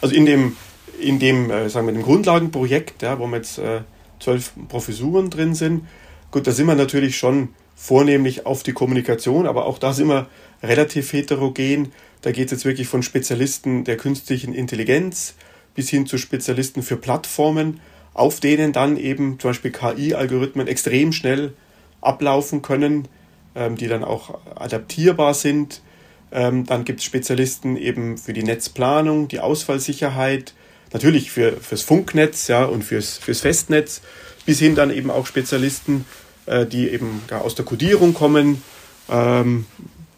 Also 0.00 0.14
in 0.14 0.26
dem, 0.26 0.56
in 1.00 1.18
dem, 1.18 1.50
äh, 1.50 1.68
sagen 1.68 1.86
wir, 1.86 1.92
dem 1.92 2.02
Grundlagenprojekt, 2.02 3.02
ja, 3.02 3.18
wo 3.18 3.26
wir 3.26 3.36
jetzt 3.36 3.58
äh, 3.58 3.80
zwölf 4.20 4.52
Professuren 4.68 5.30
drin 5.30 5.54
sind, 5.54 5.86
gut, 6.30 6.46
da 6.46 6.52
sind 6.52 6.66
wir 6.66 6.74
natürlich 6.74 7.16
schon 7.16 7.50
vornehmlich 7.76 8.46
auf 8.46 8.62
die 8.62 8.72
Kommunikation, 8.72 9.46
aber 9.46 9.66
auch 9.66 9.78
da 9.78 9.92
sind 9.92 10.08
wir 10.08 10.28
relativ 10.62 11.12
heterogen. 11.12 11.92
Da 12.22 12.30
geht 12.30 12.46
es 12.46 12.52
jetzt 12.52 12.64
wirklich 12.64 12.86
von 12.86 13.02
Spezialisten 13.02 13.84
der 13.84 13.96
künstlichen 13.96 14.54
Intelligenz 14.54 15.34
bis 15.74 15.88
hin 15.88 16.06
zu 16.06 16.18
Spezialisten 16.18 16.82
für 16.82 16.96
Plattformen, 16.96 17.80
auf 18.14 18.40
denen 18.40 18.72
dann 18.72 18.96
eben 18.96 19.38
zum 19.40 19.50
Beispiel 19.50 19.72
KI-Algorithmen 19.72 20.68
extrem 20.68 21.12
schnell 21.12 21.54
ablaufen 22.02 22.62
können, 22.62 23.08
ähm, 23.54 23.76
die 23.76 23.88
dann 23.88 24.04
auch 24.04 24.38
adaptierbar 24.54 25.34
sind. 25.34 25.82
Ähm, 26.30 26.66
dann 26.66 26.84
gibt 26.84 27.00
es 27.00 27.04
Spezialisten 27.04 27.76
eben 27.76 28.18
für 28.18 28.32
die 28.32 28.42
Netzplanung, 28.42 29.28
die 29.28 29.40
Ausfallsicherheit, 29.40 30.54
natürlich 30.92 31.30
für, 31.30 31.52
fürs 31.52 31.82
Funknetz 31.82 32.48
ja, 32.48 32.64
und 32.64 32.84
fürs, 32.84 33.18
fürs 33.18 33.40
Festnetz, 33.40 34.02
bis 34.44 34.58
hin 34.58 34.74
dann 34.74 34.90
eben 34.90 35.10
auch 35.10 35.26
Spezialisten, 35.26 36.04
äh, 36.46 36.66
die 36.66 36.88
eben 36.88 37.22
da 37.28 37.38
aus 37.38 37.54
der 37.54 37.64
Codierung 37.64 38.14
kommen, 38.14 38.62
ähm, 39.08 39.66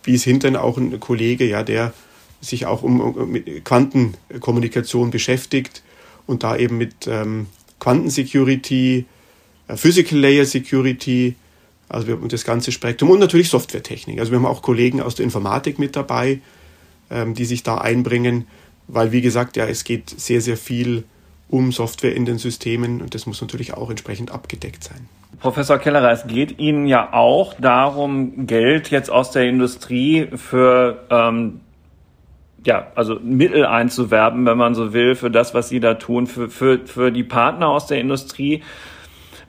bis 0.02 0.24
hin 0.24 0.40
dann 0.40 0.56
auch 0.56 0.76
ein 0.76 0.98
Kollege, 1.00 1.46
ja, 1.46 1.62
der 1.62 1.92
sich 2.40 2.66
auch 2.66 2.82
um, 2.82 3.00
um 3.00 3.30
mit 3.30 3.64
Quantenkommunikation 3.64 5.10
beschäftigt 5.10 5.82
und 6.26 6.42
da 6.42 6.56
eben 6.56 6.78
mit 6.78 7.06
ähm, 7.06 7.46
Quantensecurity, 7.80 9.06
äh, 9.68 9.76
Physical 9.76 10.18
Layer 10.18 10.44
Security, 10.44 11.36
also 11.88 12.06
wir 12.06 12.14
haben 12.14 12.28
das 12.28 12.44
ganze 12.44 12.72
Spektrum 12.72 13.10
und 13.10 13.18
natürlich 13.18 13.48
Softwaretechnik. 13.48 14.18
Also 14.18 14.32
wir 14.32 14.38
haben 14.38 14.46
auch 14.46 14.62
Kollegen 14.62 15.00
aus 15.00 15.14
der 15.14 15.24
Informatik 15.24 15.78
mit 15.78 15.96
dabei, 15.96 16.40
ähm, 17.10 17.34
die 17.34 17.44
sich 17.44 17.62
da 17.62 17.78
einbringen, 17.78 18.46
weil 18.88 19.12
wie 19.12 19.20
gesagt, 19.20 19.56
ja, 19.56 19.66
es 19.66 19.84
geht 19.84 20.10
sehr, 20.10 20.40
sehr 20.40 20.56
viel 20.56 21.04
um 21.48 21.72
Software 21.72 22.14
in 22.14 22.24
den 22.24 22.38
Systemen 22.38 23.00
und 23.00 23.14
das 23.14 23.26
muss 23.26 23.40
natürlich 23.40 23.74
auch 23.74 23.90
entsprechend 23.90 24.30
abgedeckt 24.30 24.82
sein. 24.82 25.08
Professor 25.40 25.78
Kellerer, 25.78 26.10
es 26.10 26.26
geht 26.26 26.58
Ihnen 26.58 26.86
ja 26.86 27.12
auch 27.12 27.54
darum, 27.54 28.46
Geld 28.46 28.90
jetzt 28.90 29.10
aus 29.10 29.30
der 29.30 29.44
Industrie 29.44 30.28
für 30.34 31.04
ähm, 31.10 31.60
ja, 32.64 32.86
also 32.94 33.18
Mittel 33.22 33.66
einzuwerben, 33.66 34.46
wenn 34.46 34.56
man 34.56 34.74
so 34.74 34.92
will, 34.92 35.14
für 35.14 35.30
das, 35.30 35.54
was 35.54 35.68
Sie 35.68 35.80
da 35.80 35.94
tun, 35.94 36.26
für, 36.26 36.48
für, 36.48 36.86
für 36.86 37.12
die 37.12 37.24
Partner 37.24 37.68
aus 37.68 37.86
der 37.86 37.98
Industrie 38.00 38.62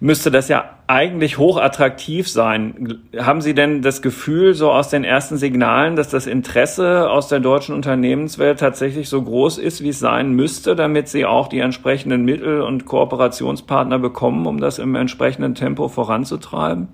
müsste 0.05 0.29
das 0.29 0.49
ja 0.49 0.77
eigentlich 0.85 1.39
hochattraktiv 1.39 2.29
sein. 2.29 2.99
Haben 3.17 3.41
Sie 3.41 3.55
denn 3.55 3.81
das 3.81 4.03
Gefühl, 4.03 4.53
so 4.53 4.71
aus 4.71 4.89
den 4.89 5.03
ersten 5.03 5.37
Signalen, 5.37 5.95
dass 5.95 6.09
das 6.09 6.27
Interesse 6.27 7.09
aus 7.09 7.27
der 7.27 7.39
deutschen 7.39 7.73
Unternehmenswelt 7.73 8.59
tatsächlich 8.59 9.09
so 9.09 9.23
groß 9.23 9.57
ist, 9.57 9.81
wie 9.81 9.89
es 9.89 9.97
sein 9.97 10.33
müsste, 10.33 10.75
damit 10.75 11.07
Sie 11.07 11.25
auch 11.25 11.47
die 11.47 11.57
entsprechenden 11.57 12.23
Mittel 12.23 12.61
und 12.61 12.85
Kooperationspartner 12.85 13.97
bekommen, 13.97 14.45
um 14.45 14.59
das 14.59 14.77
im 14.77 14.93
entsprechenden 14.93 15.55
Tempo 15.55 15.87
voranzutreiben? 15.87 16.87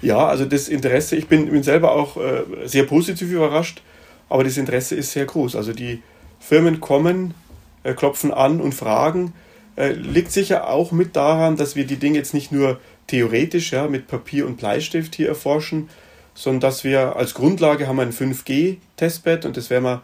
Ja, 0.00 0.28
also 0.28 0.44
das 0.44 0.68
Interesse, 0.68 1.16
ich 1.16 1.26
bin, 1.26 1.50
bin 1.50 1.64
selber 1.64 1.92
auch 1.92 2.16
äh, 2.16 2.44
sehr 2.64 2.84
positiv 2.84 3.32
überrascht, 3.32 3.82
aber 4.28 4.44
das 4.44 4.56
Interesse 4.56 4.94
ist 4.94 5.10
sehr 5.10 5.24
groß. 5.24 5.56
Also 5.56 5.72
die 5.72 6.00
Firmen 6.38 6.80
kommen, 6.80 7.34
äh, 7.82 7.92
klopfen 7.92 8.32
an 8.32 8.60
und 8.60 8.72
fragen, 8.72 9.32
äh, 9.76 9.92
liegt 9.92 10.32
sicher 10.32 10.68
auch 10.68 10.92
mit 10.92 11.16
daran, 11.16 11.56
dass 11.56 11.76
wir 11.76 11.86
die 11.86 11.96
Dinge 11.96 12.18
jetzt 12.18 12.34
nicht 12.34 12.52
nur 12.52 12.80
theoretisch 13.06 13.72
ja, 13.72 13.86
mit 13.88 14.08
Papier 14.08 14.46
und 14.46 14.56
Bleistift 14.56 15.14
hier 15.14 15.28
erforschen, 15.28 15.88
sondern 16.34 16.60
dass 16.60 16.84
wir 16.84 17.16
als 17.16 17.34
Grundlage 17.34 17.86
haben 17.86 18.00
ein 18.00 18.12
5G-Testbed 18.12 19.44
und 19.44 19.56
das 19.56 19.70
werden 19.70 19.84
wir 19.84 20.02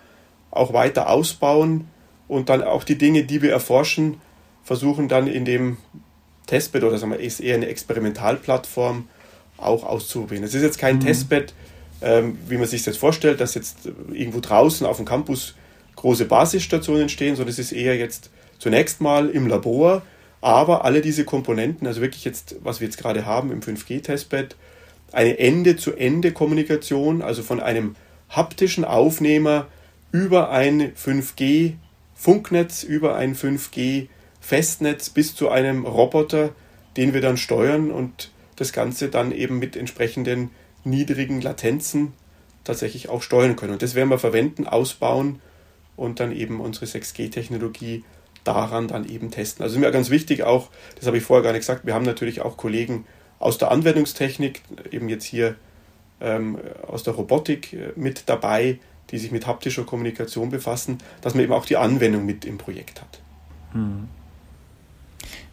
auch 0.50 0.72
weiter 0.72 1.08
ausbauen 1.08 1.88
und 2.28 2.48
dann 2.48 2.62
auch 2.62 2.84
die 2.84 2.96
Dinge, 2.96 3.24
die 3.24 3.42
wir 3.42 3.52
erforschen, 3.52 4.20
versuchen 4.62 5.08
dann 5.08 5.26
in 5.26 5.44
dem 5.44 5.76
Testbed 6.46 6.84
oder 6.84 6.98
sagen 6.98 7.12
wir, 7.12 7.20
ist 7.20 7.40
eher 7.40 7.56
eine 7.56 7.66
Experimentalplattform 7.66 9.08
auch 9.56 9.84
auszuprobieren. 9.84 10.44
Es 10.44 10.54
ist 10.54 10.62
jetzt 10.62 10.78
kein 10.78 10.96
mhm. 10.96 11.00
Testbed, 11.00 11.54
ähm, 12.00 12.38
wie 12.48 12.56
man 12.56 12.66
sich 12.66 12.80
das 12.80 12.94
jetzt 12.94 13.00
vorstellt, 13.00 13.40
dass 13.40 13.54
jetzt 13.54 13.88
irgendwo 14.12 14.40
draußen 14.40 14.86
auf 14.86 14.96
dem 14.96 15.06
Campus 15.06 15.54
große 15.96 16.24
Basisstationen 16.24 17.08
stehen, 17.08 17.36
sondern 17.36 17.50
es 17.50 17.58
ist 17.58 17.72
eher 17.72 17.96
jetzt 17.96 18.30
zunächst 18.62 19.00
mal 19.00 19.28
im 19.28 19.48
Labor, 19.48 20.02
aber 20.40 20.84
alle 20.84 21.00
diese 21.00 21.24
Komponenten, 21.24 21.84
also 21.84 22.00
wirklich 22.00 22.24
jetzt, 22.24 22.54
was 22.62 22.78
wir 22.78 22.86
jetzt 22.86 22.96
gerade 22.96 23.26
haben 23.26 23.50
im 23.50 23.60
5G-Testbed, 23.60 24.54
eine 25.10 25.36
Ende-zu-Ende-Kommunikation, 25.40 27.22
also 27.22 27.42
von 27.42 27.58
einem 27.58 27.96
haptischen 28.28 28.84
Aufnehmer 28.84 29.66
über 30.12 30.50
ein 30.50 30.92
5G-Funknetz, 30.94 32.84
über 32.84 33.16
ein 33.16 33.34
5G-Festnetz 33.34 35.10
bis 35.10 35.34
zu 35.34 35.48
einem 35.48 35.84
Roboter, 35.84 36.50
den 36.96 37.14
wir 37.14 37.20
dann 37.20 37.38
steuern 37.38 37.90
und 37.90 38.30
das 38.54 38.72
Ganze 38.72 39.08
dann 39.08 39.32
eben 39.32 39.58
mit 39.58 39.74
entsprechenden 39.74 40.50
niedrigen 40.84 41.40
Latenzen 41.40 42.12
tatsächlich 42.62 43.08
auch 43.08 43.22
steuern 43.22 43.56
können. 43.56 43.72
Und 43.72 43.82
das 43.82 43.96
werden 43.96 44.10
wir 44.10 44.20
verwenden, 44.20 44.68
ausbauen 44.68 45.40
und 45.96 46.20
dann 46.20 46.30
eben 46.30 46.60
unsere 46.60 46.86
6G-Technologie 46.86 48.04
daran 48.44 48.88
dann 48.88 49.08
eben 49.08 49.30
testen. 49.30 49.62
Also 49.62 49.76
ist 49.76 49.80
mir 49.80 49.90
ganz 49.90 50.10
wichtig 50.10 50.42
auch, 50.42 50.70
das 50.96 51.06
habe 51.06 51.16
ich 51.16 51.22
vorher 51.22 51.42
gar 51.42 51.52
nicht 51.52 51.60
gesagt, 51.60 51.86
wir 51.86 51.94
haben 51.94 52.04
natürlich 52.04 52.40
auch 52.40 52.56
Kollegen 52.56 53.06
aus 53.38 53.58
der 53.58 53.70
Anwendungstechnik, 53.70 54.62
eben 54.90 55.08
jetzt 55.08 55.24
hier 55.24 55.56
ähm, 56.20 56.58
aus 56.86 57.02
der 57.02 57.14
Robotik 57.14 57.72
äh, 57.72 57.92
mit 57.96 58.24
dabei, 58.26 58.78
die 59.10 59.18
sich 59.18 59.32
mit 59.32 59.46
haptischer 59.46 59.84
Kommunikation 59.84 60.50
befassen, 60.50 60.98
dass 61.20 61.34
man 61.34 61.44
eben 61.44 61.52
auch 61.52 61.66
die 61.66 61.76
Anwendung 61.76 62.24
mit 62.24 62.44
im 62.44 62.58
Projekt 62.58 63.00
hat. 63.00 63.20
Hm. 63.72 64.08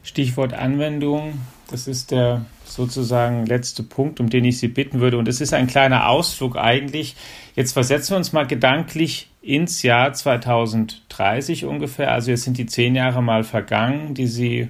Stichwort 0.10 0.53
Anwendung, 0.53 1.39
das 1.70 1.88
ist 1.88 2.10
der 2.10 2.43
sozusagen 2.66 3.45
letzte 3.45 3.84
Punkt, 3.84 4.20
um 4.20 4.28
den 4.28 4.43
ich 4.43 4.57
Sie 4.57 4.68
bitten 4.68 5.01
würde. 5.01 5.20
Und 5.20 5.28
es 5.28 5.39
ist 5.39 5.53
ein 5.53 5.68
kleiner 5.68 6.10
Ausflug 6.10 6.57
eigentlich. 6.57 7.16
Jetzt 7.55 7.74
versetzen 7.74 8.14
wir 8.14 8.18
uns 8.18 8.34
mal 8.34 8.47
gedanklich 8.47 9.30
ins 9.43 9.84
Jahr 9.84 10.12
2030 10.12 11.66
ungefähr. 11.66 12.12
Also 12.12 12.32
jetzt 12.32 12.43
sind 12.43 12.57
die 12.57 12.66
zehn 12.66 12.95
Jahre 12.95 13.22
mal 13.22 13.43
vergangen, 13.43 14.16
die 14.16 14.26
Sie 14.26 14.70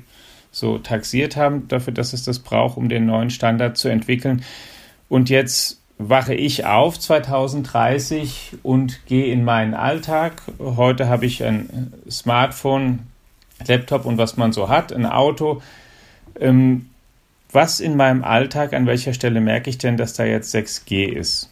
so 0.51 0.77
taxiert 0.77 1.37
haben, 1.37 1.69
dafür, 1.69 1.93
dass 1.93 2.11
es 2.11 2.25
das 2.25 2.39
braucht, 2.39 2.75
um 2.75 2.89
den 2.89 3.05
neuen 3.05 3.29
Standard 3.29 3.77
zu 3.77 3.87
entwickeln. 3.87 4.43
Und 5.07 5.29
jetzt 5.29 5.79
wache 5.97 6.33
ich 6.33 6.65
auf 6.65 6.99
2030 6.99 8.57
und 8.61 9.05
gehe 9.05 9.31
in 9.31 9.45
meinen 9.45 9.73
Alltag. 9.73 10.41
Heute 10.59 11.07
habe 11.07 11.25
ich 11.25 11.45
ein 11.45 11.93
Smartphone, 12.09 13.07
Laptop 13.67 14.05
und 14.05 14.17
was 14.17 14.37
man 14.37 14.51
so 14.51 14.69
hat, 14.69 14.93
ein 14.93 15.05
Auto. 15.05 15.61
Ähm, 16.39 16.89
was 17.51 17.79
in 17.79 17.95
meinem 17.95 18.23
Alltag, 18.23 18.73
an 18.73 18.85
welcher 18.85 19.13
Stelle 19.13 19.41
merke 19.41 19.69
ich 19.69 19.77
denn, 19.77 19.97
dass 19.97 20.13
da 20.13 20.23
jetzt 20.23 20.53
6G 20.53 21.07
ist? 21.07 21.49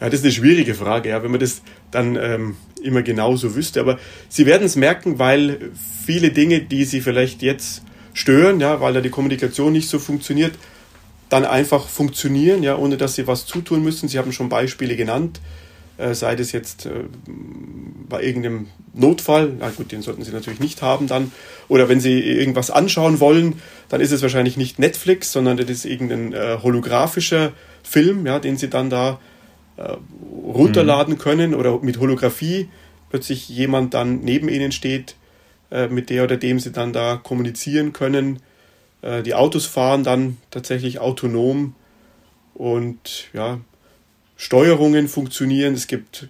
Ja, 0.00 0.08
das 0.08 0.20
ist 0.20 0.24
eine 0.24 0.32
schwierige 0.32 0.74
Frage, 0.74 1.10
ja, 1.10 1.22
wenn 1.22 1.30
man 1.30 1.40
das 1.40 1.62
dann 1.90 2.16
ähm, 2.16 2.56
immer 2.82 3.02
genauso 3.02 3.54
wüsste. 3.54 3.80
Aber 3.80 3.98
Sie 4.28 4.46
werden 4.46 4.64
es 4.64 4.76
merken, 4.76 5.18
weil 5.18 5.70
viele 6.04 6.30
Dinge, 6.30 6.60
die 6.60 6.84
Sie 6.84 7.00
vielleicht 7.00 7.42
jetzt 7.42 7.82
stören, 8.12 8.60
ja, 8.60 8.80
weil 8.80 8.92
da 8.92 9.00
die 9.00 9.10
Kommunikation 9.10 9.72
nicht 9.72 9.88
so 9.88 9.98
funktioniert, 9.98 10.54
dann 11.28 11.44
einfach 11.44 11.88
funktionieren, 11.88 12.62
ja, 12.62 12.76
ohne 12.76 12.96
dass 12.96 13.14
Sie 13.14 13.26
was 13.26 13.46
zutun 13.46 13.82
müssen. 13.82 14.08
Sie 14.08 14.18
haben 14.18 14.32
schon 14.32 14.48
Beispiele 14.48 14.94
genannt, 14.94 15.40
sei 16.12 16.34
das 16.36 16.52
jetzt 16.52 16.86
äh, 16.86 17.04
bei 18.08 18.22
irgendeinem 18.22 18.68
Notfall, 18.94 19.52
na 19.58 19.70
gut, 19.70 19.92
den 19.92 20.02
sollten 20.02 20.22
Sie 20.22 20.32
natürlich 20.32 20.60
nicht 20.60 20.82
haben 20.82 21.06
dann, 21.06 21.32
oder 21.68 21.88
wenn 21.88 22.00
Sie 22.00 22.20
irgendwas 22.20 22.70
anschauen 22.70 23.20
wollen, 23.20 23.60
dann 23.88 24.00
ist 24.00 24.12
es 24.12 24.22
wahrscheinlich 24.22 24.56
nicht 24.56 24.78
Netflix, 24.78 25.32
sondern 25.32 25.56
das 25.56 25.70
ist 25.70 25.84
irgendein 25.84 26.32
äh, 26.32 26.58
holographischer 26.62 27.52
Film, 27.82 28.26
ja, 28.26 28.38
den 28.38 28.56
Sie 28.56 28.68
dann 28.68 28.90
da 28.90 29.20
äh, 29.76 29.96
runterladen 30.44 31.14
mhm. 31.14 31.18
können 31.18 31.54
oder 31.54 31.80
mit 31.80 31.98
Holographie 31.98 32.68
plötzlich 33.10 33.48
jemand 33.48 33.94
dann 33.94 34.20
neben 34.20 34.48
Ihnen 34.48 34.72
steht, 34.72 35.16
äh, 35.70 35.88
mit 35.88 36.10
der 36.10 36.24
oder 36.24 36.36
dem 36.36 36.58
Sie 36.58 36.72
dann 36.72 36.92
da 36.92 37.16
kommunizieren 37.16 37.92
können. 37.92 38.40
Äh, 39.02 39.22
die 39.22 39.34
Autos 39.34 39.66
fahren 39.66 40.02
dann 40.02 40.38
tatsächlich 40.50 40.98
autonom 40.98 41.74
und 42.54 43.28
ja, 43.32 43.60
Steuerungen 44.44 45.08
funktionieren. 45.08 45.72
Es 45.72 45.86
gibt 45.86 46.28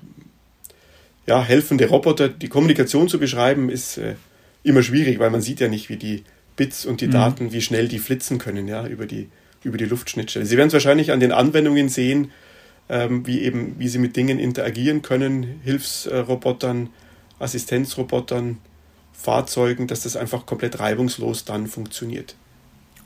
ja, 1.26 1.42
helfende 1.42 1.88
Roboter. 1.88 2.28
Die 2.28 2.48
Kommunikation 2.48 3.08
zu 3.08 3.18
beschreiben 3.18 3.68
ist 3.68 3.98
äh, 3.98 4.14
immer 4.62 4.84
schwierig, 4.84 5.18
weil 5.18 5.30
man 5.30 5.40
sieht 5.40 5.58
ja 5.58 5.66
nicht, 5.66 5.88
wie 5.88 5.96
die 5.96 6.22
Bits 6.54 6.86
und 6.86 7.00
die 7.00 7.08
mhm. 7.08 7.12
Daten, 7.12 7.52
wie 7.52 7.60
schnell 7.60 7.88
die 7.88 7.98
flitzen 7.98 8.38
können, 8.38 8.68
ja, 8.68 8.86
über 8.86 9.06
die, 9.06 9.30
über 9.64 9.78
die 9.78 9.86
Luftschnittstelle. 9.86 10.46
Sie 10.46 10.56
werden 10.56 10.68
es 10.68 10.74
wahrscheinlich 10.74 11.10
an 11.10 11.18
den 11.18 11.32
Anwendungen 11.32 11.88
sehen, 11.88 12.30
ähm, 12.88 13.26
wie 13.26 13.40
eben, 13.40 13.74
wie 13.80 13.88
sie 13.88 13.98
mit 13.98 14.14
Dingen 14.14 14.38
interagieren 14.38 15.02
können, 15.02 15.60
Hilfsrobotern, 15.64 16.90
Assistenzrobotern, 17.40 18.58
Fahrzeugen, 19.12 19.88
dass 19.88 20.04
das 20.04 20.16
einfach 20.16 20.46
komplett 20.46 20.78
reibungslos 20.78 21.44
dann 21.44 21.66
funktioniert 21.66 22.36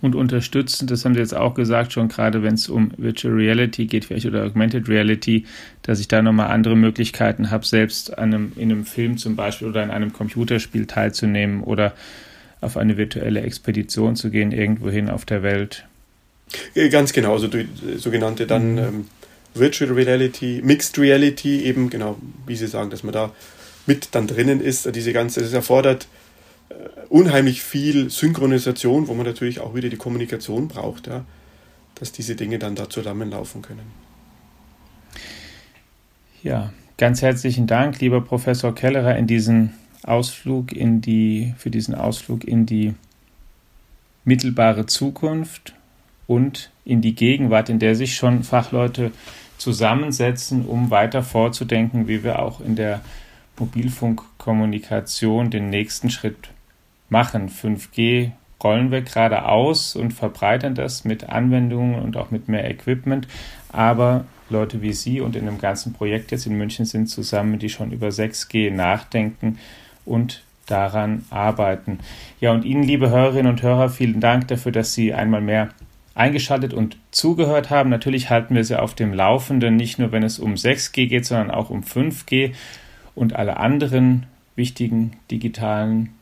und 0.01 0.15
unterstützen. 0.15 0.87
Das 0.87 1.05
haben 1.05 1.15
Sie 1.15 1.21
jetzt 1.21 1.37
auch 1.37 1.55
gesagt, 1.55 1.93
schon 1.93 2.09
gerade 2.09 2.43
wenn 2.43 2.55
es 2.55 2.69
um 2.69 2.93
Virtual 2.97 3.35
Reality 3.35 3.87
geht, 3.87 4.05
vielleicht 4.05 4.27
oder 4.27 4.45
Augmented 4.45 4.89
Reality, 4.89 5.45
dass 5.83 6.01
ich 6.01 6.09
da 6.09 6.23
nochmal 6.23 6.51
andere 6.51 6.77
Möglichkeiten 6.77 7.51
habe, 7.51 7.67
selbst 7.67 8.17
an 8.17 8.35
einem, 8.35 8.53
in 8.57 8.71
einem 8.71 8.85
Film 8.85 9.19
zum 9.19 9.37
Beispiel 9.37 9.69
oder 9.69 9.83
in 9.83 9.91
einem 9.91 10.13
Computerspiel 10.13 10.87
teilzunehmen 10.87 11.63
oder 11.63 11.95
auf 12.61 12.77
eine 12.77 12.97
virtuelle 12.97 13.41
Expedition 13.41 14.17
zu 14.17 14.31
gehen, 14.31 14.53
irgendwohin 14.53 15.09
auf 15.09 15.25
der 15.25 15.43
Welt. 15.43 15.87
Ganz 16.91 17.13
genau, 17.13 17.35
also 17.35 17.47
die 17.47 17.69
sogenannte 17.97 18.47
dann 18.47 18.73
mhm. 18.73 18.79
ähm, 18.79 19.07
Virtual 19.55 19.93
Reality, 19.93 20.61
Mixed 20.65 20.99
Reality, 20.99 21.63
eben 21.63 21.91
genau, 21.91 22.17
wie 22.47 22.57
Sie 22.57 22.67
sagen, 22.67 22.91
dass 22.91 23.03
man 23.03 23.13
da 23.13 23.33
mit 23.87 24.09
dann 24.13 24.27
drinnen 24.27 24.61
ist. 24.61 24.95
Diese 24.95 25.13
ganze, 25.13 25.41
das 25.41 25.53
erfordert 25.53 26.05
äh, 26.05 26.28
unheimlich 27.09 27.63
viel 27.63 28.11
Synchronisation, 28.11 29.09
wo 29.09 29.15
man 29.15 29.27
natürlich 29.27 29.61
auch 29.61 29.75
wieder 29.75 29.89
die 29.89 29.97
Kommunikation 29.97 30.69
braucht, 30.69 31.07
ja, 31.07 31.25
dass 31.95 32.13
diese 32.13 32.37
Dinge 32.37 32.59
dann 32.59 32.75
da 32.75 32.89
zusammenlaufen 32.91 33.63
können. 33.63 33.91
Ja, 36.43 36.73
ganz 36.97 37.23
herzlichen 37.23 37.67
Dank, 37.67 38.01
lieber 38.01 38.21
Professor 38.21 38.75
Kellerer, 38.75 39.17
in 39.17 39.27
diesen 39.27 39.75
Ausflug 40.05 40.73
in 40.73 41.01
die, 41.01 41.55
für 41.59 41.71
diesen 41.71 41.95
Ausflug 41.95 42.45
in 42.45 42.67
die 42.67 42.95
mittelbare 44.25 44.87
Zukunft 44.87 45.75
und 46.27 46.71
in 46.85 47.01
die 47.01 47.15
Gegenwart, 47.15 47.69
in 47.69 47.79
der 47.79 47.95
sich 47.95 48.15
schon 48.15 48.45
Fachleute 48.45 49.11
zusammensetzen, 49.57 50.67
um 50.67 50.91
weiter 50.91 51.23
vorzudenken, 51.23 52.07
wie 52.07 52.23
wir 52.23 52.39
auch 52.39 52.61
in 52.61 52.77
der 52.77 53.01
Mobilfunkkommunikation 53.59 55.51
den 55.51 55.71
nächsten 55.71 56.11
Schritt 56.11 56.51
machen. 57.09 57.49
5G 57.49 58.33
rollen 58.63 58.91
wir 58.91 59.03
gerade 59.03 59.45
aus 59.45 59.95
und 59.95 60.13
verbreitern 60.13 60.75
das 60.75 61.05
mit 61.05 61.29
Anwendungen 61.29 62.01
und 62.01 62.17
auch 62.17 62.31
mit 62.31 62.49
mehr 62.49 62.69
Equipment. 62.69 63.29
Aber 63.71 64.25
Leute 64.51 64.83
wie 64.83 64.93
Sie 64.93 65.21
und 65.21 65.37
in 65.37 65.47
dem 65.47 65.59
ganzen 65.59 65.93
Projekt 65.93 66.31
jetzt 66.31 66.47
in 66.47 66.57
München 66.57 66.85
sind 66.85 67.09
zusammen, 67.09 67.59
die 67.59 67.69
schon 67.69 67.93
über 67.93 68.09
6G 68.09 68.71
nachdenken 68.71 69.59
und 70.05 70.43
daran 70.67 71.25
arbeiten. 71.31 71.99
Ja, 72.41 72.53
und 72.53 72.65
Ihnen, 72.65 72.83
liebe 72.83 73.11
Hörerinnen 73.11 73.53
und 73.53 73.63
Hörer, 73.63 73.89
vielen 73.89 74.21
Dank 74.21 74.49
dafür, 74.49 74.73
dass 74.73 74.95
Sie 74.95 75.15
einmal 75.15 75.41
mehr 75.41 75.71
eingeschaltet 76.15 76.75
und 76.75 76.97
zugehört 77.11 77.71
haben. 77.71 77.91
Natürlich 77.91 78.29
halten 78.29 78.55
wir 78.55 78.65
Sie 78.65 78.79
auf 78.79 78.95
dem 78.95 79.15
Laufenden, 79.15 79.77
nicht 79.77 79.99
nur 79.99 80.13
wenn 80.13 80.23
es 80.23 80.39
um 80.39 80.55
6G 80.55 81.09
geht, 81.09 81.25
sondern 81.25 81.51
auch 81.51 81.71
um 81.71 81.83
5G 81.83 82.53
und 83.15 83.37
alle 83.37 83.59
anderen 83.59 84.27
wichtigen 84.57 85.13
digitalen 85.31 86.18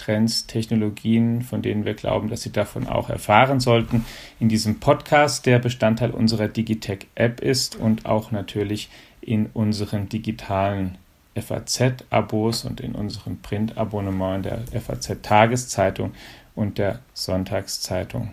Trends, 0.00 0.46
Technologien, 0.46 1.42
von 1.42 1.60
denen 1.60 1.84
wir 1.84 1.94
glauben, 1.94 2.30
dass 2.30 2.42
Sie 2.42 2.52
davon 2.52 2.86
auch 2.86 3.10
erfahren 3.10 3.60
sollten, 3.60 4.06
in 4.38 4.48
diesem 4.48 4.80
Podcast, 4.80 5.44
der 5.44 5.58
Bestandteil 5.58 6.10
unserer 6.10 6.48
Digitech-App 6.48 7.40
ist 7.40 7.76
und 7.76 8.06
auch 8.06 8.30
natürlich 8.30 8.88
in 9.20 9.46
unseren 9.52 10.08
digitalen 10.08 10.96
FAZ-Abos 11.36 12.64
und 12.64 12.80
in 12.80 12.94
unserem 12.94 13.38
Print-Abonnement 13.38 14.44
der 14.44 14.62
FAZ-Tageszeitung 14.80 16.12
und 16.54 16.78
der 16.78 17.00
Sonntagszeitung. 17.12 18.30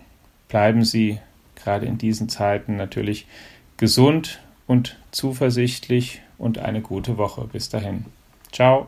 Bleiben 0.48 0.86
Sie 0.86 1.20
gerade 1.56 1.86
in 1.86 1.98
diesen 1.98 2.30
Zeiten 2.30 2.78
natürlich 2.78 3.28
gesund 3.76 4.40
und 4.68 4.98
zuversichtlich 5.12 6.22
und 6.38 6.60
eine 6.60 6.82
gute 6.82 7.18
Woche. 7.18 7.46
Bis 7.52 7.70
dahin. 7.70 8.06
Ciao. 8.52 8.88